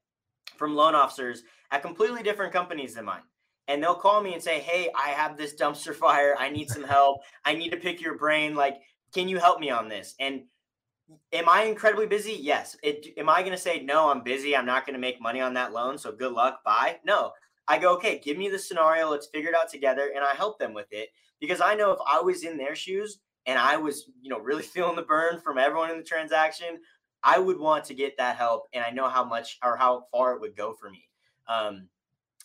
from 0.60 0.76
loan 0.76 0.94
officers 0.94 1.42
at 1.72 1.80
completely 1.82 2.22
different 2.22 2.52
companies 2.52 2.94
than 2.94 3.06
mine. 3.06 3.22
and 3.66 3.82
they'll 3.82 3.94
call 3.94 4.22
me 4.22 4.34
and 4.34 4.42
say, 4.42 4.60
Hey, 4.60 4.90
I 4.94 5.08
have 5.08 5.36
this 5.36 5.54
dumpster 5.54 5.94
fire. 6.04 6.36
I 6.38 6.50
need 6.50 6.68
some 6.68 6.84
help. 6.84 7.22
I 7.44 7.54
need 7.54 7.70
to 7.70 7.76
pick 7.78 8.00
your 8.00 8.16
brain. 8.18 8.54
Like, 8.54 8.76
can 9.14 9.28
you 9.28 9.38
help 9.38 9.58
me 9.58 9.70
on 9.70 9.88
this? 9.88 10.14
And 10.20 10.42
am 11.32 11.48
I 11.48 11.62
incredibly 11.62 12.06
busy? 12.06 12.32
Yes. 12.32 12.76
It, 12.82 13.06
am 13.16 13.28
I 13.28 13.40
going 13.40 13.52
to 13.52 13.58
say, 13.58 13.80
No, 13.80 14.10
I'm 14.10 14.22
busy. 14.22 14.54
I'm 14.54 14.66
not 14.66 14.86
going 14.86 14.94
to 14.94 15.00
make 15.00 15.20
money 15.20 15.40
on 15.40 15.54
that 15.54 15.72
loan. 15.72 15.96
So 15.98 16.12
good 16.12 16.32
luck. 16.32 16.62
Bye. 16.62 16.98
No. 17.04 17.32
I 17.68 17.78
go, 17.78 17.94
Okay, 17.94 18.20
give 18.22 18.36
me 18.36 18.50
the 18.50 18.58
scenario. 18.58 19.08
Let's 19.08 19.28
figure 19.28 19.50
it 19.50 19.56
out 19.56 19.70
together. 19.70 20.10
And 20.14 20.22
I 20.22 20.34
help 20.34 20.58
them 20.58 20.74
with 20.74 20.88
it 20.90 21.08
because 21.40 21.60
I 21.62 21.74
know 21.74 21.90
if 21.92 22.00
I 22.06 22.20
was 22.20 22.44
in 22.44 22.58
their 22.58 22.74
shoes 22.74 23.20
and 23.46 23.58
I 23.58 23.76
was, 23.78 24.10
you 24.20 24.30
know, 24.30 24.40
really 24.48 24.62
feeling 24.62 24.96
the 24.96 25.02
burn 25.02 25.40
from 25.40 25.56
everyone 25.56 25.90
in 25.90 25.96
the 25.96 26.04
transaction, 26.04 26.80
I 27.22 27.38
would 27.38 27.58
want 27.58 27.84
to 27.86 27.94
get 27.94 28.16
that 28.18 28.36
help. 28.36 28.64
And 28.72 28.84
I 28.84 28.90
know 28.90 29.08
how 29.08 29.24
much 29.24 29.58
or 29.62 29.76
how 29.76 30.06
far 30.10 30.34
it 30.34 30.40
would 30.40 30.56
go 30.56 30.74
for 30.74 30.90
me. 30.90 31.08
Um, 31.48 31.88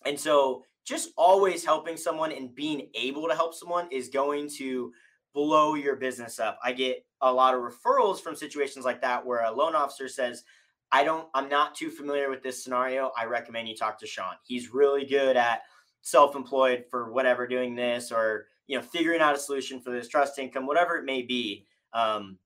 and 0.06 0.20
so 0.20 0.64
just 0.84 1.10
always 1.18 1.66
helping 1.66 1.98
someone 1.98 2.32
and 2.32 2.54
being 2.54 2.90
able 2.94 3.28
to 3.28 3.36
help 3.36 3.54
someone 3.54 3.88
is 3.92 4.10
going 4.10 4.50
to 4.58 4.92
blow 5.34 5.76
your 5.76 5.96
business 5.96 6.40
up. 6.40 6.60
I 6.64 6.72
get 6.72 7.06
a 7.22 7.32
lot 7.32 7.54
of 7.54 7.62
referrals 7.62 8.22
from 8.22 8.36
situations 8.36 8.86
like 8.86 9.02
that 9.02 9.26
where 9.26 9.44
a 9.44 9.52
loan 9.52 9.76
officer 9.76 10.08
says, 10.08 10.44
I 10.92 11.04
don't, 11.04 11.28
I'm 11.34 11.50
not 11.50 11.76
too 11.76 11.90
familiar 11.90 12.30
with 12.30 12.44
this 12.44 12.64
scenario. 12.64 13.12
I 13.18 13.26
recommend 13.26 13.68
you 13.68 13.76
talk 13.76 14.00
to 14.00 14.08
Sean. 14.08 14.36
He's 14.44 14.74
really 14.74 15.06
good 15.06 15.36
at 15.36 15.64
self 16.02 16.36
employed 16.36 16.86
for 16.90 17.12
whatever 17.12 17.48
doing 17.48 17.76
this 17.76 18.12
or, 18.12 18.46
you 18.68 18.78
know, 18.78 18.84
figuring 18.84 19.22
out 19.22 19.36
a 19.36 19.40
solution 19.40 19.82
for 19.82 19.92
this 19.92 20.08
trust 20.08 20.38
income, 20.38 20.68
whatever 20.68 20.96
it 20.98 21.06
may 21.06 21.24
be. 21.24 21.66
Um, 21.94 22.38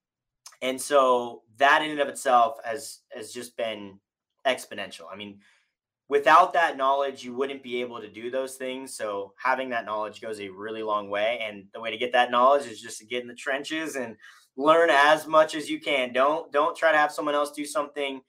and 0.62 0.80
so 0.80 1.44
that 1.58 1.82
in 1.82 1.92
and 1.92 2.00
of 2.00 2.08
itself 2.08 2.58
has 2.64 3.00
has 3.12 3.32
just 3.32 3.56
been 3.58 4.00
exponential. 4.46 5.06
I 5.12 5.16
mean, 5.16 5.40
without 6.10 6.54
that 6.54 6.76
knowledge, 6.76 7.24
you 7.24 7.34
wouldn't 7.34 7.64
be 7.64 7.82
able 7.82 8.02
to 8.02 8.10
do 8.10 8.30
those 8.32 8.56
things. 8.56 8.96
So 8.96 9.34
having 9.42 9.70
that 9.70 9.86
knowledge 9.86 10.22
goes 10.22 10.40
a 10.42 10.50
really 10.50 10.84
long 10.84 11.10
way. 11.10 11.40
And 11.42 11.66
the 11.74 11.80
way 11.80 11.92
to 11.92 11.98
get 11.98 12.12
that 12.14 12.32
knowledge 12.32 12.66
is 12.66 12.82
just 12.82 13.00
to 13.00 13.06
get 13.06 13.22
in 13.22 13.28
the 13.28 13.36
trenches 13.36 13.96
and 13.96 14.16
learn 14.58 14.90
as 14.92 15.28
much 15.28 15.56
as 15.56 15.70
you 15.70 15.80
can. 15.80 16.12
Don't 16.12 16.52
don't 16.52 16.76
try 16.76 16.92
to 16.92 16.98
have 16.98 17.12
someone 17.12 17.36
else 17.36 17.52
do 17.52 17.66
something. 17.66 18.22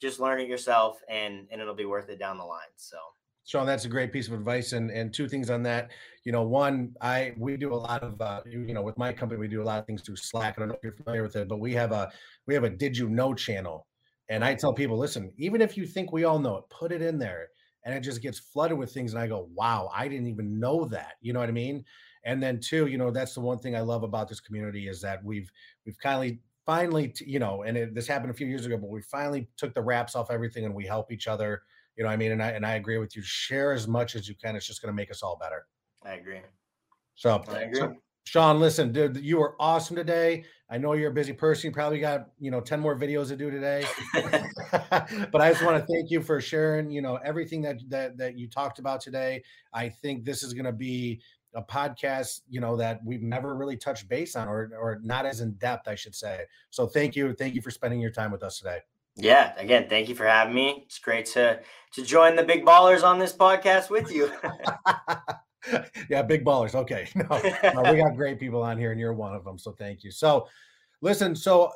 Just 0.00 0.18
learn 0.18 0.40
it 0.40 0.48
yourself 0.48 1.00
and 1.08 1.46
and 1.50 1.60
it'll 1.60 1.74
be 1.74 1.84
worth 1.84 2.08
it 2.08 2.18
down 2.18 2.38
the 2.38 2.44
line. 2.44 2.62
So 2.76 2.96
Sean, 3.44 3.66
that's 3.66 3.84
a 3.84 3.88
great 3.88 4.12
piece 4.12 4.26
of 4.26 4.34
advice. 4.34 4.72
And 4.72 4.90
and 4.90 5.12
two 5.12 5.28
things 5.28 5.50
on 5.50 5.62
that. 5.64 5.90
You 6.24 6.32
know, 6.32 6.42
one, 6.42 6.94
I 7.00 7.34
we 7.36 7.56
do 7.56 7.72
a 7.72 7.76
lot 7.76 8.02
of 8.02 8.20
uh, 8.20 8.40
you 8.46 8.72
know, 8.72 8.82
with 8.82 8.96
my 8.96 9.12
company, 9.12 9.38
we 9.38 9.48
do 9.48 9.62
a 9.62 9.64
lot 9.64 9.78
of 9.78 9.86
things 9.86 10.02
through 10.02 10.16
Slack. 10.16 10.54
I 10.56 10.60
don't 10.60 10.68
know 10.68 10.74
if 10.74 10.82
you're 10.82 10.92
familiar 10.92 11.22
with 11.22 11.36
it, 11.36 11.48
but 11.48 11.60
we 11.60 11.74
have 11.74 11.92
a 11.92 12.10
we 12.46 12.54
have 12.54 12.64
a 12.64 12.70
did 12.70 12.96
you 12.96 13.08
know 13.08 13.34
channel 13.34 13.86
and 14.28 14.44
I 14.44 14.54
tell 14.54 14.72
people, 14.72 14.96
listen, 14.96 15.32
even 15.36 15.60
if 15.60 15.76
you 15.76 15.86
think 15.86 16.12
we 16.12 16.24
all 16.24 16.38
know 16.38 16.56
it, 16.56 16.64
put 16.70 16.92
it 16.92 17.02
in 17.02 17.18
there. 17.18 17.48
And 17.84 17.94
it 17.94 18.00
just 18.00 18.22
gets 18.22 18.38
flooded 18.38 18.78
with 18.78 18.92
things. 18.92 19.12
And 19.12 19.22
I 19.22 19.26
go, 19.26 19.48
wow, 19.54 19.90
I 19.94 20.08
didn't 20.08 20.28
even 20.28 20.58
know 20.58 20.86
that. 20.86 21.14
You 21.20 21.34
know 21.34 21.40
what 21.40 21.50
I 21.50 21.52
mean? 21.52 21.84
And 22.24 22.42
then 22.42 22.58
two, 22.58 22.86
you 22.86 22.96
know, 22.96 23.10
that's 23.10 23.34
the 23.34 23.40
one 23.40 23.58
thing 23.58 23.76
I 23.76 23.80
love 23.80 24.02
about 24.02 24.28
this 24.28 24.40
community 24.40 24.88
is 24.88 25.02
that 25.02 25.22
we've 25.22 25.50
we've 25.84 25.98
kindly 25.98 26.40
finally, 26.64 27.12
you 27.20 27.38
know, 27.38 27.64
and 27.64 27.76
it, 27.76 27.94
this 27.94 28.06
happened 28.06 28.30
a 28.30 28.34
few 28.34 28.46
years 28.46 28.64
ago, 28.64 28.78
but 28.78 28.88
we 28.88 29.02
finally 29.02 29.46
took 29.58 29.74
the 29.74 29.82
wraps 29.82 30.16
off 30.16 30.30
everything 30.30 30.64
and 30.64 30.74
we 30.74 30.86
help 30.86 31.12
each 31.12 31.28
other. 31.28 31.62
You 31.96 32.04
know, 32.04 32.08
I 32.08 32.16
mean, 32.16 32.32
and 32.32 32.42
I 32.42 32.52
and 32.52 32.64
I 32.64 32.76
agree 32.76 32.96
with 32.96 33.14
you. 33.14 33.20
Share 33.22 33.72
as 33.72 33.86
much 33.86 34.16
as 34.16 34.26
you 34.26 34.34
can. 34.34 34.56
It's 34.56 34.66
just 34.66 34.80
going 34.80 34.90
to 34.90 34.96
make 34.96 35.10
us 35.10 35.22
all 35.22 35.36
better. 35.36 35.66
I 36.04 36.14
agree. 36.14 36.40
So, 37.14 37.42
I 37.48 37.60
agree. 37.60 37.80
So, 37.80 37.94
Sean, 38.24 38.58
listen, 38.58 38.92
dude, 38.92 39.18
you 39.18 39.38
were 39.38 39.54
awesome 39.60 39.96
today. 39.96 40.44
I 40.70 40.78
know 40.78 40.94
you're 40.94 41.10
a 41.10 41.14
busy 41.14 41.32
person. 41.32 41.68
You 41.68 41.74
probably 41.74 42.00
got, 42.00 42.30
you 42.40 42.50
know, 42.50 42.60
10 42.60 42.80
more 42.80 42.98
videos 42.98 43.28
to 43.28 43.36
do 43.36 43.50
today. 43.50 43.84
but 45.30 45.40
I 45.40 45.52
just 45.52 45.64
want 45.64 45.78
to 45.78 45.92
thank 45.92 46.10
you 46.10 46.22
for 46.22 46.40
sharing, 46.40 46.90
you 46.90 47.02
know, 47.02 47.16
everything 47.24 47.62
that 47.62 47.80
that 47.90 48.16
that 48.16 48.38
you 48.38 48.48
talked 48.48 48.78
about 48.78 49.00
today. 49.00 49.42
I 49.72 49.88
think 49.90 50.24
this 50.24 50.42
is 50.42 50.54
going 50.54 50.64
to 50.64 50.72
be 50.72 51.20
a 51.54 51.62
podcast, 51.62 52.40
you 52.48 52.60
know, 52.60 52.76
that 52.76 53.00
we've 53.04 53.22
never 53.22 53.54
really 53.54 53.76
touched 53.76 54.08
base 54.08 54.36
on 54.36 54.48
or 54.48 54.70
or 54.78 55.00
not 55.02 55.26
as 55.26 55.40
in 55.40 55.52
depth, 55.52 55.86
I 55.86 55.94
should 55.94 56.14
say. 56.14 56.44
So 56.70 56.86
thank 56.86 57.14
you. 57.14 57.34
Thank 57.34 57.54
you 57.54 57.62
for 57.62 57.70
spending 57.70 58.00
your 58.00 58.10
time 58.10 58.32
with 58.32 58.42
us 58.42 58.58
today. 58.58 58.78
Yeah, 59.16 59.52
again, 59.58 59.86
thank 59.88 60.08
you 60.08 60.14
for 60.16 60.26
having 60.26 60.54
me. 60.54 60.82
It's 60.86 60.98
great 60.98 61.26
to 61.26 61.60
to 61.92 62.02
join 62.02 62.36
the 62.36 62.42
big 62.42 62.64
ballers 62.64 63.04
on 63.04 63.18
this 63.18 63.32
podcast 63.32 63.90
with 63.90 64.10
you. 64.10 64.32
yeah, 66.10 66.22
big 66.22 66.44
ballers. 66.44 66.74
Okay. 66.74 67.08
No, 67.14 67.82
no, 67.82 67.92
we 67.92 67.98
got 67.98 68.16
great 68.16 68.38
people 68.38 68.62
on 68.62 68.76
here, 68.78 68.90
and 68.90 69.00
you're 69.00 69.14
one 69.14 69.34
of 69.34 69.44
them. 69.44 69.58
So 69.58 69.72
thank 69.72 70.04
you. 70.04 70.10
So, 70.10 70.46
listen, 71.00 71.34
so 71.34 71.72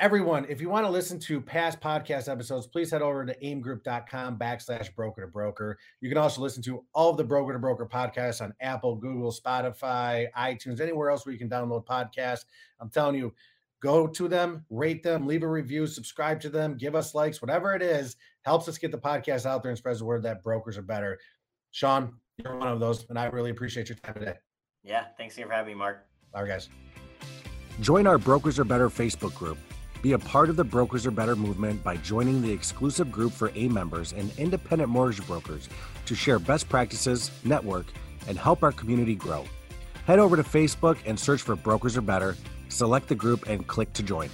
everyone, 0.00 0.46
if 0.48 0.60
you 0.60 0.68
want 0.68 0.86
to 0.86 0.90
listen 0.90 1.18
to 1.18 1.40
past 1.40 1.80
podcast 1.80 2.30
episodes, 2.30 2.66
please 2.66 2.90
head 2.90 3.02
over 3.02 3.26
to 3.26 3.36
aimegroup.com 3.40 4.38
backslash 4.38 4.94
broker 4.94 5.22
to 5.22 5.26
broker. 5.26 5.78
You 6.00 6.08
can 6.08 6.18
also 6.18 6.40
listen 6.40 6.62
to 6.64 6.84
all 6.94 7.10
of 7.10 7.16
the 7.16 7.24
broker 7.24 7.52
to 7.52 7.58
broker 7.58 7.86
podcasts 7.86 8.40
on 8.40 8.54
Apple, 8.60 8.94
Google, 8.96 9.32
Spotify, 9.32 10.28
iTunes, 10.36 10.80
anywhere 10.80 11.10
else 11.10 11.26
where 11.26 11.32
you 11.32 11.38
can 11.38 11.50
download 11.50 11.84
podcasts. 11.84 12.44
I'm 12.80 12.90
telling 12.90 13.16
you, 13.16 13.34
go 13.80 14.06
to 14.06 14.28
them, 14.28 14.64
rate 14.70 15.02
them, 15.02 15.26
leave 15.26 15.42
a 15.42 15.48
review, 15.48 15.86
subscribe 15.86 16.40
to 16.40 16.48
them, 16.48 16.76
give 16.76 16.94
us 16.94 17.14
likes, 17.14 17.42
whatever 17.42 17.74
it 17.74 17.82
is, 17.82 18.16
helps 18.42 18.68
us 18.68 18.78
get 18.78 18.92
the 18.92 18.98
podcast 18.98 19.46
out 19.46 19.62
there 19.62 19.70
and 19.70 19.78
spreads 19.78 19.98
the 19.98 20.04
word 20.04 20.22
that 20.22 20.42
brokers 20.42 20.78
are 20.78 20.82
better. 20.82 21.18
Sean, 21.70 22.14
you're 22.38 22.56
one 22.56 22.68
of 22.68 22.80
those, 22.80 23.04
and 23.08 23.18
I 23.18 23.26
really 23.26 23.50
appreciate 23.50 23.88
your 23.88 23.98
time 23.98 24.14
today. 24.14 24.34
Yeah, 24.84 25.04
thanks 25.16 25.34
again 25.36 25.48
for 25.48 25.54
having 25.54 25.74
me, 25.74 25.78
Mark. 25.78 26.06
All 26.34 26.42
right, 26.42 26.48
guys. 26.48 26.68
Join 27.80 28.06
our 28.06 28.18
Brokers 28.18 28.58
Are 28.58 28.64
Better 28.64 28.88
Facebook 28.88 29.34
group. 29.34 29.58
Be 30.02 30.12
a 30.12 30.18
part 30.18 30.48
of 30.48 30.56
the 30.56 30.64
Brokers 30.64 31.04
Are 31.06 31.10
Better 31.10 31.34
movement 31.34 31.82
by 31.82 31.96
joining 31.96 32.40
the 32.40 32.52
exclusive 32.52 33.10
group 33.10 33.32
for 33.32 33.50
AIME 33.56 33.74
members 33.74 34.12
and 34.12 34.30
independent 34.38 34.88
mortgage 34.88 35.26
brokers 35.26 35.68
to 36.06 36.14
share 36.14 36.38
best 36.38 36.68
practices, 36.68 37.32
network, 37.44 37.86
and 38.28 38.38
help 38.38 38.62
our 38.62 38.72
community 38.72 39.16
grow. 39.16 39.44
Head 40.06 40.20
over 40.20 40.36
to 40.36 40.44
Facebook 40.44 40.98
and 41.06 41.18
search 41.18 41.42
for 41.42 41.56
Brokers 41.56 41.96
Are 41.96 42.02
Better, 42.02 42.36
select 42.68 43.08
the 43.08 43.14
group, 43.14 43.48
and 43.48 43.66
click 43.66 43.92
to 43.94 44.02
join. 44.02 44.30